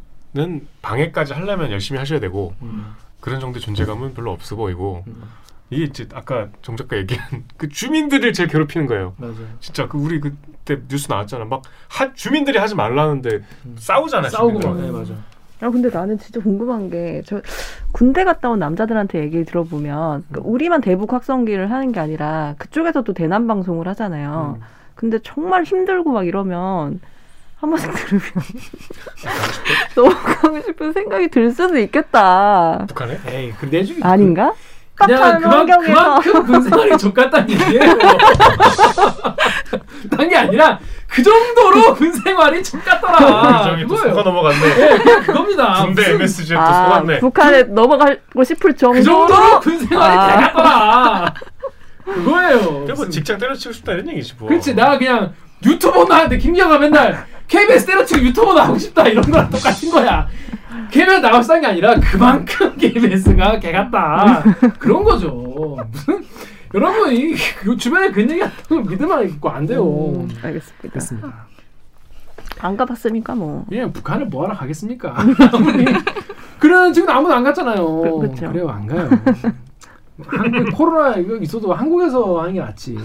방해까지 0.82 1.34
하려면 1.34 1.72
열심히 1.72 2.00
하셔야 2.00 2.20
되고 2.20 2.54
음, 2.62 2.94
그런 3.20 3.40
정도의 3.40 3.62
존재감은 3.62 4.14
별로 4.14 4.32
없어 4.32 4.56
보이고 4.56 5.04
음, 5.08 5.24
이게 5.70 5.86
이제 5.86 6.08
아까 6.14 6.50
정 6.62 6.76
작가 6.76 6.98
얘기한 6.98 7.46
그 7.58 7.70
주민들을 7.70 8.34
제일 8.34 8.50
괴롭히는 8.50 8.88
거예요. 8.88 9.14
맞아요. 9.18 9.48
진짜 9.60 9.88
그 9.88 9.98
우리 9.98 10.20
그때 10.20 10.82
뉴스 10.90 11.08
나왔잖아. 11.10 11.46
막 11.46 11.62
하, 11.88 12.14
주민들이 12.14 12.58
하지 12.58 12.76
말라는데 12.76 13.30
음. 13.66 13.76
싸우잖아. 13.78 14.30
싸우고. 14.30 14.60
막, 14.60 14.80
네, 14.82 14.92
맞아. 14.92 15.14
아 15.62 15.70
근데 15.70 15.90
나는 15.90 16.18
진짜 16.18 16.40
궁금한 16.42 16.90
게 16.90 17.22
저 17.26 17.42
군대 17.92 18.24
갔다 18.24 18.50
온 18.50 18.60
남자들한테 18.60 19.20
얘기를 19.20 19.46
들어보면 19.46 20.24
그러니까 20.30 20.50
우리만 20.50 20.82
대북 20.82 21.14
확성기를 21.14 21.70
하는 21.72 21.92
게 21.92 22.00
아니라 22.00 22.56
그쪽에서도 22.58 23.14
대남 23.14 23.48
방송을 23.48 23.88
하잖아요. 23.90 24.58
음. 24.60 24.64
근데 24.96 25.20
정말 25.24 25.64
힘들고 25.64 26.12
막 26.12 26.26
이러면 26.28 27.00
한 27.58 27.70
번씩 27.70 27.92
들으면 27.94 28.22
너무 29.96 30.10
가고 30.24 30.62
싶은 30.62 30.94
생각이 30.94 31.28
들 31.30 31.52
수도 31.52 31.78
있겠다. 31.78 32.86
북한에? 32.88 33.20
에이 33.28 33.54
그 33.60 33.70
내주 33.70 33.96
아닌가? 34.02 34.52
그 34.54 34.71
냥 35.08 35.20
빡한 35.20 35.42
그만, 35.42 35.58
환경에서 35.60 35.94
그만큼 36.22 36.46
군생활이 36.46 36.98
족같다는 36.98 37.50
얘기예요. 37.50 37.82
딴게 40.18 40.36
아니라 40.36 40.80
그 41.08 41.22
정도로 41.24 41.94
군생활이 42.00 42.64
족같더라. 42.64 43.64
저기 43.70 43.82
또 43.84 43.96
그거예요. 43.96 44.16
속아 44.16 44.24
넘어갔네. 44.30 44.76
네, 44.76 44.98
그냥 45.00 45.24
그겁니다. 45.24 45.74
군대 45.86 46.02
무슨 46.04 46.16
MSG 46.22 46.54
또 46.54 46.60
아, 46.60 46.86
속았네. 46.86 47.20
북한에 47.20 47.64
넘어가고 47.64 48.44
싶을 48.44 48.76
정도로 48.76 49.26
그 49.28 49.34
정도로 49.34 49.60
군생활이 49.60 50.18
아. 50.18 50.28
대같더라. 50.38 51.34
그거예요. 52.06 52.60
그뭐 52.60 52.86
무슨- 52.88 53.12
직장 53.12 53.38
때려치고 53.38 53.74
싶다 53.74 53.94
이런 53.94 54.10
얘기지 54.10 54.34
뭐. 54.38 54.50
그렇지 54.50 54.76
나 54.76 54.98
그냥 54.98 55.34
유튜버나 55.66 56.16
하는데 56.16 56.38
김기아가 56.38 56.78
맨날 56.80 57.26
KBS 57.48 57.86
때려치고 57.86 58.22
유튜버나 58.22 58.64
하고 58.64 58.78
싶다 58.78 59.04
이런 59.08 59.24
거랑 59.30 59.50
똑같은 59.50 59.92
거야. 59.92 60.28
KBS 60.92 61.20
나가서 61.22 61.44
싼게 61.44 61.68
아니라 61.68 61.96
그만큼 62.00 62.76
KBS가 62.78 63.60
개같다 63.60 64.44
그런 64.80 65.04
거죠. 65.04 65.78
무슨 65.92 66.24
여러분 66.74 67.12
이그 67.14 67.76
주변에 67.78 68.12
그런 68.12 68.30
얘기 68.30 68.42
한다고 68.42 68.82
믿으면 68.82 69.28
있고 69.30 69.50
안 69.50 69.66
돼요. 69.66 69.84
음, 69.86 70.30
알겠습니다. 70.44 70.90
그렇습니다. 70.90 71.46
안 72.60 72.78
가봤으니까 72.78 73.36
뭐. 73.36 73.66
그냥 73.70 73.92
북한을 73.92 74.28
뭐하러 74.28 74.54
가겠습니까? 74.56 75.16
아무리 75.54 75.86
그런 76.60 76.94
지금 76.94 77.10
아무도 77.10 77.34
안 77.34 77.44
갔잖아요. 77.44 78.02
그- 78.02 78.20
그쵸. 78.30 78.52
래요 78.52 78.70
안 78.70 78.86
가요. 78.86 79.10
한국 80.28 80.72
코로나 80.76 81.16
이거 81.18 81.36
있어도 81.38 81.74
한국에서 81.74 82.42
하는 82.42 82.54
게 82.54 82.60
낫지. 82.60 82.98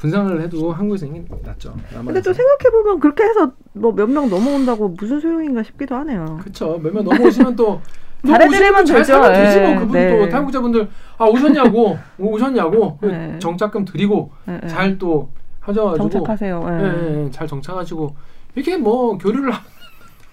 분상을 0.00 0.40
해도 0.40 0.72
한국에서 0.72 1.06
하는 1.06 1.24
게 1.26 1.34
낫죠. 1.44 1.74
근데 1.92 2.22
또 2.22 2.32
생각해 2.32 2.70
보면 2.72 3.00
그렇게 3.00 3.22
해서 3.22 3.52
뭐 3.74 3.92
몇 3.92 4.08
명 4.08 4.30
넘어온다고 4.30 4.88
무슨 4.88 5.20
소용인가 5.20 5.62
싶기도 5.62 5.94
하네요. 5.96 6.38
그렇죠. 6.40 6.78
몇 6.82 6.90
명 6.94 7.04
넘어오시면 7.04 7.54
또 7.54 7.80
잘해드리면 8.26 8.84
잘 8.86 8.98
되죠. 8.98 9.12
살면 9.12 9.32
되지 9.34 9.60
뭐 9.60 9.70
예, 9.70 9.74
그분 9.76 9.92
네. 9.92 10.18
또 10.18 10.28
탈북자분들 10.30 10.88
아 11.18 11.24
오셨냐고 11.26 11.98
오셨냐고 12.18 12.96
그 12.98 13.06
네. 13.06 13.38
정착금 13.38 13.84
드리고 13.84 14.30
예, 14.48 14.60
예. 14.62 14.68
잘또 14.68 15.30
하셔가지고 15.60 16.08
정착하세요. 16.10 16.66
예. 16.68 16.72
예, 16.72 16.86
예, 17.18 17.24
예, 17.26 17.30
잘 17.30 17.46
정착하시고 17.46 18.16
이렇게 18.54 18.76
뭐 18.78 19.18
교류를 19.18 19.50
하- 19.52 19.60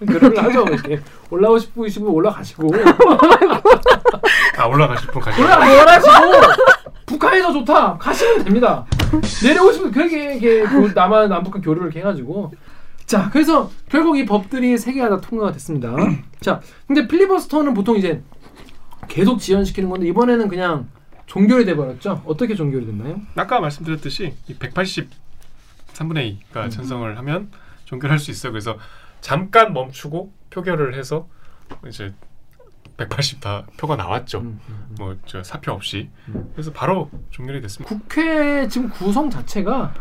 교류를 0.00 0.38
하죠 0.44 0.64
이렇게 0.64 1.00
올라오고 1.30 1.58
싶으시면 1.58 2.10
올라가시고 2.10 2.68
아 4.56 4.66
올라가실 4.66 5.10
분 5.10 5.22
가시고. 5.22 5.44
올라가시고 5.44 6.12
북한이 7.06 7.40
더 7.42 7.52
좋다 7.52 7.96
가시면 7.98 8.44
됩니다 8.44 8.84
내려오시면 9.42 9.90
그렇게 9.92 10.36
이게 10.36 10.62
교- 10.64 10.88
남한 10.88 11.28
남북한 11.28 11.62
교류를 11.62 11.86
이렇게 11.86 12.00
해가지고 12.00 12.52
자 13.06 13.30
그래서 13.30 13.70
결국 13.88 14.18
이 14.18 14.26
법들이 14.26 14.76
세 14.76 14.92
개가 14.92 15.08
다 15.08 15.20
통과가 15.20 15.52
됐습니다 15.52 15.94
자 16.40 16.60
근데 16.86 17.08
필리버스터는 17.08 17.72
보통 17.74 17.96
이제 17.96 18.22
계속 19.08 19.38
지연시키는 19.38 19.88
건데 19.88 20.06
이번에는 20.08 20.48
그냥 20.48 20.88
종결이 21.26 21.64
돼버렸죠 21.64 22.22
어떻게 22.26 22.54
종결이 22.54 22.84
됐나요? 22.86 23.20
아까 23.36 23.60
말씀드렸듯이 23.60 24.34
이180 24.50 25.06
3분의 25.94 26.36
2가 26.52 26.64
음. 26.64 26.70
찬성을 26.70 27.18
하면 27.18 27.50
종결할 27.86 28.18
수 28.18 28.30
있어요. 28.30 28.52
그래서 28.52 28.76
잠깐 29.20 29.72
멈추고 29.72 30.30
표결을 30.50 30.94
해서 30.94 31.26
이제 31.88 32.14
180 32.98 33.40
다 33.40 33.64
표가 33.78 33.96
나왔죠. 33.96 34.38
음, 34.40 34.60
음, 34.68 34.86
음. 34.90 34.96
뭐저 34.98 35.42
사표 35.42 35.72
없이. 35.72 36.10
음. 36.28 36.50
그래서 36.52 36.72
바로 36.72 37.08
종결이 37.30 37.60
됐습니다. 37.62 37.94
국회 37.94 38.68
지금 38.68 38.90
구성 38.90 39.30
자체가 39.30 39.94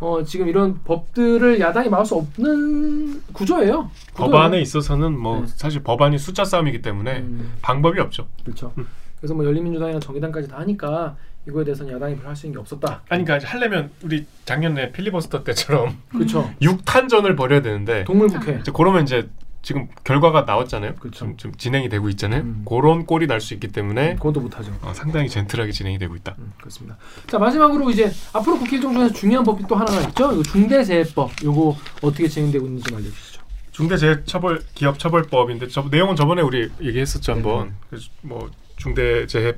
어, 0.00 0.22
지금 0.24 0.48
이런 0.48 0.82
법들을 0.84 1.60
야당이 1.60 1.88
막을 1.88 2.04
수 2.04 2.16
없는 2.16 3.22
구조예요. 3.32 3.90
법안에 4.14 4.60
있어서는 4.60 5.18
뭐 5.18 5.40
네. 5.40 5.46
사실 5.46 5.82
법안이 5.82 6.18
숫자 6.18 6.44
싸움이기 6.44 6.82
때문에 6.82 7.20
음. 7.20 7.52
방법이 7.62 7.98
없죠. 8.00 8.26
그렇죠. 8.44 8.72
음. 8.78 8.86
그래서 9.18 9.34
뭐 9.34 9.44
열린민주당이나 9.46 10.00
정의당까지 10.00 10.48
다 10.48 10.58
하니까 10.58 11.16
이거에 11.46 11.64
대해서는 11.64 11.94
야당이 11.94 12.16
별 12.16 12.26
할 12.26 12.36
수 12.36 12.46
있는 12.46 12.56
게 12.58 12.60
없었다. 12.60 13.02
아니 13.08 13.24
그러니까 13.24 13.48
하려면 13.48 13.90
우리 14.02 14.26
작년에 14.44 14.92
필리버스터 14.92 15.42
때처럼 15.44 15.96
그렇죠. 16.10 16.50
6탄전을 16.60 17.36
벌여야 17.36 17.62
되는데 17.62 18.04
동물국회. 18.04 18.58
이제 18.60 18.72
그러면 18.74 19.04
이제 19.04 19.28
지금 19.62 19.86
결과가 20.04 20.42
나왔잖아요. 20.42 20.94
좀, 21.12 21.36
좀 21.36 21.54
진행이 21.54 21.88
되고 21.88 22.08
있잖아요. 22.08 22.40
음. 22.42 22.64
그런 22.68 23.06
꼴이 23.06 23.26
날 23.28 23.40
수 23.40 23.54
있기 23.54 23.68
때문에 23.68 24.16
그것도 24.16 24.40
못하죠. 24.40 24.76
어, 24.82 24.92
상당히 24.92 25.28
젠틀하게 25.28 25.70
진행이 25.72 25.98
되고 25.98 26.14
있다. 26.16 26.34
음, 26.38 26.52
그렇습니다. 26.58 26.96
자 27.28 27.38
마지막으로 27.38 27.90
이제 27.90 28.10
앞으로 28.32 28.58
국회 28.58 28.76
일정 28.76 28.92
중에서 28.92 29.14
중요한 29.14 29.44
법이 29.44 29.64
또 29.68 29.76
하나가 29.76 30.00
있죠. 30.08 30.32
이거 30.32 30.42
중대재해법. 30.42 31.30
요거 31.44 31.76
어떻게 32.02 32.28
진행되고 32.28 32.64
있는지 32.66 32.84
좀 32.88 32.98
알려주시죠. 32.98 33.42
중대재해처벌 33.72 34.62
기업처벌법인데 34.74 35.68
저, 35.68 35.82
내용은 35.90 36.14
저번에 36.16 36.42
우리 36.42 36.70
얘기했었죠 36.80 37.32
한번. 37.32 37.74
네. 37.90 37.98
뭐 38.22 38.50
중대재해 38.76 39.54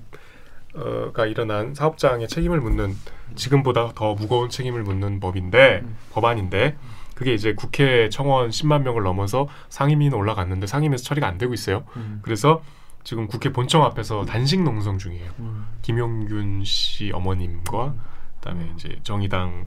가 1.13 1.25
일어난 1.27 1.75
사업장의 1.75 2.29
책임을 2.29 2.61
묻는 2.61 2.97
지금보다 3.37 3.93
더 3.95 4.15
무거운 4.15 4.51
책임을 4.51 4.83
묻는 4.83 5.21
법인데 5.21 5.81
음. 5.85 5.97
법안인데 6.13 6.77
그게 7.15 7.35
이제 7.35 7.55
국회 7.55 8.09
청원 8.09 8.51
10만 8.51 8.83
명을 8.83 9.03
넘어서 9.03 9.49
상임위는 9.69 10.17
올라갔는데 10.17 10.67
상임위에서 10.67 11.05
처리가 11.05 11.27
안 11.27 11.39
되고 11.39 11.55
있어요. 11.55 11.85
음. 11.97 12.21
그래서 12.23 12.63
지금 13.05 13.27
국회 13.27 13.53
본청 13.53 13.85
앞에서 13.85 14.25
단식 14.25 14.63
농성 14.63 14.99
중이에요. 14.99 15.31
음. 15.39 15.67
김용균 15.83 16.65
씨 16.65 17.11
어머님과 17.13 17.95
그다음에 18.41 18.71
이제 18.75 18.99
정의당 19.03 19.67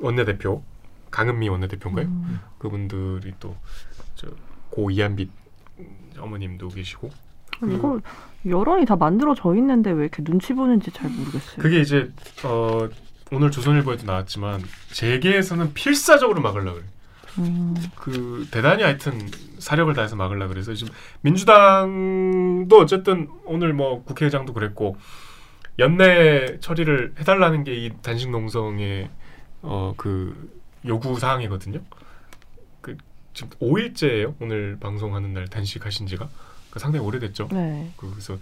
원내대표 0.00 0.62
강은미 1.10 1.48
원내대표인가요? 1.48 2.06
음. 2.06 2.40
그분들이 2.58 3.34
또저고 3.38 4.90
이한빛 4.90 5.30
어머님도 6.18 6.68
계시고 6.68 7.10
이거 7.70 8.00
여론이 8.46 8.86
다 8.86 8.96
만들어져 8.96 9.54
있는데 9.56 9.90
왜 9.90 10.02
이렇게 10.04 10.24
눈치 10.24 10.52
보는지 10.52 10.90
잘 10.90 11.10
모르겠어요. 11.10 11.58
그게 11.58 11.80
이제 11.80 12.10
어 12.44 12.88
오늘 13.32 13.50
조선일보에도 13.50 14.04
나왔지만 14.06 14.62
재계에서는 14.92 15.72
필사적으로 15.74 16.40
막으려고 16.42 16.78
그래. 16.78 16.86
음, 17.38 17.74
그 17.96 18.46
대단히 18.50 18.82
하여튼 18.82 19.18
사력을 19.58 19.92
다해서 19.94 20.16
막으려 20.16 20.48
그래서 20.48 20.74
지금 20.74 20.92
민주당도 21.22 22.76
어쨌든 22.78 23.28
오늘 23.44 23.72
뭐 23.72 24.02
국회의장도 24.04 24.52
그랬고 24.52 24.96
연내 25.78 26.58
처리를 26.60 27.14
해달라는 27.18 27.64
게 27.64 27.72
이 27.74 27.90
단식 28.02 28.30
농성의 28.30 29.08
어 29.62 29.94
그 29.96 30.50
요구 30.86 31.18
사항이거든요. 31.18 31.80
그 32.82 32.96
지금 33.32 33.50
5일째예요. 33.60 34.34
오늘 34.40 34.76
방송하는 34.80 35.32
날 35.32 35.46
단식하신 35.48 36.06
지가 36.08 36.28
그 36.70 36.78
상당히 36.80 37.06
오래됐죠. 37.06 37.48
네. 37.52 37.90
그- 37.96 38.10
그래서 38.10 38.36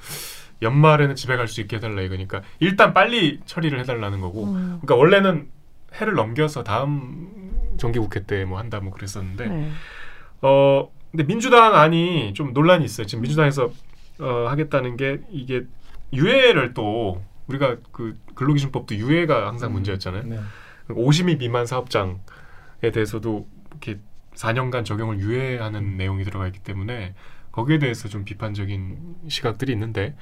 연말에는 0.63 1.15
집에 1.15 1.37
갈 1.37 1.49
수 1.49 1.61
있게 1.61 1.77
해달라 1.77 2.03
이거니까 2.03 2.43
일단 2.59 2.93
빨리 2.95 3.41
처리를 3.47 3.81
해달라는 3.81 4.21
거고 4.21 4.45
음. 4.45 4.79
그러니까 4.83 4.95
원래는 4.97 5.49
해를 5.95 6.15
넘겨서 6.15 6.63
다음 6.65 7.75
정기국회 7.79 8.27
때 8.27 8.45
뭐 8.45 8.59
한다 8.59 8.81
뭐 8.81 8.93
그랬었는데 8.93 9.47
네. 9.49 9.71
어 10.43 10.91
근데 11.11 11.25
민주당 11.25 11.75
안이 11.75 12.35
좀 12.35 12.53
논란이 12.53 12.85
있어요. 12.85 13.07
지금 13.07 13.23
민주당에서 13.23 13.73
어, 14.21 14.47
하겠다는 14.49 14.97
게 14.97 15.21
이게 15.31 15.65
유예를 16.13 16.75
또 16.75 17.23
우리가 17.49 17.77
그 17.91 18.17
근로기준법도 18.35 18.95
유예가 18.97 19.49
항상 19.49 19.73
문제였잖아요. 19.73 20.23
네. 20.25 20.39
50인 20.89 21.39
미만 21.39 21.67
사업장에 21.67 22.19
대해서도 22.93 23.49
이렇게 23.71 23.99
4년간 24.35 24.85
적용을 24.85 25.19
유예하는 25.19 25.97
내용이 25.97 26.23
들어가 26.25 26.47
있기 26.47 26.61
때문에 26.61 27.15
거기에 27.51 27.79
대해서 27.79 28.09
좀 28.09 28.25
비판적인 28.25 29.17
시각들이 29.29 29.73
있는데 29.73 30.15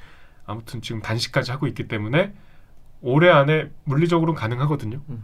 아무튼 0.49 0.81
지금 0.81 1.01
단식까지 1.01 1.51
하고 1.51 1.67
있기 1.67 1.87
때문에 1.87 2.33
올해 3.01 3.29
안에 3.29 3.69
물리적으로는 3.85 4.37
가능하거든요. 4.37 4.99
음. 5.09 5.23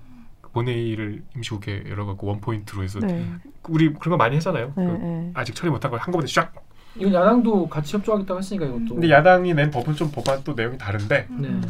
본회의를 0.53 1.23
임시국회 1.35 1.83
열어갖고 1.89 2.27
원 2.27 2.39
포인트로 2.39 2.83
해서 2.83 2.99
네. 2.99 3.25
우리 3.67 3.91
그런 3.93 4.11
거 4.11 4.17
많이 4.17 4.37
했잖아요. 4.37 4.67
네, 4.67 4.73
그 4.75 4.81
네. 4.81 5.31
아직 5.33 5.53
처리 5.53 5.69
못한 5.69 5.91
걸 5.91 5.99
한꺼번에 5.99 6.27
쫙. 6.27 6.53
이건 6.95 7.13
야당도 7.13 7.67
같이 7.67 7.97
협조하겠다고 7.97 8.39
했으니까 8.39 8.65
이것도. 8.67 8.93
근데 8.93 9.09
야당이 9.09 9.53
낸 9.53 9.69
법은 9.69 9.95
좀 9.95 10.11
법안 10.11 10.41
또 10.45 10.53
내용이 10.53 10.77
다른데 10.77 11.27
네. 11.29 11.61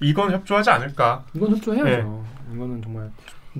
이건 0.00 0.32
협조하지 0.32 0.68
않을까. 0.68 1.24
이건 1.32 1.52
협조해야죠. 1.52 1.90
네. 2.50 2.54
이거는 2.54 2.82
정말 2.82 3.10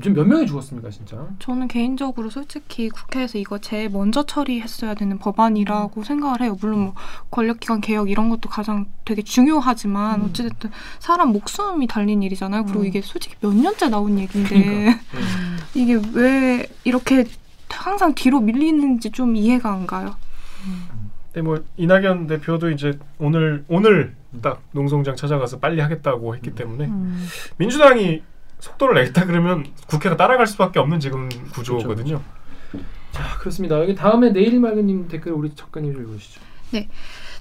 지금 0.01 0.14
몇 0.14 0.26
명이 0.26 0.47
죽었습니까 0.47 0.88
진짜? 0.90 1.28
저는 1.38 1.68
개인적으로 1.68 2.30
솔직히 2.30 2.88
국회에서 2.88 3.36
이거 3.36 3.59
제일 3.59 3.90
먼저 3.90 4.22
처리했어야 4.22 4.95
되는 4.95 5.18
법안이라고 5.18 6.03
생각을 6.03 6.40
해요. 6.40 6.57
물론 6.61 6.80
뭐 6.80 6.95
권력기관 7.30 7.82
개혁 7.82 8.09
이런 8.09 8.30
것도 8.30 8.49
가장 8.49 8.86
되게 9.05 9.20
중요하지만 9.20 10.20
음. 10.20 10.26
어찌됐든 10.26 10.70
사람 10.99 11.32
목숨이 11.32 11.86
달린 11.86 12.22
일이잖아요. 12.22 12.64
그리고 12.64 12.80
음. 12.80 12.86
이게 12.86 13.03
솔직히 13.03 13.34
몇 13.40 13.55
년째 13.55 13.90
나온 13.90 14.18
얘기인데 14.18 14.49
그러니까. 14.49 15.01
이게 15.74 16.01
왜 16.14 16.66
이렇게 16.84 17.26
항상 17.68 18.14
뒤로 18.14 18.40
밀리는지 18.40 19.11
좀 19.11 19.36
이해가 19.36 19.70
안 19.70 19.86
가요. 19.86 20.16
근데 21.32 21.43
뭐 21.47 21.62
이낙연 21.76 22.28
대표도 22.28 22.70
이제 22.70 22.99
오늘 23.18 23.64
오늘 23.68 24.14
딱 24.40 24.62
농성장 24.72 25.16
찾아가서 25.16 25.59
빨리 25.59 25.80
하겠다고 25.80 26.34
했기 26.34 26.55
때문에 26.55 26.86
음. 26.86 27.26
민주당이 27.59 28.22
속도를 28.62 28.94
내겠다 28.94 29.26
그러면 29.26 29.66
국회가 29.88 30.16
따라갈 30.16 30.46
수밖에 30.46 30.78
없는 30.78 31.00
지금 31.00 31.28
구조거든요. 31.52 32.22
자 33.10 33.36
그렇습니다. 33.40 33.78
여기 33.80 33.94
다음에 33.94 34.30
내일 34.32 34.60
맑은님 34.60 35.08
댓글 35.08 35.32
우리 35.32 35.54
작가님 35.54 35.92
좀 35.92 36.02
읽으시죠. 36.02 36.40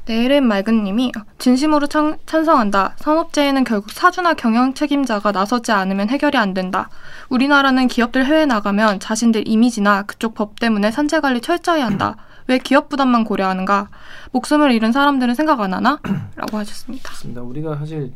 내일은 0.05 0.47
맑은님이 0.47 1.11
진심으로 1.37 1.85
찬, 1.85 2.17
찬성한다. 2.25 2.95
산업재해는 2.97 3.63
결국 3.63 3.91
사주나 3.91 4.33
경영 4.33 4.73
책임자가 4.73 5.31
나서지 5.31 5.71
않으면 5.71 6.09
해결이 6.09 6.39
안 6.39 6.55
된다. 6.55 6.89
우리나라는 7.29 7.87
기업들 7.87 8.25
해외 8.25 8.47
나가면 8.47 8.99
자신들 8.99 9.47
이미지나 9.47 10.01
그쪽 10.03 10.33
법 10.33 10.59
때문에 10.59 10.89
산재 10.89 11.19
관리 11.19 11.39
철저히 11.39 11.81
한다. 11.81 12.17
왜 12.47 12.57
기업 12.57 12.89
부담만 12.89 13.23
고려하는가? 13.25 13.89
목숨을 14.31 14.71
잃은 14.71 14.91
사람들은 14.91 15.35
생각 15.35 15.61
안 15.61 15.75
하나? 15.75 15.99
라고 16.35 16.57
하셨습니다. 16.57 17.07
맞습니다. 17.11 17.41
우리가 17.43 17.77
사실 17.77 18.11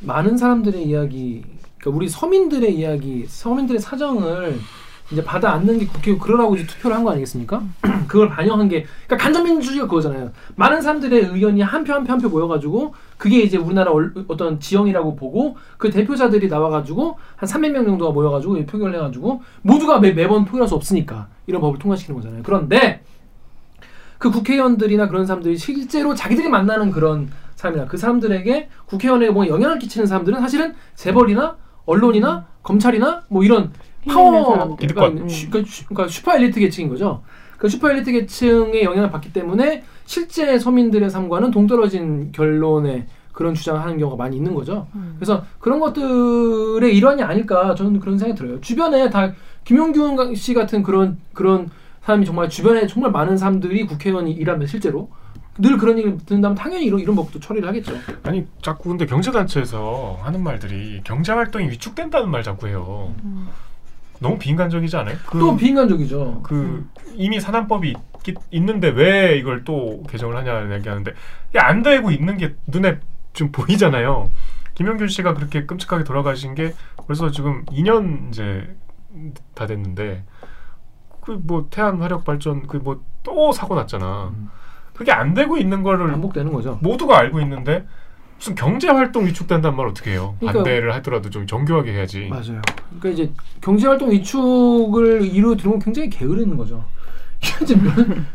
많은 0.00 0.38
사람들의 0.38 0.82
이야기, 0.82 1.44
그러니까 1.86 1.96
우리 1.96 2.08
서민들의 2.08 2.74
이야기, 2.76 3.24
서민들의 3.28 3.80
사정을 3.80 4.58
이제 5.12 5.22
받아 5.22 5.52
안는 5.52 5.78
게 5.78 5.86
국회고 5.86 6.18
그러라고 6.18 6.56
이제 6.56 6.66
투표를 6.66 6.96
한 6.96 7.04
거 7.04 7.10
아니겠습니까? 7.12 7.62
그걸 8.08 8.28
반영한 8.28 8.68
게, 8.68 8.84
그러니까 9.06 9.24
간접민주주의가 9.24 9.86
그거잖아요. 9.86 10.32
많은 10.56 10.82
사람들의 10.82 11.26
의견이 11.32 11.62
한 11.62 11.84
표 11.84 11.94
한 11.94 12.02
표 12.04 12.10
한 12.12 12.18
표 12.20 12.28
모여가지고 12.28 12.92
그게 13.16 13.40
이제 13.42 13.56
우리나라 13.56 13.92
얼- 13.92 14.12
어떤 14.26 14.58
지형이라고 14.58 15.14
보고 15.14 15.56
그 15.78 15.90
대표자들이 15.90 16.48
나와가지고 16.48 17.18
한 17.36 17.48
300명 17.48 17.84
정도가 17.86 18.10
모여가지고 18.12 18.66
표결을 18.66 18.94
해가지고 18.96 19.42
모두가 19.62 20.00
매, 20.00 20.10
매번 20.12 20.44
표결할 20.44 20.66
수 20.68 20.74
없으니까 20.74 21.28
이런 21.46 21.60
법을 21.60 21.78
통과시키는 21.78 22.18
거잖아요. 22.20 22.42
그런데 22.44 23.04
그 24.18 24.32
국회의원들이나 24.32 25.06
그런 25.06 25.24
사람들이 25.24 25.56
실제로 25.56 26.14
자기들이 26.16 26.48
만나는 26.48 26.90
그런 26.90 27.30
사람이나 27.54 27.86
그 27.86 27.96
사람들에게 27.96 28.68
국회의원에게 28.86 29.30
뭐 29.30 29.46
영향을 29.46 29.78
끼치는 29.78 30.08
사람들은 30.08 30.40
사실은 30.40 30.74
재벌이나 30.96 31.56
언론이나 31.86 32.46
검찰이나 32.62 33.22
뭐 33.28 33.42
이런 33.44 33.72
파워. 34.08 34.76
그러니까, 34.76 35.22
음. 35.22 35.28
슈- 35.28 35.50
그러니까 35.50 35.70
슈- 35.70 35.84
그러니까 35.88 36.08
슈퍼 36.12 36.34
엘리트 36.34 36.60
계층인 36.60 36.88
거죠. 36.88 37.22
그 37.58 37.68
슈퍼 37.68 37.90
엘리트 37.90 38.12
계층의 38.12 38.84
영향을 38.84 39.10
받기 39.10 39.32
때문에 39.32 39.82
실제 40.04 40.58
서민들의 40.58 41.08
삶과는 41.10 41.50
동떨어진 41.50 42.30
결론의 42.32 43.06
그런 43.32 43.54
주장을 43.54 43.80
하는 43.80 43.98
경우가 43.98 44.16
많이 44.16 44.36
있는 44.36 44.54
거죠. 44.54 44.86
음. 44.94 45.14
그래서 45.18 45.44
그런 45.58 45.80
것들의 45.80 46.94
일환이 46.96 47.22
아닐까 47.22 47.74
저는 47.74 48.00
그런 48.00 48.18
생각이 48.18 48.38
들어요. 48.38 48.60
주변에 48.60 49.10
다 49.10 49.32
김용균 49.64 50.34
씨 50.34 50.54
같은 50.54 50.82
그런 50.82 51.18
그런 51.32 51.68
사람이 52.02 52.24
정말 52.24 52.48
주변에 52.48 52.86
정말 52.86 53.10
많은 53.10 53.36
사람들이 53.36 53.86
국회의원이 53.86 54.30
일하면 54.32 54.66
실제로 54.66 55.08
늘 55.58 55.76
그런 55.78 55.98
얘기를 55.98 56.18
듣는다면 56.18 56.54
당연히 56.56 56.84
이런 56.86 57.00
이런 57.00 57.16
법도 57.16 57.40
처리를 57.40 57.68
하겠죠. 57.68 57.94
아니 58.24 58.46
자꾸 58.62 58.88
근데 58.90 59.06
경제단체에서 59.06 60.18
하는 60.22 60.42
말들이 60.42 61.00
경제 61.04 61.32
활동이 61.32 61.68
위축된다는 61.70 62.30
말 62.30 62.42
자꾸 62.42 62.66
해요. 62.68 63.14
음. 63.24 63.48
너무 64.18 64.38
비인간적이지 64.38 64.96
않아요? 64.96 65.16
그, 65.26 65.38
또 65.38 65.56
비인간적이죠. 65.56 66.40
그 66.42 66.88
이미 67.14 67.38
산안법이 67.40 67.90
있, 68.26 68.34
있는데 68.50 68.88
왜 68.88 69.36
이걸 69.38 69.64
또 69.64 70.02
개정을 70.08 70.36
하냐는 70.36 70.74
얘기하는데 70.76 71.12
안 71.56 71.82
되고 71.82 72.10
있는 72.10 72.36
게 72.38 72.54
눈에 72.66 72.98
좀 73.34 73.52
보이잖아요. 73.52 74.30
김영균 74.74 75.08
씨가 75.08 75.34
그렇게 75.34 75.64
끔찍하게 75.66 76.04
돌아가신 76.04 76.54
게 76.54 76.74
벌써 77.06 77.30
지금 77.30 77.64
2년 77.66 78.28
이제 78.30 78.74
다 79.54 79.66
됐는데 79.66 80.24
그 81.22 81.32
뭐 81.42 81.66
태안 81.70 82.00
화력 82.00 82.24
발전 82.24 82.66
그 82.66 82.78
뭐 82.78 83.00
또 83.22 83.50
사고 83.52 83.74
났잖아. 83.74 84.28
음. 84.34 84.48
그게 84.96 85.12
안 85.12 85.34
되고 85.34 85.56
있는 85.58 85.82
거를 85.82 86.10
반복되는 86.10 86.52
거죠. 86.52 86.78
모두가 86.80 87.18
알고 87.18 87.40
있는데 87.40 87.84
무슨 88.38 88.54
경제 88.54 88.88
활동 88.88 89.26
위축된다는 89.26 89.76
말 89.76 89.86
어떻게 89.86 90.12
해요? 90.12 90.34
그러니까- 90.38 90.62
반대를 90.62 90.94
하더라도 90.94 91.30
좀 91.30 91.46
정교하게 91.46 91.92
해야지. 91.92 92.26
맞아요. 92.28 92.60
그러니까 92.98 93.08
이제 93.10 93.32
경제 93.60 93.86
활동 93.86 94.10
위축을 94.10 95.22
이루 95.22 95.56
건 95.56 95.78
굉장히 95.78 96.08
게으르는 96.10 96.56
거죠. 96.56 96.84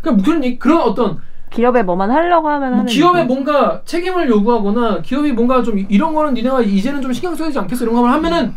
그러니까 0.01 0.23
그런 0.23 0.59
그런 0.59 0.81
어떤 0.81 1.19
기업에 1.51 1.83
뭐만 1.83 2.09
하려고 2.09 2.47
하면 2.49 2.73
하는 2.73 2.85
기업에. 2.85 3.23
뭔가 3.25 3.81
책임을 3.83 4.29
요구하거나 4.29 5.01
기업이 5.01 5.31
뭔가 5.33 5.61
좀 5.61 5.77
이런 5.89 6.13
거는 6.13 6.33
니네가 6.35 6.61
이제는 6.61 7.01
좀 7.01 7.11
신경 7.11 7.35
써야 7.35 7.47
되지 7.47 7.59
않겠어 7.59 7.83
이런 7.83 7.95
거 7.95 8.07
하면은 8.07 8.53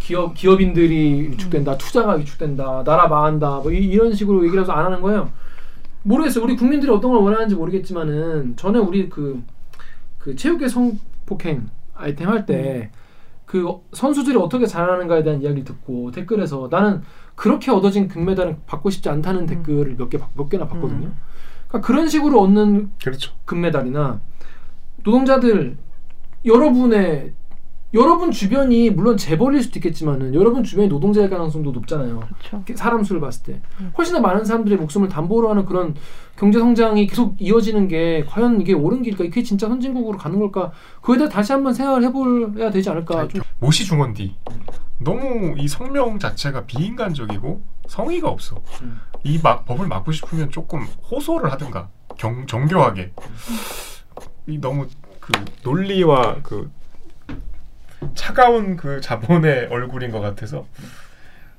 기업 0.00 0.34
기업인들이 0.34 1.30
위축된다 1.30 1.78
투자가 1.78 2.14
위축된다 2.14 2.82
나라 2.84 3.06
망한다 3.06 3.60
뭐 3.62 3.70
이, 3.70 3.96
런 3.96 4.12
식으로 4.12 4.44
얘기를 4.44 4.62
해서 4.62 4.72
안 4.72 4.84
하는 4.86 5.00
거예요 5.00 5.30
모르겠어요 6.04 6.44
우리 6.44 6.54
국민들이 6.56 6.90
어떤 6.92 7.10
걸 7.10 7.20
원하는지 7.20 7.54
모르겠지만은 7.56 8.56
전에 8.56 8.78
우리 8.78 9.08
그 9.08 9.42
그 10.18 10.34
체육계 10.36 10.68
성폭행 10.68 11.68
아이템 11.94 12.28
할 12.30 12.46
때 12.46 12.90
그 13.46 13.68
선수들이 13.92 14.36
어떻게 14.38 14.66
잘하는가에 14.66 15.22
대한 15.22 15.42
이야기를 15.42 15.64
듣고 15.64 16.10
댓글에서 16.12 16.68
나는 16.70 17.02
그렇게 17.34 17.70
얻어진 17.70 18.08
금메달은 18.08 18.60
받고 18.66 18.88
싶지 18.90 19.08
않다는 19.10 19.44
댓글을 19.46 19.96
몇 19.98 20.08
개 20.08 20.18
몇 20.34 20.48
개나 20.48 20.66
봤거든요. 20.66 21.08
음. 21.08 21.16
그러니까 21.68 21.86
그런 21.86 22.08
식으로 22.08 22.40
얻는 22.40 22.90
그렇죠. 23.02 23.32
금메달이나 23.44 24.20
노동자들 25.04 25.76
여러분의 26.44 27.34
여러분 27.94 28.32
주변이 28.32 28.90
물론 28.90 29.16
재벌일 29.16 29.62
수도 29.62 29.78
있겠지만은 29.78 30.34
여러분 30.34 30.64
주변이 30.64 30.88
노동자일 30.88 31.30
가능성도 31.30 31.70
높잖아요. 31.70 32.20
그렇죠. 32.50 32.62
사람 32.74 33.04
수를 33.04 33.20
봤을 33.20 33.44
때 33.44 33.60
훨씬 33.96 34.14
더 34.14 34.20
많은 34.20 34.44
사람들의 34.44 34.78
목숨을 34.78 35.08
담보로 35.08 35.48
하는 35.48 35.64
그런 35.64 35.94
경제 36.36 36.58
성장이 36.58 37.06
계속 37.06 37.36
이어지는 37.40 37.86
게 37.86 38.24
과연 38.28 38.60
이게 38.60 38.72
옳은 38.72 39.02
길일까? 39.02 39.24
이게 39.24 39.42
진짜 39.44 39.68
선진국으로 39.68 40.18
가는 40.18 40.38
걸까? 40.40 40.72
그에 41.02 41.16
대해 41.18 41.28
다시 41.28 41.52
한번 41.52 41.72
생각을 41.72 42.02
해볼야 42.02 42.70
되지 42.70 42.90
않을까? 42.90 43.28
좀 43.28 43.42
모시 43.60 43.84
중원디 43.84 44.34
너무 44.98 45.54
이 45.56 45.68
성명 45.68 46.18
자체가 46.18 46.64
비인간적이고 46.64 47.62
성의가 47.86 48.28
없어. 48.28 48.56
음. 48.82 48.98
이 49.22 49.38
막 49.42 49.64
법을 49.64 49.86
막고 49.88 50.10
싶으면 50.12 50.50
조금 50.50 50.82
호소를 51.10 51.50
하든가 51.52 51.88
경, 52.18 52.46
정교하게. 52.46 53.12
이 54.48 54.58
너무 54.58 54.86
그 55.20 55.32
논리와 55.62 56.36
그 56.42 56.70
차가운 58.14 58.76
그 58.76 59.00
자본의 59.00 59.66
얼굴인 59.72 60.10
것 60.10 60.20
같아서. 60.20 60.66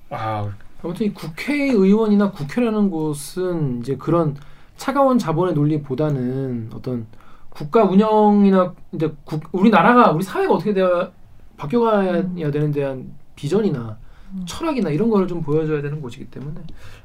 아 0.10 0.50
아무튼 0.84 1.08
이 1.08 1.14
국회의원이나 1.14 2.32
국회라는 2.32 2.90
곳은 2.92 3.80
이제 3.82 3.96
그런 3.98 4.36
차가운 4.78 5.18
자본의 5.18 5.54
논리보다는 5.56 6.70
어떤 6.74 7.08
국가 7.50 7.84
운영이나 7.86 8.74
이제 8.92 9.12
국, 9.24 9.42
우리나라가 9.52 10.12
우리 10.12 10.24
사회가 10.24 10.54
어떻게 10.54 10.74
되어 10.74 11.12
바뀌어가야 11.58 12.12
되는 12.52 12.72
데 12.72 12.82
대한 12.82 13.14
비전이나 13.36 13.98
철학이나 14.46 14.90
이런 14.90 15.10
거를 15.10 15.28
좀 15.28 15.42
보여줘야 15.42 15.82
되는 15.82 16.02
곳이기 16.02 16.26
때문에 16.26 16.60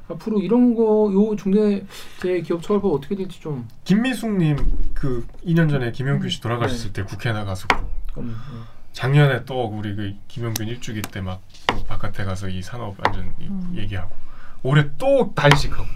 앞으로 0.08 0.40
이런 0.40 0.74
거 0.74 1.12
요 1.12 1.36
중대 1.36 1.84
제 2.20 2.40
기업 2.40 2.60
처벌법 2.62 2.92
어떻게 2.92 3.14
될지 3.14 3.40
좀. 3.40 3.68
김미숙님 3.84 4.56
그 4.94 5.24
2년 5.46 5.70
전에 5.70 5.92
김용균 5.92 6.28
씨 6.28 6.40
돌아가셨을 6.40 6.92
때 6.92 7.04
국회 7.04 7.32
나가서. 7.32 7.68
음, 8.18 8.34
작년에 8.92 9.44
또 9.44 9.64
우리 9.66 9.94
그 9.94 10.14
김용균 10.28 10.66
일주기 10.68 11.02
때 11.02 11.20
막 11.20 11.40
바깥에 11.88 12.24
가서 12.24 12.48
이 12.48 12.62
산업 12.62 12.96
이- 13.40 13.44
음. 13.46 13.72
얘기하고 13.76 14.10
올해 14.62 14.88
또 14.98 15.32
단식하고 15.34 15.86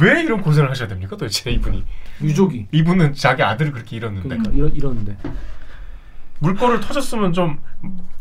왜 0.00 0.22
이런 0.22 0.40
고생을 0.42 0.70
하셔야 0.70 0.88
됩니까 0.88 1.16
도대체 1.16 1.50
이분이 1.50 1.84
유족이 2.22 2.68
이분은 2.72 3.14
자기 3.14 3.42
아들을 3.42 3.72
그렇게 3.72 3.96
잃었는데 3.96 4.28
그러니까 4.28 4.50
이런 4.52 4.74
이러는데 4.74 5.16
물꼬를 6.40 6.80
터졌으면 6.80 7.32
좀 7.32 7.60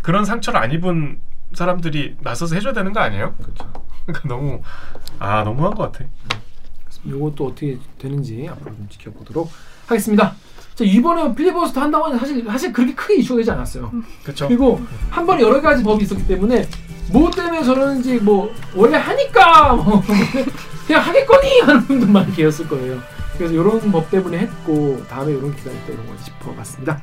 그런 0.02 0.26
상처를 0.26 0.60
안 0.60 0.72
입은 0.72 1.20
사람들이 1.54 2.18
나서서 2.22 2.56
해줘야 2.56 2.74
되는 2.74 2.94
거 2.94 3.00
아니에요? 3.00 3.36
그렇죠. 3.36 3.72
그러니까 4.06 4.28
너무 4.28 4.62
아 5.20 5.44
너무한 5.44 5.74
것 5.76 5.92
같아. 5.92 6.06
요것도 7.08 7.48
어떻게 7.48 7.78
되는지 7.98 8.48
앞으로 8.50 8.76
좀 8.76 8.88
지켜보도록 8.90 9.52
하겠습니다. 9.88 10.36
자 10.76 10.84
이번에 10.84 11.34
필리버스터 11.36 11.82
한다고 11.82 12.06
하는데 12.06 12.20
사실 12.20 12.44
사실 12.46 12.74
그렇게 12.74 12.94
크게 12.96 13.16
이슈가 13.16 13.38
되지 13.38 13.52
않았어요. 13.52 13.92
그렇죠. 14.24 14.48
그리고 14.48 14.82
한 15.10 15.26
번에 15.26 15.42
여러 15.42 15.62
가지 15.62 15.84
법이 15.84 16.04
있었기 16.04 16.26
때문에 16.28 16.68
뭐 17.12 17.30
때문에 17.30 17.64
저러는지 17.64 18.16
뭐 18.18 18.52
원래 18.76 18.98
하니까 18.98 19.74
뭐 19.74 20.02
그냥 20.88 21.02
하겠거니 21.02 21.60
하는 21.62 21.86
분도 21.86 22.08
많이 22.08 22.34
계셨을 22.36 22.68
거예요. 22.68 23.00
그래서 23.38 23.54
이런 23.54 23.80
법 23.92 24.10
때문에 24.10 24.38
했고 24.40 25.02
다음에 25.08 25.32
이런 25.34 25.56
기간이 25.56 25.78
또 25.86 25.94
이런 25.94 26.08
거 26.08 26.14
짚어봤습니다. 26.24 27.02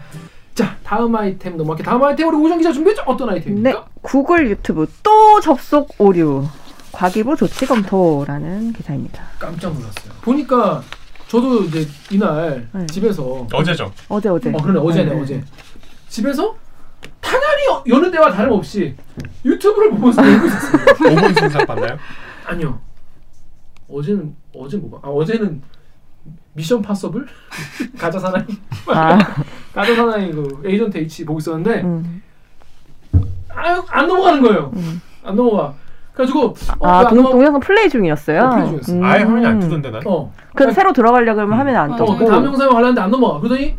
자 0.54 0.76
다음 0.82 1.14
아이템 1.14 1.56
넘어갈게요. 1.56 1.84
다음 1.84 2.02
아이템 2.02 2.28
우리 2.28 2.36
오정 2.36 2.58
기자 2.58 2.72
준비했죠? 2.72 3.02
어떤 3.06 3.30
아이템입니까? 3.30 3.70
네, 3.70 3.84
구글 4.02 4.50
유튜브 4.50 4.86
또 5.02 5.40
접속 5.40 5.94
오류. 5.98 6.44
과기부 6.92 7.36
조치 7.36 7.66
검토라는 7.66 8.72
기사입니다. 8.72 9.22
깜짝 9.38 9.68
놀랐어요. 9.72 10.12
보니까 10.22 10.82
저도 11.30 11.62
이제 11.62 11.86
이날 12.10 12.68
네. 12.72 12.86
집에서 12.86 13.46
어제죠. 13.52 13.92
어제 14.08 14.28
어제. 14.28 14.50
어 14.50 14.56
그러네 14.56 14.80
어제네 14.80 15.14
네. 15.14 15.20
어제 15.22 15.44
집에서 16.08 16.56
당연히 17.20 17.66
여- 17.68 17.84
여느 17.96 18.10
때와 18.10 18.32
다름없이 18.32 18.96
유튜브를 19.44 19.90
보면서 19.90 20.20
놀고 20.22 20.46
있었어요. 20.48 20.84
5분 20.96 21.38
순삭 21.38 21.66
봤나요? 21.68 21.96
아니요. 22.46 22.80
어제는 23.88 24.34
어제 24.56 24.76
뭐가? 24.76 25.06
아 25.06 25.10
어제는 25.12 25.62
미션 26.54 26.82
파서블 26.82 27.24
가짜 27.96 28.18
사나이 28.18 28.42
아. 28.88 29.16
가짜 29.72 29.94
사나이 29.94 30.32
그 30.32 30.60
에이전트 30.66 30.98
H 30.98 31.24
보고 31.24 31.38
있었는데 31.38 31.82
음. 31.82 32.22
아유 33.50 33.84
안 33.88 34.08
넘어가는 34.08 34.42
거예요. 34.42 34.72
안 35.22 35.36
넘어가. 35.36 35.76
그래가지고 36.20 36.54
어, 36.78 36.88
아, 36.88 37.08
동, 37.08 37.16
넘어가? 37.16 37.32
동영상 37.32 37.60
플레이 37.60 37.88
중이었어요. 37.88 38.40
어, 38.40 38.50
플레이 38.50 38.66
중이었어. 38.66 38.92
음. 38.92 39.04
아예 39.04 39.22
화면이 39.22 39.46
안 39.46 39.60
뜨던데 39.60 39.90
난. 39.90 40.02
어. 40.04 40.32
그 40.54 40.72
새로 40.72 40.92
들어가려 40.92 41.34
그러면 41.34 41.58
화면이 41.58 41.76
안 41.76 41.92
어, 41.92 41.96
떠고. 41.96 42.16
그 42.16 42.26
다음 42.26 42.44
영상에 42.44 42.70
가려는데 42.70 43.00
안 43.00 43.10
넘어가. 43.10 43.40
그러더니 43.40 43.76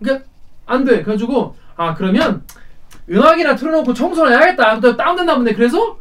그러니까 0.00 0.24
안 0.66 0.84
돼. 0.84 1.02
그래가지고 1.02 1.54
아 1.76 1.94
그러면 1.94 2.42
음악이나 3.10 3.54
틀어놓고 3.54 3.94
청소를 3.94 4.32
해야겠다. 4.32 4.80
또 4.80 4.96
다운됐나 4.96 5.36
보네. 5.36 5.54
그래서 5.54 5.98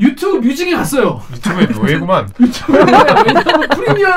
유튜브 0.00 0.38
뮤직에 0.38 0.74
갔어요. 0.74 1.20
유튜브에 1.32 1.66
노예구만. 1.66 2.28
왜냐면 2.68 3.68
프리미엄 3.68 4.12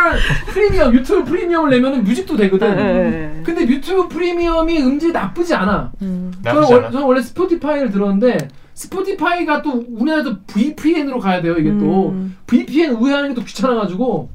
프리미엄 0.47 0.93
유튜브 0.93 1.23
프리미엄을 1.29 1.69
내면은 1.71 2.03
뮤직도 2.03 2.37
되거든. 2.37 2.75
네. 2.75 3.41
근데 3.45 3.61
유튜브 3.67 4.07
프리미엄이 4.07 4.81
음질이 4.81 5.11
나쁘지 5.11 5.53
않아. 5.53 5.91
음. 6.01 6.31
저는, 6.43 6.55
나쁘지 6.61 6.73
원, 6.73 6.83
않아. 6.83 6.91
저는 6.91 7.05
원래 7.05 7.21
스포티파이를 7.21 7.91
들었는데 7.91 8.47
스포티파이가 8.76 9.61
또 9.61 9.84
우리나라도 9.89 10.38
VPN으로 10.47 11.19
가야 11.19 11.41
돼요. 11.41 11.55
이게 11.57 11.69
또 11.78 12.09
음. 12.09 12.38
VPN 12.45 12.91
우회하는 12.95 13.30
게 13.30 13.36
또 13.36 13.43
귀찮아가지고 13.43 14.30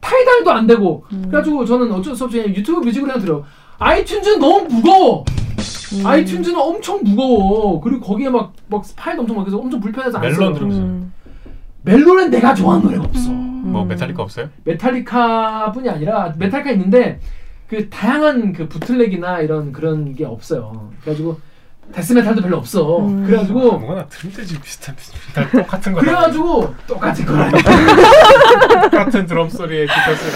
타이달도 0.00 0.50
안 0.52 0.66
되고 0.66 1.04
음. 1.12 1.22
그래가지고 1.28 1.64
저는 1.64 1.90
어쩔 1.92 2.14
수 2.14 2.24
없이 2.24 2.36
그냥 2.40 2.54
유튜브 2.54 2.80
뮤직으로 2.80 3.08
그냥 3.12 3.20
들어요. 3.24 3.44
아이튠즈는 3.78 4.38
너무 4.38 4.68
무거워. 4.68 5.24
음. 5.94 6.02
아이튠즈는 6.04 6.54
엄청 6.56 7.00
무거워. 7.02 7.80
그리고 7.80 8.00
거기에 8.00 8.28
막, 8.28 8.52
막 8.68 8.84
파일도 8.94 9.22
엄청 9.22 9.36
많아서 9.38 9.56
엄청 9.58 9.80
불편해서 9.80 10.18
안 10.18 10.22
멜론 10.22 10.36
써요. 10.36 10.52
들으면서. 10.54 10.80
음. 10.82 11.12
멜론은 11.82 12.30
내가 12.30 12.54
좋아하는 12.54 12.84
노래가 12.86 13.04
없어. 13.04 13.30
뭐 13.30 13.84
메탈리카 13.84 14.22
없어요? 14.22 14.48
메탈리카뿐이 14.64 15.88
아니라 15.88 16.34
메탈리카 16.38 16.70
있는데 16.72 17.20
그 17.66 17.88
다양한 17.88 18.52
그 18.52 18.68
bootleg이나 18.68 19.40
이런 19.40 19.72
그런 19.72 20.14
게 20.14 20.24
없어요. 20.24 20.90
그래가지고 21.00 21.38
데스메탈도 21.92 22.42
별로 22.42 22.58
없어. 22.58 22.98
음. 23.00 23.24
그래가지고 23.24 23.78
뭐나 23.78 24.06
들은데지 24.06 24.60
비슷한 24.60 24.94
비슷한 24.96 25.50
똑같은 25.50 25.92
거. 25.92 26.00
그래가지고 26.00 26.74
똑같은 26.86 27.26
거라. 27.26 27.50
똑같은 28.82 29.26
드럼 29.26 29.48
소리에 29.48 29.86
기타 29.86 30.14
소리. 30.14 30.32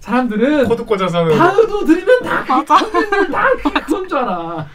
사람들은 0.00 0.66
코드 0.66 0.84
꽂아서는 0.84 1.36
다우도 1.36 1.84
들으면 1.84 2.22
다 2.22 2.44
맞아. 2.48 2.76
다 2.76 3.72
그건 3.84 4.08
줄 4.08 4.18
알아. 4.18 4.66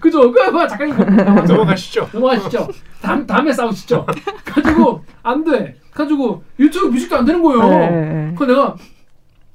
그죠? 0.00 0.30
그 0.32 0.52
봐, 0.52 0.66
작가님 0.66 0.96
넘어가시죠. 0.96 1.46
넘어가시죠. 1.46 2.08
넘어가시죠. 2.12 2.68
다음 3.02 3.26
다음에 3.26 3.52
싸우시죠. 3.52 4.06
가지고 4.44 5.04
안 5.22 5.44
돼. 5.44 5.76
가지고 5.92 6.42
유튜브 6.58 6.86
뮤직도 6.88 7.16
안 7.16 7.24
되는 7.24 7.42
거예요. 7.42 7.68
네. 7.68 8.34
그 8.38 8.44
내가 8.44 8.76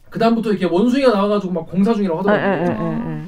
그 0.09 0.19
다음부터 0.19 0.51
이렇게 0.51 0.65
원숭이가 0.65 1.11
나와가지고 1.11 1.53
막 1.53 1.65
공사 1.67 1.93
중이라고 1.93 2.19
하더라고. 2.19 3.23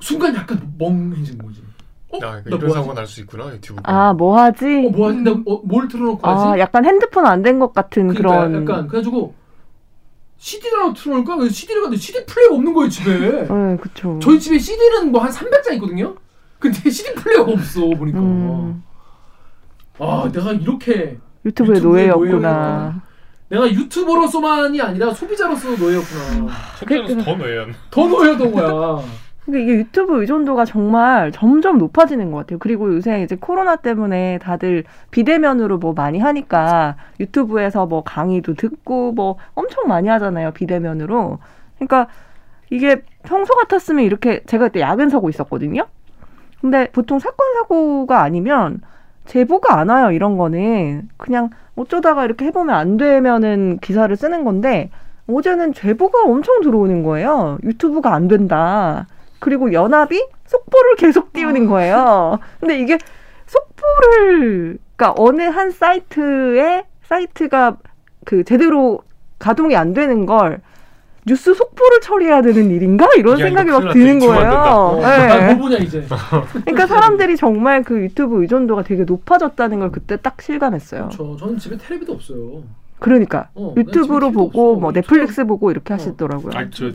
순간 0.00 0.34
약간 0.34 0.74
멍해진 0.78 1.38
거지. 1.38 1.62
어? 2.10 2.16
아, 2.18 2.20
나 2.20 2.42
그러니까 2.42 2.56
이런 2.56 2.60
뭐 2.66 2.70
사고 2.74 2.88
하지? 2.90 2.96
날수 2.96 3.20
있구나 3.22 3.52
유튜브. 3.52 3.80
아, 3.84 4.12
뭐 4.12 4.38
하지? 4.38 4.64
어, 4.86 4.90
뭐 4.90 5.08
하지? 5.08 5.18
나 5.22 5.30
어, 5.32 5.60
뭘 5.64 5.88
틀어놓고 5.88 6.26
하지? 6.26 6.44
아, 6.44 6.58
약간 6.58 6.84
핸드폰 6.84 7.26
안 7.26 7.42
된 7.42 7.58
것 7.58 7.72
같은 7.72 8.08
그러니까 8.08 8.28
그런. 8.48 8.62
약간 8.62 8.86
그래가지고 8.88 9.34
CD라고 10.38 10.92
틀어놓을까? 10.92 11.48
CD를 11.48 11.82
갔는데 11.82 12.00
CD 12.00 12.24
플레이가 12.26 12.54
없는 12.54 12.72
거예요 12.74 12.88
집에. 12.90 13.18
네, 13.48 13.76
그쵸. 13.80 14.18
저희 14.22 14.38
집에 14.38 14.58
CD는 14.58 15.10
뭐 15.12 15.22
한 15.22 15.30
300장 15.30 15.72
있거든요. 15.74 16.14
근데 16.58 16.78
CD 16.90 17.12
플레이어가 17.14 17.52
없어 17.52 17.80
보니까. 17.90 18.18
음, 18.18 18.82
아 19.98 20.30
내가 20.32 20.52
이렇게 20.52 21.18
유튜브의 21.44 21.76
유튜브의 21.78 22.08
노예였구나. 22.08 23.02
내가 23.48 23.70
유튜버로서만이 23.70 24.80
아니라 24.80 25.12
소비자로서 25.14 25.70
노예였구나. 25.76 26.48
소비자로서 26.78 27.22
더 27.22 27.34
노예한. 27.36 27.74
더 27.90 28.06
노예던 28.08 28.52
거야. 28.52 29.02
근데 29.46 29.62
이게 29.62 29.74
유튜브 29.76 30.20
의존도가 30.20 30.64
정말 30.64 31.30
점점 31.30 31.78
높아지는 31.78 32.32
것 32.32 32.38
같아요. 32.38 32.58
그리고 32.58 32.92
요새 32.92 33.22
이제 33.22 33.36
코로나 33.36 33.76
때문에 33.76 34.38
다들 34.42 34.82
비대면으로 35.12 35.78
뭐 35.78 35.92
많이 35.92 36.18
하니까 36.18 36.96
유튜브에서 37.20 37.86
뭐 37.86 38.02
강의도 38.02 38.54
듣고 38.54 39.12
뭐 39.12 39.36
엄청 39.54 39.84
많이 39.86 40.08
하잖아요. 40.08 40.50
비대면으로. 40.50 41.38
그러니까 41.76 42.08
이게 42.70 43.02
평소 43.22 43.54
같았으면 43.54 44.04
이렇게 44.04 44.42
제가 44.46 44.66
그때 44.66 44.80
야근 44.80 45.10
사고 45.10 45.28
있었거든요. 45.28 45.86
근데 46.60 46.90
보통 46.90 47.20
사건 47.20 47.54
사고가 47.54 48.22
아니면 48.22 48.80
제보가 49.26 49.78
안 49.78 49.90
와요. 49.90 50.10
이런 50.10 50.36
거는 50.38 51.08
그냥 51.18 51.50
어쩌다가 51.76 52.24
이렇게 52.24 52.46
해보면 52.46 52.74
안 52.74 52.96
되면은 52.96 53.78
기사를 53.80 54.14
쓰는 54.16 54.42
건데 54.42 54.90
어제는 55.28 55.72
제보가 55.72 56.24
엄청 56.24 56.62
들어오는 56.62 57.04
거예요. 57.04 57.58
유튜브가 57.62 58.12
안 58.12 58.26
된다. 58.26 59.06
그리고 59.46 59.72
연합이 59.72 60.20
속보를 60.46 60.96
계속 60.96 61.32
띄우는 61.32 61.66
거예요. 61.68 62.40
근데 62.58 62.80
이게 62.80 62.98
속보를 63.46 64.78
그러니까 64.96 65.14
어느 65.22 65.42
한 65.42 65.70
사이트에 65.70 66.82
사이트가 67.02 67.76
그 68.24 68.42
제대로 68.42 68.98
가동이 69.38 69.76
안 69.76 69.94
되는 69.94 70.26
걸 70.26 70.60
뉴스 71.26 71.54
속보를 71.54 72.00
처리해야 72.00 72.42
되는 72.42 72.72
일인가 72.72 73.08
이런 73.16 73.38
야, 73.38 73.44
생각이 73.44 73.70
막 73.70 73.92
드는. 73.92 74.18
거예요. 74.18 74.50
어, 74.50 75.04
아, 75.04 75.38
네. 75.38 75.54
뭐 75.54 75.68
보냐 75.68 75.78
이제. 75.78 76.04
그러니까 76.64 76.88
사람들이 76.88 77.36
정말 77.36 77.84
그 77.84 78.00
유튜브 78.00 78.42
의존도가 78.42 78.82
되게 78.82 79.04
높아졌다는 79.04 79.78
걸 79.78 79.92
그때 79.92 80.16
딱 80.16 80.42
실감했어요. 80.42 81.10
저 81.12 81.36
저는 81.36 81.56
집에 81.56 81.76
텔레비도 81.76 82.14
없어요. 82.14 82.64
그러니까 82.98 83.50
어, 83.54 83.72
난 83.76 83.84
유튜브로 83.86 84.32
보고 84.32 84.72
없어. 84.72 84.80
뭐 84.80 84.92
넷플릭스 84.92 85.44
보고 85.44 85.70
이렇게 85.70 85.92
어. 85.92 85.96
하시더라고요. 85.96 86.52
아니 86.56 86.70
저 86.70 86.90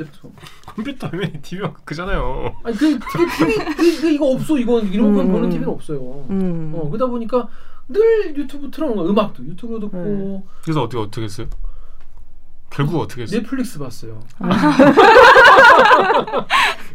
컴퓨터 0.65 1.07
화면에 1.07 1.33
TV가 1.41 1.73
크잖아요. 1.83 2.55
아니 2.63 2.75
그 2.77 2.97
그게 2.99 3.25
TV 3.37 3.57
그, 3.75 4.01
그 4.01 4.09
이거 4.09 4.25
없어 4.31 4.57
이건 4.57 4.87
이런 4.87 5.13
건 5.15 5.27
음, 5.27 5.31
보는 5.31 5.45
음. 5.45 5.49
TV는 5.51 5.69
없어요. 5.69 5.99
음. 6.29 6.73
어 6.75 6.87
그러다 6.89 7.05
보니까 7.07 7.47
늘 7.87 8.35
유튜브 8.35 8.71
틀어놓은 8.71 8.97
거 8.97 9.05
음악도 9.09 9.43
유튜브 9.45 9.79
듣고 9.79 9.97
네. 9.97 10.43
그래서 10.63 10.83
어떻게 10.83 10.97
어떻게 11.01 11.23
했어요? 11.23 11.47
결국 12.69 13.01
어떻게 13.01 13.23
했어요? 13.23 13.41
넷플릭스 13.41 13.77
봤어요. 13.79 14.19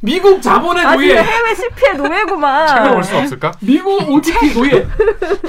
미국 0.00 0.40
자본의 0.40 0.84
아 0.84 0.94
노예. 0.94 1.16
해외 1.22 1.54
CP의 1.54 1.96
노예구만. 1.96 2.68
책을 2.68 2.90
볼 2.92 3.04
수 3.04 3.16
없을까? 3.16 3.52
미국 3.60 4.00
OTT 4.10 4.54
노예. 4.54 4.86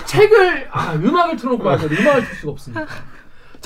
책을 0.06 0.68
아 0.72 0.94
음악을 0.94 1.36
틀어놓고 1.38 1.64
봐야 1.64 1.78
돼. 1.78 1.86
음악을 1.88 2.26
틀 2.26 2.36
수가 2.38 2.52
없으니까. 2.52 2.86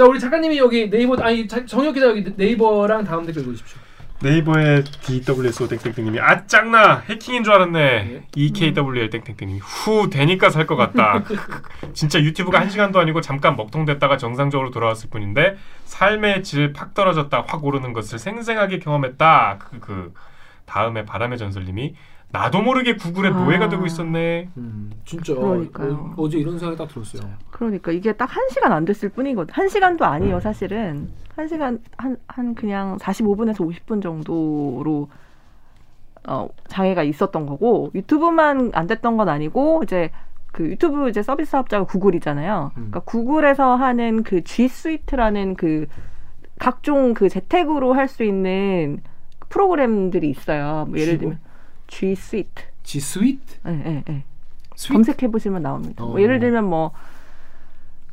자 0.02 0.08
우리 0.08 0.20
작가님이 0.20 0.58
여기 0.58 0.90
네이버 0.90 1.16
아니 1.22 1.48
자- 1.48 1.64
정혁 1.64 1.94
기자 1.94 2.08
여기 2.08 2.26
네이버랑 2.36 3.04
다음 3.04 3.24
댓글 3.24 3.44
읽어주십시오. 3.44 3.78
네이버의 4.24 4.84
DWSO 4.84 5.68
땡땡땡님이 5.68 6.20
아 6.20 6.48
짱나! 6.48 7.04
해킹인 7.08 7.44
줄 7.44 7.54
알았네. 7.54 8.24
EKWL 8.36 9.12
땡땡땡님이 9.12 9.60
후 9.60 10.10
되니까 10.10 10.50
살 10.50 10.66
것 10.66 10.76
같다. 10.76 11.24
진짜 11.94 12.20
유튜브가 12.20 12.60
한 12.60 12.72
시간도 12.72 13.00
아니고 13.00 13.22
잠깐 13.22 13.56
먹통됐다가 13.56 14.18
정상적으로 14.18 14.72
돌아왔을 14.72 15.12
뿐인데 15.12 15.58
삶의 15.86 16.42
질 16.44 16.74
팍 16.74 16.96
떨어졌다. 16.96 17.46
확 17.48 17.64
오르는 17.64 17.94
것을 17.94 18.18
생생하게 18.18 18.80
경험했다. 18.80 19.60
그, 19.60 19.80
그 19.82 20.14
다음에 20.66 21.06
바람의 21.06 21.38
전설님이 21.38 21.94
나도 22.32 22.62
모르게 22.62 22.96
구글의 22.96 23.32
노예가 23.34 23.66
아. 23.66 23.70
되고 23.70 23.86
있었네 23.86 24.50
음, 24.58 24.92
진짜 25.06 25.36
그러니까요. 25.36 26.14
어, 26.18 26.30
제 26.30 26.38
이런 26.38 26.58
생각이 26.58 26.78
딱 26.78 26.88
들었어요. 26.88 27.30
그러니까 27.52 27.92
이게 27.92 28.14
딱 28.14 28.26
한 28.32 28.48
시간 28.50 28.72
안 28.72 28.86
됐을 28.86 29.10
뿐이거든. 29.10 29.54
한 29.54 29.68
시간도 29.68 30.06
아니에요, 30.06 30.40
사실은. 30.40 31.10
한 31.36 31.48
시간 31.48 31.80
한 31.98 32.18
한 32.28 32.56
그냥 32.56 32.98
45분에서 32.98 33.58
50분 33.70 34.02
정도로 34.02 35.10
어, 36.28 36.48
장애가 36.68 37.04
있었던 37.04 37.46
거고 37.46 37.90
유튜브만 37.96 38.72
안 38.74 38.88
됐던 38.88 39.18
건 39.18 39.28
아니고 39.28 39.82
이제 39.84 40.12
그 40.54 40.66
유튜브 40.66 41.10
이제 41.10 41.24
서비스 41.24 41.52
사업자가 41.52 41.86
구글이잖아요. 41.86 42.66
음. 42.72 42.74
그러니까 42.76 43.00
구글에서 43.02 43.76
하는 43.76 44.24
그 44.24 44.44
G 44.44 44.68
Suite라는 44.68 45.56
그 45.56 45.88
각종 46.60 47.14
그 47.14 47.28
재택으로 47.30 47.94
할 47.94 48.08
수 48.08 48.24
있는 48.24 49.02
프로그램들이 49.50 50.30
있어요. 50.30 50.86
뭐 50.90 50.98
예를? 51.00 51.18
들면 51.18 51.40
G 51.92 52.16
Suite. 52.16 52.64
G 52.84 53.00
Suite? 53.00 53.40
예, 53.68 53.72
예, 53.72 54.04
예. 54.10 54.24
검색해 54.88 55.28
보시면 55.28 55.62
나옵니다. 55.62 56.04
어. 56.04 56.08
뭐 56.08 56.22
예를 56.22 56.40
들면 56.40 56.66
뭐 56.66 56.92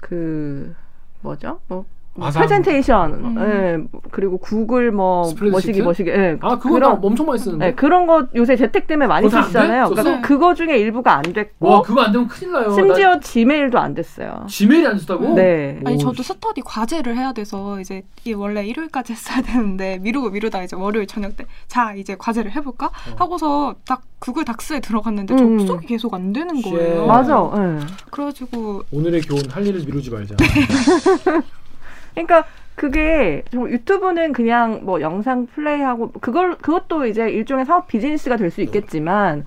그 0.00 0.74
뭐죠? 1.20 1.60
뭐, 1.66 1.78
뭐 1.78 1.86
화상. 2.20 2.40
프레젠테이션, 2.42 3.12
음. 3.14 3.36
예, 3.40 3.76
뭐 3.90 4.00
그리고 4.10 4.38
구글 4.38 4.92
뭐? 4.92 5.32
머시기 5.50 5.82
머시기, 5.82 6.10
예, 6.10 6.36
아 6.40 6.58
그거 6.58 6.78
나 6.78 6.90
엄청 6.90 7.26
많이 7.26 7.38
쓰는데. 7.38 7.66
예, 7.66 7.72
그런 7.74 8.06
거 8.06 8.26
요새 8.34 8.56
재택 8.56 8.86
때문에 8.86 9.06
많이? 9.06 9.28
쓰시잖아요. 9.28 9.86
썼어? 9.86 9.94
그러니까 10.02 10.26
그거 10.26 10.54
중에 10.54 10.76
일부가 10.78 11.16
안 11.16 11.22
됐고 11.22 11.68
와 11.68 11.82
그거 11.82 12.02
안 12.02 12.12
되면 12.12 12.28
큰일 12.28 12.52
나요. 12.52 12.70
심지어 12.72 13.20
지메일도 13.20 13.78
안 13.78 13.94
됐어요. 13.94 14.46
지메일이 14.48 14.86
안 14.86 14.96
됐다고? 14.98 15.34
네. 15.34 15.80
아니 15.84 15.96
오, 15.96 15.98
저도 15.98 16.22
스터디 16.22 16.62
과제를 16.64 17.16
해야 17.16 17.32
돼서 17.32 17.78
이제 17.80 18.02
이게 18.20 18.32
원래 18.34 18.64
일요일까지 18.66 19.12
했어야 19.12 19.42
되는데 19.42 19.98
미루고 20.00 20.30
미루다 20.30 20.62
이제 20.62 20.76
월요일 20.76 21.06
저녁 21.06 21.36
때 21.36 21.44
자 21.66 21.92
이제 21.94 22.16
과제를 22.18 22.52
해볼까 22.56 22.90
하고서 23.16 23.74
딱 23.86 24.02
구글 24.18 24.44
닥스에 24.44 24.80
들어갔는데 24.80 25.34
음. 25.34 25.58
접속이 25.58 25.86
계속 25.86 26.14
안 26.14 26.32
되는 26.32 26.56
shit. 26.56 26.70
거예요. 26.70 27.06
맞아. 27.06 27.50
예. 27.56 27.78
그래가지고 28.10 28.82
오늘의 28.90 29.20
교훈 29.22 29.42
할 29.50 29.66
일을 29.66 29.80
미루지 29.84 30.10
말자. 30.10 30.34
그러니까 32.26 32.44
그게 32.74 33.42
정말 33.50 33.72
유튜브는 33.72 34.32
그냥 34.32 34.80
뭐 34.84 35.00
영상 35.00 35.46
플레이하고 35.46 36.12
그걸 36.20 36.56
그것도 36.56 37.06
이제 37.06 37.28
일종의 37.28 37.64
사업 37.64 37.88
비즈니스가 37.88 38.36
될 38.36 38.50
수 38.50 38.60
있겠지만 38.62 39.44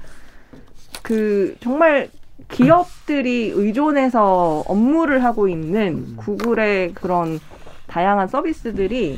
그 1.02 1.56
정말 1.62 2.10
기업들이 2.50 3.52
의존해서 3.54 4.64
업무를 4.68 5.24
하고 5.24 5.48
있는 5.48 6.16
구글의 6.18 6.94
그런 6.94 7.40
다양한 7.88 8.28
서비스들이 8.28 9.18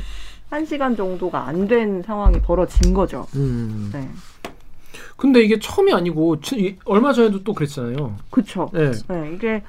한 0.50 0.64
시간 0.64 0.94
정도가 0.96 1.46
안 1.48 1.66
된 1.66 2.02
상황이 2.02 2.40
벌어진 2.40 2.94
거죠. 2.94 3.26
음. 3.34 3.90
네. 3.92 4.08
근데 5.16 5.40
이게 5.40 5.58
처음이 5.58 5.92
아니고 5.92 6.36
얼마 6.84 7.12
전에도 7.12 7.42
또 7.42 7.52
그랬잖아요. 7.54 8.16
그쵸. 8.30 8.68
네. 8.72 8.90
네, 9.08 9.32
이게 9.34 9.62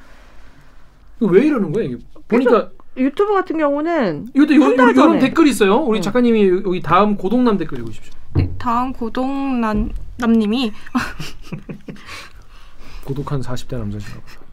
왜 1.19 1.45
이러는 1.45 1.71
거예요? 1.71 1.97
보니까 2.27 2.69
유튜브 2.97 3.33
같은 3.33 3.57
경우는 3.57 4.27
이것도 4.33 4.55
요, 4.55 4.61
요, 4.61 4.71
이런 4.71 4.93
전에. 4.95 5.19
댓글이 5.19 5.49
있어요. 5.49 5.77
우리 5.77 5.99
네. 5.99 6.03
작가님이 6.03 6.47
여기 6.65 6.81
다음 6.81 7.17
고동남 7.17 7.57
댓글 7.57 7.79
읽으십시오. 7.79 8.13
네, 8.35 8.49
다음 8.57 8.93
고동남 8.93 9.89
남님이 10.17 10.71
고독한 13.05 13.41
40대 13.41 13.77
남자신가 13.77 14.19
보다. 14.21 14.45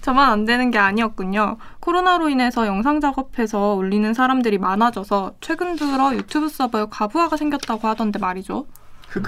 저만 0.00 0.30
안 0.30 0.44
되는 0.44 0.70
게 0.70 0.78
아니었군요. 0.78 1.56
코로나로 1.80 2.28
인해서 2.28 2.66
영상 2.66 3.00
작업해서 3.00 3.74
올리는 3.74 4.14
사람들이 4.14 4.58
많아져서 4.58 5.34
최근 5.40 5.76
들어 5.76 6.14
유튜브 6.14 6.48
서버에 6.48 6.86
과부하가 6.90 7.36
생겼다고 7.36 7.86
하던데 7.88 8.18
말이죠. 8.18 8.66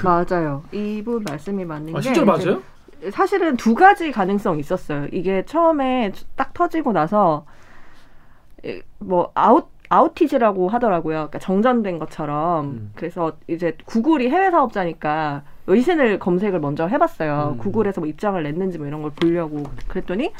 맞아요. 0.04 0.62
이분 0.72 1.24
말씀이 1.24 1.64
맞는 1.64 1.96
아 1.96 2.00
게 2.00 2.02
실제로 2.02 2.26
맞아요? 2.26 2.62
사실은 3.12 3.56
두 3.56 3.74
가지 3.74 4.12
가능성이 4.12 4.60
있었어요. 4.60 5.06
이게 5.12 5.44
처음에 5.46 6.12
딱 6.36 6.52
터지고 6.54 6.92
나서 6.92 7.44
이- 7.46 7.59
뭐 8.98 9.30
out 9.34 9.68
outage라고 9.90 10.68
하더라고요. 10.68 11.16
그러니까 11.16 11.38
정전된 11.40 11.98
것처럼. 11.98 12.64
음. 12.64 12.92
그래서 12.94 13.32
이제 13.48 13.76
구글이 13.84 14.30
해외 14.30 14.50
사업자니까 14.50 15.42
외신을 15.66 16.20
검색을 16.20 16.60
먼저 16.60 16.86
해봤어요. 16.86 17.56
음. 17.56 17.58
구글에서 17.58 18.00
뭐 18.00 18.08
입장을 18.08 18.40
냈는지 18.40 18.78
뭐 18.78 18.86
이런 18.86 19.02
걸 19.02 19.10
보려고 19.10 19.64
그랬더니 19.88 20.32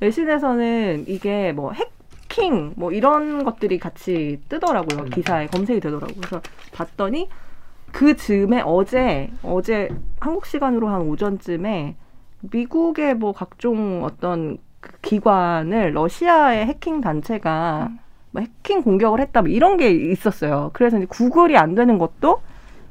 외신에서는 0.00 1.06
이게 1.08 1.52
뭐 1.52 1.72
해킹 1.72 2.74
뭐 2.76 2.92
이런 2.92 3.42
것들이 3.42 3.78
같이 3.78 4.40
뜨더라고요. 4.48 5.06
음. 5.06 5.10
기사에 5.10 5.48
검색이 5.48 5.80
되더라고요. 5.80 6.14
그래서 6.16 6.40
봤더니 6.72 7.28
그 7.90 8.14
즈음에 8.16 8.62
어제 8.64 9.28
어제 9.42 9.88
한국 10.20 10.46
시간으로 10.46 10.88
한 10.88 11.02
오전쯤에 11.02 11.96
미국의 12.52 13.16
뭐 13.16 13.32
각종 13.32 14.04
어떤 14.04 14.58
그 14.84 14.92
기관을 15.00 15.94
러시아의 15.94 16.66
해킹 16.66 17.00
단체가 17.00 17.88
음. 17.90 17.98
뭐 18.32 18.42
해킹 18.42 18.82
공격을 18.82 19.18
했다 19.20 19.40
뭐 19.40 19.48
이런 19.48 19.78
게 19.78 19.90
있었어요. 19.90 20.70
그래서 20.74 20.98
이제 20.98 21.06
구글이 21.06 21.56
안 21.56 21.74
되는 21.74 21.96
것도 21.96 22.42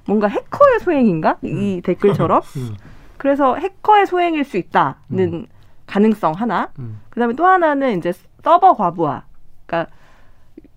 뭔가 0.07 0.27
해커의 0.27 0.79
소행인가 0.79 1.37
이 1.43 1.81
댓글처럼 1.83 2.41
음. 2.57 2.75
그래서 3.17 3.55
해커의 3.55 4.07
소행일 4.07 4.43
수 4.43 4.57
있다는 4.57 5.45
가능성 5.85 6.33
하나. 6.33 6.71
음. 6.79 6.99
그다음에 7.11 7.35
또 7.35 7.45
하나는 7.45 7.99
이제 7.99 8.11
서버 8.41 8.73
과부하. 8.73 9.23
그러니까 9.67 9.91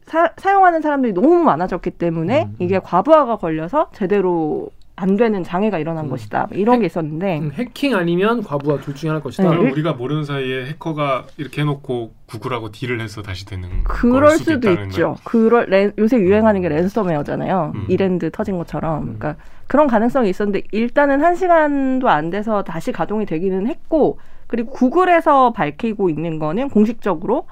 사, 0.05 0.31
사용하는 0.37 0.83
사람들이 0.83 1.15
너무 1.15 1.43
많아졌기 1.43 1.93
때문에 1.93 2.45
음, 2.45 2.49
음. 2.51 2.57
이게 2.59 2.79
과부하가 2.79 3.37
걸려서 3.39 3.89
제대로 3.95 4.69
안 4.99 5.17
되는 5.17 5.45
장애가 5.45 5.79
일어난 5.79 6.07
음. 6.07 6.11
것이다. 6.11 6.49
이런 6.53 6.81
게 6.81 6.87
있었는데 6.87 7.39
음, 7.39 7.53
해킹 7.53 7.95
아니면 7.95 8.43
과부하 8.43 8.81
둘 8.81 8.95
중에 8.95 9.11
하나일 9.11 9.23
것이다. 9.23 9.51
네. 9.51 9.71
우리가 9.71 9.93
모르는 9.93 10.25
사이에 10.25 10.65
해커가 10.67 11.27
이렇게 11.37 11.61
해놓고 11.61 12.13
구글하고 12.25 12.73
딜을 12.73 13.01
해서 13.03 13.21
다시 13.21 13.45
되는 13.45 13.85
그럴 13.85 14.23
걸 14.29 14.39
수도, 14.39 14.71
있다는 14.73 14.87
있죠. 14.87 15.17
그럴 15.25 15.67
랜- 15.69 15.93
요새 15.99 16.17
유행하는 16.19 16.63
게 16.63 16.71
랜섬웨어잖아요. 16.71 17.73
음. 17.75 17.85
이랜드 17.89 18.31
터진 18.31 18.57
것처럼. 18.57 19.03
음. 19.03 19.05
그러니까 19.19 19.37
그런 19.67 19.87
가능성이 19.87 20.31
있었는데 20.31 20.63
일단은 20.73 21.23
한 21.23 21.35
시간도 21.37 22.09
안 22.09 22.31
돼서 22.31 22.65
다시 22.65 22.91
가동이 22.91 23.27
되기는 23.27 23.67
했고 23.67 24.19
그리고 24.47 24.71
구글에서 24.71 25.53
밝히고 25.53 26.09
있는 26.09 26.39
거는 26.39 26.71
공식적으로 26.71 27.47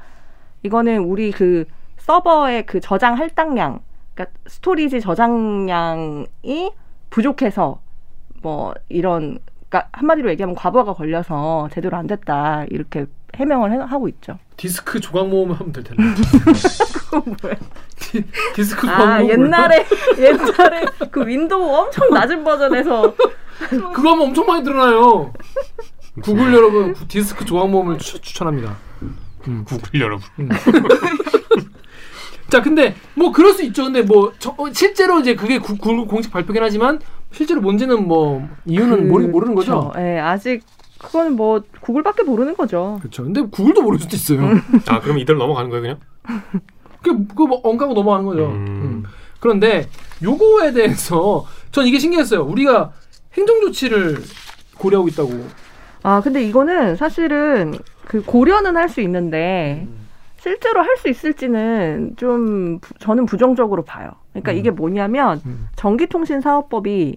이거는 0.63 1.01
우리 1.01 1.31
그 1.31 1.67
서버의 1.99 2.65
그 2.65 2.81
저장 2.81 3.19
할당량, 3.19 3.81
그러니까 4.15 4.39
storage 4.47 5.01
저장량이 5.03 6.73
부족해서 7.15 7.81
뭐 8.43 8.75
이런 8.89 9.39
그러니까 9.69 9.89
한마디로 9.93 10.31
얘기하면 10.31 10.57
과부하가 10.57 10.95
걸려서 10.95 11.69
제대로 11.73 11.97
안 11.97 12.09
됐다 12.09 12.65
이렇게 12.71 13.07
해명을 13.37 13.73
해- 13.73 13.77
하고 13.79 14.09
있죠. 14.09 14.39
디스크 14.57 14.99
조각 14.99 15.29
모음을 15.29 15.55
하면 15.61 15.73
될 15.73 15.85
텐데. 15.85 16.03
뭐야? 17.43 17.55
디, 18.01 18.25
디스크 18.55 18.87
조각 18.87 19.01
아 19.01 19.19
모음. 19.21 19.31
옛날에 19.31 19.87
옛날에 20.19 20.85
그 21.13 21.25
윈도우 21.25 21.73
엄청 21.73 22.11
낮은 22.11 22.43
버전에서 22.43 23.15
그거 23.71 24.11
하면 24.13 24.23
엄청 24.29 24.47
많이 24.47 24.63
늘어나요. 24.65 25.33
구글 26.21 26.53
여러분 26.53 26.95
구- 26.95 27.07
디스크 27.07 27.45
조각 27.45 27.71
모음을 27.71 27.99
추, 27.99 28.21
추천합니다. 28.21 28.77
음. 29.47 29.65
구글 29.65 30.01
여러분. 30.01 30.27
자, 32.55 32.63
근데 32.63 32.95
뭐 33.17 33.33
그럴 33.33 33.53
수 33.53 33.65
있죠. 33.65 33.83
근데 33.83 34.03
뭐 34.03 34.33
저, 34.39 34.51
어, 34.57 34.73
실제로 34.73 35.19
이제 35.19 35.35
그게 35.35 35.59
구, 35.59 35.77
구글 35.77 36.07
공식 36.07 36.31
발표긴 36.33 36.63
하지만 36.63 37.01
실제로 37.33 37.61
뭔지는 37.61 38.07
뭐 38.07 38.49
이유는 38.65 39.09
모르, 39.09 39.27
모르는 39.27 39.57
거죠. 39.57 39.93
예, 39.99 40.21
아직 40.21 40.63
그거는 40.99 41.35
뭐 41.35 41.63
구글밖에 41.81 42.23
모르는 42.23 42.57
거죠. 42.57 42.99
그렇죠. 43.01 43.25
근데 43.25 43.41
구글도 43.41 43.83
모를 43.83 43.99
수도 43.99 44.15
있어요. 44.15 44.41
아 44.87 45.01
그럼 45.01 45.19
이대로 45.19 45.41
넘어가는 45.41 45.69
거예요 45.69 45.83
그냥? 45.83 45.99
그뭐 47.35 47.61
엉가고 47.65 47.93
넘어가는 47.93 48.25
거죠. 48.25 48.47
음. 48.47 48.53
음. 48.69 49.03
그런데 49.41 49.89
요거에 50.23 50.71
대해서 50.75 51.45
전 51.73 51.89
이게 51.89 51.99
신기했어요. 51.99 52.45
우리가 52.45 52.93
행정 53.33 53.61
조치를 53.63 54.23
고려하고 54.79 55.09
있다고. 55.09 55.45
아 56.05 56.21
근데 56.21 56.45
이거는 56.45 56.95
사실은 56.95 57.75
그 58.07 58.23
고려는 58.23 58.77
할 58.77 58.89
수 58.89 59.01
있는데 59.01 59.89
실제로 60.45 60.83
할 60.83 60.99
수 60.99 61.09
있을지는 61.09 62.17
좀 62.19 62.79
부- 62.81 62.93
저는 62.99 63.25
부정적으로 63.25 63.83
봐요. 63.83 64.11
그러니까 64.33 64.53
음. 64.53 64.57
이게 64.59 64.71
뭐냐면 64.71 65.41
음. 65.47 65.69
전기통신 65.75 66.43
사업법이 66.43 67.17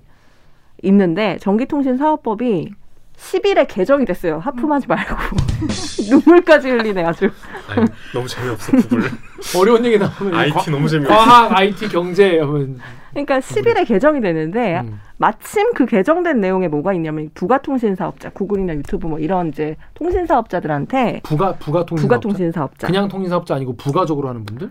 있는데 0.83 1.37
전기통신 1.41 1.97
사업법이 1.97 2.71
10일에 3.17 3.67
개정이 3.67 4.05
됐어요. 4.05 4.39
하품하지 4.39 4.87
말고 4.87 5.15
눈물까지 6.09 6.69
흘리네 6.69 7.03
아주. 7.03 7.29
아니, 7.67 7.85
너무 8.13 8.27
재미없어 8.27 8.71
구글. 8.71 9.01
어려운 9.57 9.83
얘기 9.85 9.97
나오면 9.97 10.33
IT 10.33 10.71
너무 10.71 10.87
재미없어. 10.87 11.15
과학, 11.17 11.57
IT, 11.57 11.89
경제 11.89 12.39
하면 12.39 12.79
그러니까 13.11 13.39
10일에 13.39 13.87
개정이 13.87 14.21
되는데 14.21 14.81
음. 14.81 14.99
마침 15.17 15.73
그 15.73 15.85
개정된 15.87 16.39
내용에 16.39 16.67
뭐가 16.67 16.93
있냐면 16.93 17.31
부가 17.33 17.57
통신 17.59 17.95
사업자, 17.95 18.29
구글이나 18.29 18.75
유튜브 18.75 19.07
뭐 19.07 19.17
이런 19.17 19.47
이제 19.49 19.75
통신 19.95 20.27
사업자들한테 20.27 21.21
부가 21.23 21.53
부가 21.55 21.83
통신 21.85 22.03
부가 22.07 22.19
통신 22.19 22.51
사업자. 22.51 22.85
그냥 22.85 23.07
통신 23.07 23.29
사업자 23.29 23.55
아니고 23.55 23.75
부가적으로 23.75 24.29
하는 24.29 24.45
분들? 24.45 24.69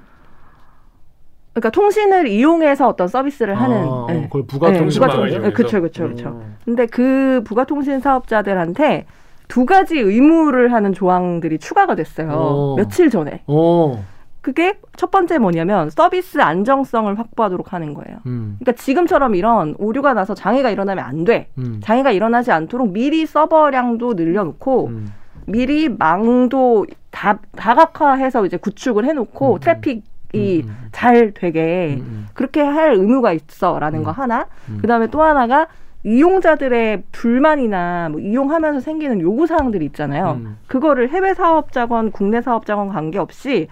그러니까 1.57 1.71
통신을 1.71 2.29
이용해서 2.29 2.87
어떤 2.87 3.09
서비스를 3.09 3.55
하는 3.55 3.77
아, 3.89 4.07
네. 4.09 4.23
그걸 4.25 4.43
부가 4.47 4.71
통신망을 4.75 5.15
부가통- 5.15 5.33
이용해서? 5.33 5.55
그렇죠, 5.57 5.81
그렇죠, 5.81 6.03
그렇죠. 6.05 6.29
음. 6.29 6.57
근데 6.67 6.85
그 6.85 7.41
부가 7.47 7.65
통신 7.65 7.99
사업자들한테 8.01 9.07
두 9.49 9.65
가지 9.65 9.99
의무를 9.99 10.75
하는 10.75 10.93
조항들이 10.93 11.59
추가가 11.59 11.95
됐어요. 11.95 12.31
오. 12.31 12.77
며칠 12.77 13.09
전에. 13.09 13.41
어. 13.47 14.05
그게 14.43 14.79
첫 14.97 15.11
번째 15.11 15.39
뭐냐면 15.39 15.89
서비스 15.89 16.41
안정성을 16.43 17.19
확보하도록 17.19 17.73
하는 17.73 17.95
거예요. 17.95 18.19
음. 18.27 18.57
그러니까 18.61 18.73
지금처럼 18.83 19.35
이런 19.35 19.75
오류가 19.79 20.13
나서 20.13 20.35
장애가 20.35 20.69
일어나면 20.71 21.03
안 21.03 21.25
돼. 21.25 21.49
음. 21.57 21.81
장애가 21.83 22.11
일어나지 22.13 22.53
않도록 22.53 22.93
미리 22.93 23.25
서버량도 23.25 24.13
늘려놓고 24.13 24.87
음. 24.89 25.13
미리 25.47 25.89
망도 25.89 26.85
다 27.11 27.39
다각화해서 27.57 28.45
이제 28.45 28.59
구축을 28.59 29.07
해놓고 29.07 29.55
음. 29.55 29.59
트래픽 29.61 30.05
이 30.37 30.63
음, 30.63 30.69
음. 30.69 30.89
잘 30.93 31.33
되게 31.33 31.97
음, 32.01 32.27
그렇게 32.35 32.61
할 32.61 32.95
의무가 32.95 33.33
있어라는 33.33 34.01
음. 34.01 34.05
거 34.05 34.11
하나. 34.11 34.47
음. 34.69 34.79
그다음에 34.81 35.09
또 35.09 35.23
하나가 35.23 35.69
이용자들의 36.05 37.03
불만이나 37.11 38.11
뭐 38.11 38.21
이용하면서 38.21 38.81
생기는 38.81 39.21
요구 39.21 39.47
사항들이 39.47 39.85
있잖아요. 39.87 40.39
음. 40.41 40.59
그거를 40.69 41.11
해외 41.11 41.35
사업자건 41.35 42.13
국내 42.13 42.41
사업자건 42.41 42.89
관계없이 42.89 43.69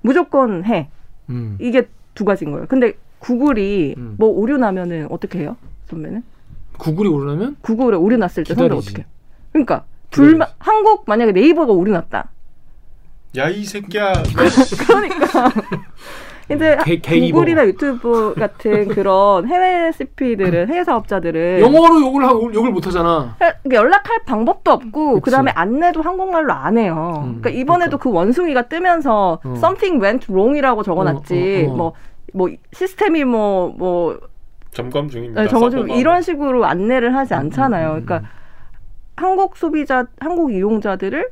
무조건 0.00 0.64
해. 0.64 0.88
음. 1.30 1.56
이게 1.60 1.88
두 2.14 2.24
가지인 2.24 2.50
거예요. 2.50 2.66
근데 2.68 2.94
구글이 3.20 3.94
음. 3.96 4.14
뭐 4.18 4.28
오류 4.28 4.58
나면은 4.58 5.06
어떻게 5.10 5.38
해요? 5.40 5.56
선배는? 5.84 6.22
구글이 6.78 7.08
오르려면 7.08 7.56
구글에 7.60 7.96
오류 7.96 8.16
났을 8.16 8.42
때 8.42 8.54
선배. 8.54 8.74
어떻게? 8.74 9.02
해요? 9.02 9.06
그러니까 9.52 9.84
불만 10.10 10.48
한국 10.58 11.04
만약에 11.06 11.32
네이버가 11.32 11.72
오류 11.72 11.92
났다. 11.92 12.30
야 13.36 13.48
이 13.48 13.64
새끼야. 13.64 14.12
그러니까 14.86 15.50
근데 16.48 16.76
게- 16.84 17.00
게이버. 17.00 17.36
구글이나 17.38 17.64
유튜브 17.66 18.34
같은 18.36 18.88
그런 18.88 19.46
해외 19.48 19.90
CP들은 19.92 20.68
해외 20.68 20.84
사업자들은 20.84 21.60
영어로 21.60 22.00
욕을 22.02 22.24
하고 22.24 22.52
욕을 22.52 22.70
못 22.72 22.86
하잖아. 22.86 23.34
그러니까 23.38 23.58
연락할 23.72 24.18
방법도 24.26 24.70
없고 24.70 25.14
그치. 25.14 25.24
그다음에 25.24 25.50
안내도 25.54 26.02
한국말로 26.02 26.52
안 26.52 26.76
해요. 26.76 27.22
음, 27.24 27.38
그러니까 27.40 27.50
이번에도 27.50 27.96
그 27.96 28.10
원숭이가 28.12 28.62
뜨면서 28.68 29.40
어. 29.42 29.54
something 29.56 30.02
went 30.04 30.26
wrong이라고 30.30 30.82
적어놨지. 30.82 31.68
어, 31.70 31.72
어, 31.72 31.86
어. 31.86 31.92
뭐뭐 32.34 32.50
시스템이 32.72 33.24
뭐뭐 33.24 34.18
점검 34.72 35.08
중입니다. 35.08 35.42
네, 35.42 35.48
좀 35.48 35.70
서버가. 35.70 35.94
이런 35.94 36.20
식으로 36.22 36.66
안내를 36.66 37.14
하지 37.14 37.32
않잖아요. 37.34 37.92
음, 37.92 37.96
음, 37.96 38.04
그러니까 38.04 38.28
한국 39.16 39.56
소비자, 39.56 40.06
한국 40.20 40.52
이용자들을 40.52 41.28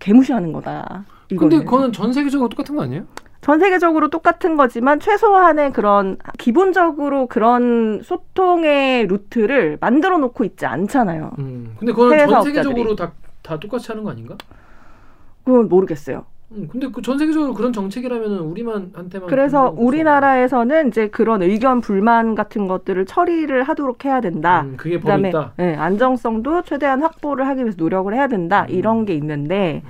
개무시하는 0.00 0.52
거다. 0.52 1.04
근데 1.28 1.34
이거는. 1.34 1.64
그거는 1.64 1.92
전 1.92 2.12
세계적으로 2.12 2.48
똑같은 2.48 2.74
거 2.74 2.82
아니에요? 2.82 3.04
전 3.42 3.58
세계적으로 3.58 4.10
똑같은 4.10 4.56
거지만 4.56 5.00
최소한의 5.00 5.72
그런 5.72 6.18
기본적으로 6.38 7.26
그런 7.26 8.02
소통의 8.02 9.06
루트를 9.06 9.78
만들어 9.80 10.18
놓고 10.18 10.44
있지 10.44 10.66
않잖아요. 10.66 11.30
음. 11.38 11.74
근데 11.78 11.92
그거는 11.92 12.28
전. 12.28 12.42
세계적으로 12.42 12.96
다, 12.96 13.12
다 13.42 13.58
똑같이 13.58 13.86
하는 13.88 14.04
거 14.04 14.10
아닌가? 14.10 14.36
그건 15.44 15.68
모르겠어요. 15.68 16.26
음, 16.52 16.66
근데 16.70 16.88
그 16.90 17.00
전 17.00 17.16
세계적으로 17.16 17.54
그런 17.54 17.72
정책이라면 17.72 18.38
우리만 18.40 18.90
한테만 18.94 19.28
그래서 19.28 19.72
우리나라에서는 19.76 20.88
이제 20.88 21.08
그런 21.08 21.42
의견 21.42 21.80
불만 21.80 22.34
같은 22.34 22.66
것들을 22.66 23.06
처리를 23.06 23.62
하도록 23.62 24.04
해야 24.04 24.20
된다. 24.20 24.62
음, 24.62 24.74
그게 24.76 24.98
법이 24.98 25.22
그다음에. 25.30 25.50
네, 25.56 25.76
안정성도 25.76 26.62
최대한 26.62 27.02
확보를 27.02 27.46
하기 27.46 27.60
위해서 27.62 27.76
노력을 27.78 28.12
해야 28.12 28.26
된다. 28.26 28.62
음. 28.68 28.74
이런 28.74 29.04
게 29.04 29.14
있는데 29.14 29.82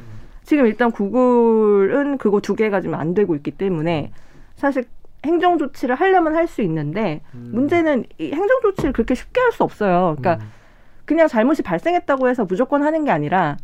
지금 0.43 0.67
일단 0.67 0.91
구글은 0.91 2.19
그거 2.19 2.41
두 2.41 2.55
개가 2.55 2.81
지금 2.83 2.95
안 2.97 3.15
되고 3.15 3.35
있기 3.35 3.53
때문에 3.53 4.11
사실 4.57 4.85
행정 5.25 5.57
조치를 5.59 5.95
하려면 5.95 6.35
할 6.35 6.47
수 6.47 6.61
있는데 6.63 7.23
음. 7.35 7.51
문제는 7.55 8.05
이 8.19 8.33
행정 8.33 8.61
조치를 8.63 8.93
그렇게 8.93 9.15
쉽게 9.15 9.41
할 9.41 9.53
수 9.53 9.63
없어요. 9.65 10.17
그러니까 10.19 10.45
음. 10.45 10.51
그냥 11.07 11.27
잘못이 11.27 11.63
발생했다고 11.63 12.29
해서 12.29 12.45
무조건 12.45 12.83
하는 12.83 13.05
게 13.05 13.11
아니라 13.11 13.57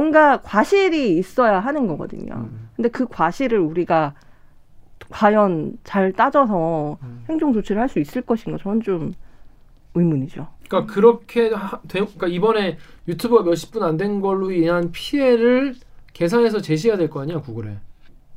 뭔가 0.00 0.40
과실이 0.42 1.18
있어야 1.18 1.58
하는 1.58 1.88
거거든요. 1.88 2.32
음. 2.34 2.68
근데 2.76 2.88
그 2.88 3.06
과실을 3.08 3.58
우리가 3.58 4.14
과연 5.10 5.72
잘 5.82 6.12
따져서 6.12 6.96
음. 7.02 7.24
행정 7.28 7.52
조치를 7.52 7.82
할 7.82 7.88
수 7.88 7.98
있을 7.98 8.22
것인가 8.22 8.56
저는 8.62 8.82
좀 8.82 9.12
의문이죠. 9.94 10.46
그러니까 10.68 10.94
그렇게 10.94 11.48
하, 11.50 11.80
되, 11.88 11.98
그러니까 11.98 12.28
이번에 12.28 12.78
유튜브가 13.08 13.42
몇십 13.42 13.72
분 13.72 13.82
안 13.82 13.96
된 13.96 14.20
걸로 14.20 14.52
인한 14.52 14.92
피해를 14.92 15.74
계산해서 16.12 16.60
제시해야 16.60 16.96
될 16.96 17.10
거 17.10 17.22
아니야 17.22 17.40
구글에. 17.40 17.76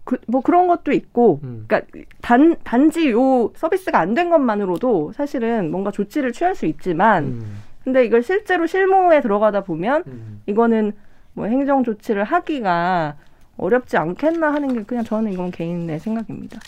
그, 0.06 0.18
뭐 0.28 0.42
그런 0.42 0.68
것도 0.68 0.92
있고, 0.92 1.40
음. 1.44 1.66
그러니까 1.68 1.88
단 2.22 2.56
단지 2.64 3.12
요 3.12 3.52
서비스가 3.56 4.00
안 4.00 4.16
된 4.16 4.32
것만으로도 4.32 5.12
사실은 5.14 5.70
뭔가 5.70 5.92
조치를 5.92 6.32
취할 6.34 6.56
수 6.56 6.66
있지만, 6.66 7.26
음. 7.26 7.58
근데 7.84 8.04
이걸 8.04 8.24
실제로 8.24 8.66
실무에 8.66 9.22
들어가다 9.22 9.62
보면 9.64 10.04
음. 10.08 10.42
이거는 10.48 10.94
뭐 11.34 11.46
행정 11.46 11.84
조치를 11.84 12.24
하기가 12.24 13.18
어렵지 13.58 13.98
않겠나 13.98 14.54
하는 14.54 14.74
게 14.74 14.84
그냥 14.84 15.04
저는 15.04 15.34
이건 15.34 15.52
개인의 15.52 16.00
생각입니다. 16.00 16.60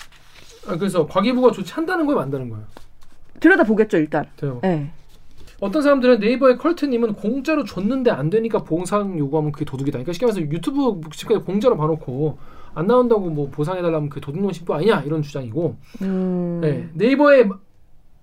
아, 0.67 0.77
그래서 0.77 1.05
과기부가 1.05 1.51
조치한다는 1.51 2.05
거예요, 2.05 2.19
만다는 2.19 2.49
거예요. 2.49 2.65
들여다 3.39 3.63
보겠죠 3.63 3.97
일단. 3.97 4.25
네. 4.61 4.91
어떤 5.59 5.81
사람들은 5.81 6.19
네이버의 6.19 6.57
컬트님은 6.57 7.13
공짜로 7.13 7.63
줬는데 7.63 8.11
안 8.11 8.29
되니까 8.29 8.63
보상 8.63 9.17
요구하면 9.17 9.51
그게 9.51 9.65
도둑이다. 9.65 9.97
그러니까 9.97 10.13
쉽게 10.13 10.25
말해서 10.25 10.41
유튜브 10.41 10.99
지금까지 11.11 11.45
공짜로 11.45 11.77
봐놓고 11.77 12.37
안 12.73 12.87
나온다고 12.87 13.29
뭐 13.29 13.49
보상해달라면 13.49 14.09
그게 14.09 14.21
도둑놈 14.21 14.51
신부 14.51 14.73
아니냐 14.73 15.01
이런 15.01 15.21
주장이고 15.21 15.77
음. 16.01 16.59
네, 16.61 16.89
네이버의 16.93 17.49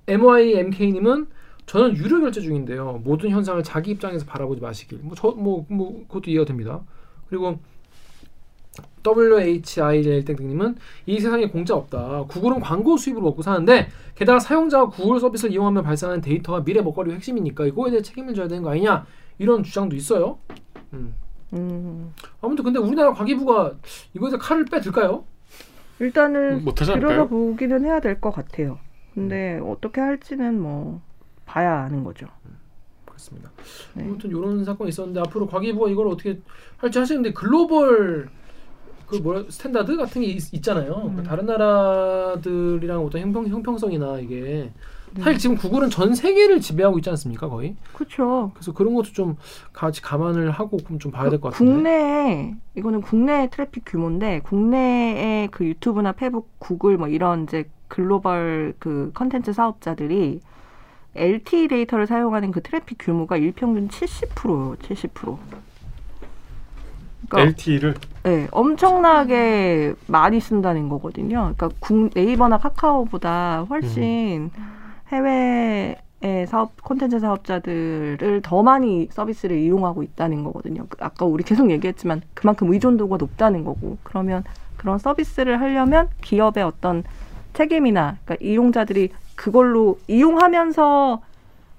MYMK님은 0.09 1.26
저는 1.66 1.96
유료 1.96 2.20
결제 2.20 2.40
중인데요. 2.40 3.00
모든 3.04 3.30
현상을 3.30 3.62
자기 3.62 3.92
입장에서 3.92 4.26
바라보지 4.26 4.60
마시길. 4.60 4.98
뭐저뭐뭐 5.02 6.04
그것도 6.08 6.30
이해가 6.30 6.44
됩니다. 6.44 6.80
그리고 7.28 7.58
WHIL 9.04 10.24
땡땡님은 10.24 10.76
이 11.06 11.18
세상에 11.20 11.48
공짜 11.48 11.74
없다. 11.74 12.24
구글은 12.28 12.60
광고 12.60 12.96
수입으로 12.96 13.24
먹고 13.24 13.42
사는데 13.42 13.88
게다가 14.14 14.38
사용자가 14.38 14.88
구글 14.88 15.18
서비스를 15.18 15.52
이용하면 15.52 15.82
발생하는 15.82 16.20
데이터가 16.20 16.62
미래 16.64 16.80
먹거리의 16.80 17.16
핵심이니까 17.16 17.66
이거에 17.66 17.90
대해 17.90 18.02
책임을 18.02 18.34
져야 18.34 18.48
되는 18.48 18.62
거 18.62 18.70
아니냐 18.70 19.04
이런 19.38 19.62
주장도 19.62 19.96
있어요. 19.96 20.38
음. 20.92 21.14
음. 21.54 22.12
아무튼 22.40 22.64
근데 22.64 22.78
우리나라 22.78 23.12
과기부가 23.12 23.72
이거에 24.14 24.30
대해 24.30 24.38
칼을 24.40 24.64
빼들까요? 24.66 25.24
일단은 26.00 26.64
못하지 26.64 26.92
않을까요? 26.92 27.10
들여다 27.12 27.28
보기는 27.28 27.84
해야 27.84 28.00
될 28.00 28.20
것 28.20 28.30
같아요. 28.30 28.78
근데 29.14 29.60
어떻게 29.64 30.00
할지는 30.00 30.60
뭐 30.60 31.00
봐야 31.53 31.82
하는 31.82 32.03
거죠. 32.03 32.26
그렇습니다. 33.05 33.50
네. 33.94 34.05
아무튼 34.05 34.30
이런 34.30 34.64
사건이 34.64 34.88
있었는데 34.88 35.20
앞으로 35.20 35.46
과기부가 35.46 35.90
이걸 35.90 36.09
어떻게 36.09 36.40
할지 36.78 36.98
하시는데 36.98 37.32
글로벌 37.34 38.30
그 39.07 39.16
뭐라 39.16 39.44
스탠다드 39.50 39.98
같은 39.98 40.22
게 40.22 40.28
있, 40.28 40.62
잖아요 40.62 41.12
음. 41.14 41.22
다른 41.22 41.44
나라들이랑 41.44 43.05
어떤 43.05 43.20
형평 43.20 43.46
형평성이나 43.48 44.18
이게 44.20 44.72
네. 45.14 45.22
사실 45.22 45.38
지금 45.38 45.57
구글은 45.57 45.90
전 45.90 46.14
세계를 46.14 46.62
지배하고 46.62 46.98
있지 46.98 47.11
않습니까 47.11 47.50
거의? 47.50 47.76
그렇죠. 47.92 48.50
그래서 48.55 48.72
그런 48.72 48.94
것도 48.94 49.12
좀 49.12 49.36
같이 49.74 50.00
감안을 50.00 50.50
하고 50.50 50.78
그럼 50.78 50.98
좀 50.98 51.12
봐야 51.12 51.28
될 51.28 51.38
것 51.38 51.53
같은데. 51.53 51.70
국내에 51.70 52.55
이거는 52.76 53.03
국내 53.03 53.50
트래픽 53.50 53.82
규모인데 53.84 54.40
국내의 54.40 55.48
그 55.48 55.66
유튜브나 55.66 56.12
페북, 56.12 56.48
구글 56.59 56.96
뭐 56.96 57.09
이런 57.09 57.42
이제 57.42 57.68
글로벌 57.88 58.72
그 58.78 59.11
컨텐츠 59.12 59.53
사업자들이 59.53 60.40
LTE 61.14 61.68
데이터를 61.68 62.06
사용하는 62.06 62.52
그 62.52 62.62
트래픽 62.62 62.98
규모가 62.98 63.36
일평균 63.36 63.88
70%요. 63.88 64.76
70%. 64.76 65.36
그러니까 67.28 67.40
LTE를 67.40 67.94
네, 68.24 68.48
엄청나게 68.50 69.94
많이 70.06 70.40
쓴다는 70.40 70.88
거거든요. 70.88 71.54
그러니까 71.56 71.70
국, 71.80 72.10
네이버나 72.14 72.58
카카오보다 72.58 73.66
훨씬 73.68 74.50
해외 75.08 75.96
의 76.24 76.46
사업 76.46 76.80
콘텐츠 76.84 77.18
사업자들을 77.18 78.42
더 78.44 78.62
많이 78.62 79.08
서비스를 79.10 79.58
이용하고 79.58 80.04
있다는 80.04 80.44
거거든요. 80.44 80.86
그 80.88 80.96
아까 81.00 81.24
우리 81.24 81.42
계속 81.42 81.68
얘기했지만 81.72 82.22
그만큼 82.32 82.72
의존도가 82.72 83.16
높다는 83.16 83.64
거고 83.64 83.98
그러면 84.04 84.44
그런 84.76 84.98
서비스를 84.98 85.60
하려면 85.60 86.08
기업의 86.20 86.62
어떤 86.62 87.02
책임이나 87.54 88.18
그러니까 88.24 88.46
이용자들이 88.46 89.10
그걸로 89.37 89.99
이용하면서 90.09 91.20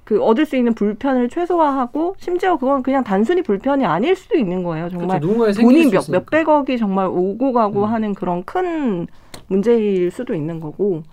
그 0.03 0.21
얻을 0.21 0.45
수 0.45 0.57
있는 0.57 0.73
불편을 0.73 1.29
최소화하고 1.29 2.15
심지어 2.17 2.57
그건 2.57 2.83
그냥 2.83 3.03
단순히 3.03 3.41
불편이 3.41 3.85
아닐 3.85 4.15
수도 4.15 4.37
있는 4.37 4.63
거예요. 4.63 4.89
정말 4.89 5.07
그렇죠. 5.07 5.27
누군가의 5.27 5.53
생길 5.53 5.89
돈이 5.89 6.01
수 6.01 6.11
몇. 6.11 6.19
몇백억이 6.19 6.77
정말 6.77 7.07
오고 7.07 7.53
가고 7.53 7.83
음. 7.83 7.93
하는 7.93 8.13
그런 8.13 8.43
큰 8.43 9.07
문제일 9.47 10.11
수도 10.11 10.33
있는 10.33 10.59
거고. 10.59 11.03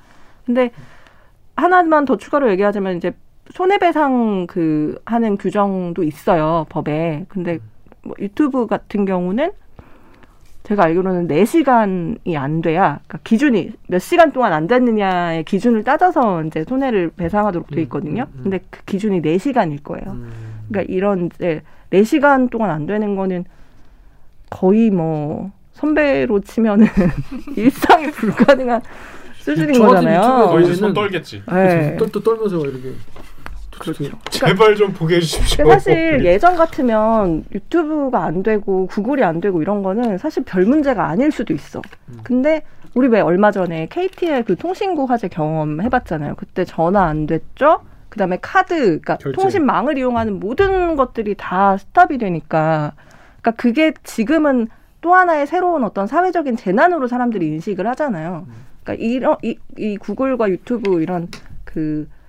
근데 0.44 0.72
하나만 1.56 2.04
더 2.04 2.16
추가로 2.16 2.50
얘기하자면 2.50 2.96
이제 2.96 3.12
손해배상 3.52 4.46
그 4.48 5.00
하는 5.04 5.36
규정도 5.36 6.02
있어요 6.02 6.66
법에. 6.68 7.26
근데 7.28 7.58
뭐 8.02 8.14
유튜브 8.18 8.66
같은 8.66 9.04
경우는 9.04 9.52
제가 10.70 10.84
알기로는 10.84 11.26
4시간이 11.26 12.36
안 12.36 12.60
돼야 12.60 13.00
그러니까 13.08 13.18
기준이 13.24 13.72
몇 13.88 13.98
시간 13.98 14.30
동안 14.30 14.52
안 14.52 14.68
됐느냐의 14.68 15.42
기준을 15.42 15.82
따져서 15.82 16.44
이제 16.44 16.62
손해를 16.62 17.10
배상하도록 17.16 17.70
돼 17.72 17.82
있거든요. 17.82 18.22
음, 18.22 18.32
음, 18.34 18.38
음. 18.38 18.42
근데 18.44 18.60
그 18.70 18.84
기준이 18.84 19.20
4시간일 19.20 19.82
거예요. 19.82 20.12
음. 20.12 20.30
그러니까 20.68 20.94
이런 20.94 21.28
이제 21.34 21.62
4시간 21.90 22.50
동안 22.50 22.70
안 22.70 22.86
되는 22.86 23.16
거는 23.16 23.46
거의 24.48 24.90
뭐 24.90 25.50
선배로 25.72 26.38
치면은 26.38 26.86
일상이 27.56 28.08
불가능한 28.12 28.80
수준인 29.38 29.74
저 29.74 29.88
같은 29.88 30.04
거잖아요. 30.04 30.50
거의 30.50 30.64
이제 30.66 30.74
손 30.74 30.94
떨겠지. 30.94 31.42
네. 31.50 31.96
똘똘 31.96 32.22
떨면서 32.22 32.60
이렇게 32.60 32.92
그렇죠. 33.80 34.04
제발 34.28 34.76
좀 34.76 34.92
보게 34.92 35.16
해주십시오. 35.16 35.66
사실 35.66 36.24
예전 36.24 36.54
같으면 36.54 37.44
유튜브가 37.52 38.22
안 38.22 38.42
되고 38.42 38.86
구글이 38.86 39.24
안 39.24 39.40
되고 39.40 39.62
이런 39.62 39.82
거는 39.82 40.18
사실 40.18 40.44
별 40.44 40.64
문제가 40.64 41.08
아닐 41.08 41.32
수도 41.32 41.54
있어. 41.54 41.80
음. 42.08 42.20
근데 42.22 42.62
우리 42.94 43.08
왜 43.08 43.20
얼마 43.20 43.50
전에 43.50 43.86
KT의 43.90 44.44
그 44.44 44.56
통신구 44.56 45.04
화재 45.04 45.28
경험 45.28 45.80
해봤잖아요. 45.80 46.34
그때 46.36 46.64
전화 46.64 47.04
안 47.04 47.26
됐죠? 47.26 47.80
그 48.10 48.18
다음에 48.18 48.38
카드, 48.42 48.74
그러니까 48.74 49.16
결제. 49.16 49.40
통신망을 49.40 49.96
이용하는 49.96 50.40
모든 50.40 50.96
것들이 50.96 51.36
다 51.38 51.76
스탑이 51.78 52.18
되니까, 52.18 52.92
그러니까 53.40 53.62
그게 53.62 53.94
지금은 54.02 54.68
또 55.00 55.14
하나의 55.14 55.46
새로운 55.46 55.84
어떤 55.84 56.06
사회적인 56.06 56.56
재난으로 56.56 57.06
사람들이 57.06 57.46
인식을 57.46 57.86
하잖아요. 57.86 58.46
그러니까 58.82 59.04
이런 59.04 59.36
이, 59.42 59.56
이 59.78 59.96
구글과 59.96 60.50
유튜브 60.50 61.00
이런 61.00 61.28
그 61.64 62.08
음, 62.08 62.19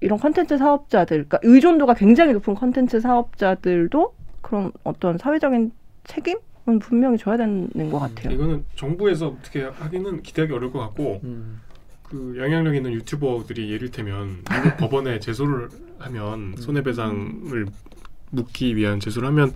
이런 0.00 0.18
컨텐츠 0.18 0.58
사업자들, 0.58 1.24
그러니까 1.24 1.38
의존도가 1.42 1.94
굉장히 1.94 2.32
높은 2.32 2.54
컨텐츠 2.54 3.00
사업자들도 3.00 4.14
그런 4.42 4.72
어떤 4.84 5.18
사회적인 5.18 5.72
책임 6.04 6.38
은 6.68 6.80
분명히 6.80 7.16
져야 7.16 7.36
되는 7.36 7.90
것 7.92 8.00
같아요. 8.00 8.34
이거는 8.34 8.64
정부에서 8.74 9.28
어떻게 9.28 9.62
하기는 9.62 10.22
기대하기 10.22 10.52
어려울 10.52 10.72
것 10.72 10.80
같고 10.80 11.20
음. 11.22 11.60
그 12.02 12.34
영향력 12.36 12.74
있는 12.74 12.92
유튜버들이 12.92 13.70
예를테면 13.70 14.42
미국 14.50 14.76
법원에 14.78 15.20
제소를 15.20 15.68
하면 16.00 16.56
손해배상을 16.56 17.66
묻기 18.30 18.74
위한 18.74 18.98
제소를 18.98 19.28
하면 19.28 19.52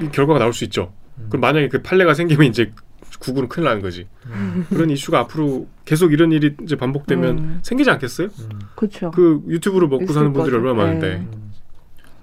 이 0.00 0.08
결과가 0.08 0.38
나올 0.38 0.54
수 0.54 0.64
있죠. 0.64 0.94
음. 1.18 1.26
그럼 1.28 1.42
만약에 1.42 1.68
그 1.68 1.82
판례가 1.82 2.14
생기면 2.14 2.46
이제 2.46 2.72
구글은 3.24 3.48
큰일 3.48 3.64
나는 3.64 3.80
거지. 3.80 4.06
그런 4.68 4.90
이슈가 4.90 5.18
앞으로 5.20 5.66
계속 5.86 6.12
이런 6.12 6.30
일이 6.30 6.54
이제 6.62 6.76
반복되면 6.76 7.38
음. 7.38 7.60
생기지 7.62 7.90
않겠어요? 7.90 8.28
음. 8.38 8.48
그렇죠. 8.74 9.10
그 9.12 9.42
유튜브로 9.48 9.88
먹고 9.88 10.12
사는 10.12 10.32
분들이. 10.32 10.54
얼마나 10.54 10.74
많은데. 10.74 11.18
네. 11.18 11.28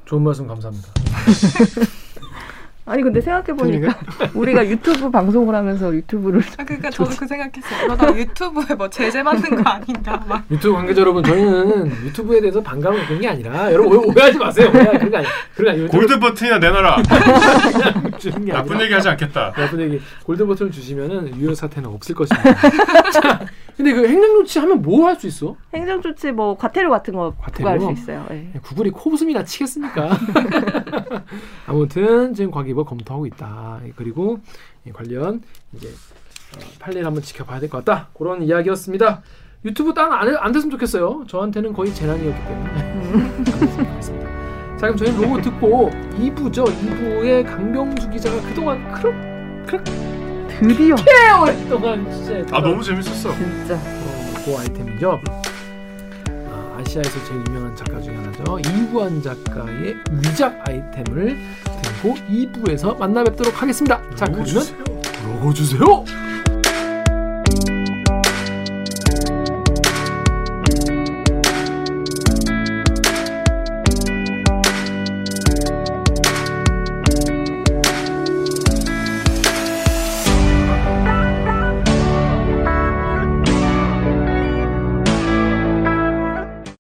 좋은 0.06 0.22
말씀 0.24 0.46
감사합니다. 0.46 0.90
아니 2.92 3.04
근데 3.04 3.22
생각해 3.22 3.54
보니까 3.58 3.96
우리가 4.36 4.68
유튜브 4.68 5.10
방송을 5.10 5.56
하면서 5.56 5.94
유튜브를 5.96 6.42
아, 6.58 6.64
그러니까 6.66 6.90
저도 6.90 7.12
그 7.18 7.26
생각했어요. 7.26 7.86
이러다 7.86 8.16
유튜브에 8.18 8.76
뭐 8.76 8.90
제재 8.90 9.24
받는 9.24 9.64
거 9.64 9.70
아닌가 9.70 10.22
막. 10.28 10.44
유튜브 10.52 10.76
관계자 10.76 11.00
여러분 11.02 11.24
저희는 11.24 11.88
유튜브에 12.06 12.42
대해서 12.42 12.62
반감을 12.62 13.06
갖는 13.06 13.22
게 13.22 13.30
아니라 13.30 13.72
여러분 13.72 13.98
오해- 14.00 14.08
오해 14.10 14.26
하지 14.26 14.38
마세요. 14.38 14.70
오해 14.74 14.84
그런 14.98 15.10
거 15.12 15.18
아니 15.20 15.28
그런 15.56 15.66
거 15.66 15.72
아니에요. 15.72 15.88
골드 15.88 16.20
버튼이나 16.20 16.58
내놔라. 16.60 16.98
주는 18.20 18.46
게 18.46 18.52
나쁜 18.52 18.72
아니라 18.74 18.84
얘기 18.84 18.94
하지 18.94 19.10
않겠다. 19.10 19.54
나쁜 19.56 19.80
얘기 19.80 20.02
골드 20.26 20.46
버튼을 20.46 20.72
주시면은 20.72 21.40
유효 21.40 21.54
사태는 21.56 21.90
없을 21.90 22.14
것입니다. 22.14 22.52
자, 23.72 23.78
근데 23.78 23.94
그 23.94 24.08
행정조치 24.08 24.60
하면 24.60 24.82
뭐 24.82 25.08
할 25.08 25.16
수 25.20 25.28
있어? 25.28 25.56
행정조치 25.74 26.32
뭐 26.32 26.56
과태료 26.58 26.90
같은 26.90 27.14
거 27.14 27.32
부과할 27.54 27.80
수 27.80 27.86
과태료? 27.88 27.92
있어요. 27.92 28.26
예. 28.32 28.52
구글이 28.62 28.92
코웃음이나 28.92 29.44
치겠습니까? 29.46 30.10
아무튼 31.68 32.34
지금 32.34 32.52
과기부 32.52 32.86
검토하고 32.86 33.26
있다. 33.28 33.80
그리고 33.96 34.40
이 34.86 34.92
관련 34.92 35.42
이제 35.74 35.88
어, 35.88 36.60
판례를 36.80 37.06
한번 37.06 37.24
지켜봐야 37.24 37.60
될 37.60 37.70
것 37.70 37.84
같다. 37.86 38.10
그런 38.18 38.42
이야기였습니다. 38.44 39.22
유튜브 39.64 39.94
다운 39.94 40.12
안, 40.12 40.36
안 40.38 40.52
됐으면 40.52 40.72
좋겠어요. 40.72 41.26
저한테는 41.28 41.74
거의 41.74 41.94
재난이었기 41.94 42.46
때문에 42.48 43.44
좋겠습니다. 43.46 44.32
자 44.78 44.88
그럼 44.88 44.98
저희는 44.98 45.22
로고 45.22 45.42
듣고 45.42 45.90
2부죠. 46.18 46.66
2부에 46.66 47.46
강병수 47.46 48.10
기자가 48.10 48.42
그동안 48.42 48.92
그렇게 48.94 49.84
드디어 50.62 50.96
오랫동안 51.42 52.12
진짜 52.12 52.56
아 52.56 52.62
너무 52.62 52.84
재밌었어. 52.84 53.34
진짜 53.36 53.74
어, 53.74 54.34
그 54.46 54.56
아이템이죠. 54.60 55.20
아, 56.50 56.78
아시아에서 56.80 57.24
제일 57.26 57.44
유명한 57.48 57.76
작가 57.76 58.00
중에 58.00 58.16
하나죠. 58.16 58.60
이구환 58.60 59.22
작가의 59.24 59.96
위작 60.12 60.60
아이템을 60.68 61.38
들고 61.82 62.16
2부에서 62.30 62.98
만나 62.98 63.24
뵙도록 63.24 63.60
하겠습니다. 63.60 64.02
자, 64.16 64.26
그러면 64.26 64.46
로고 65.26 65.52
주세요. 65.54 66.06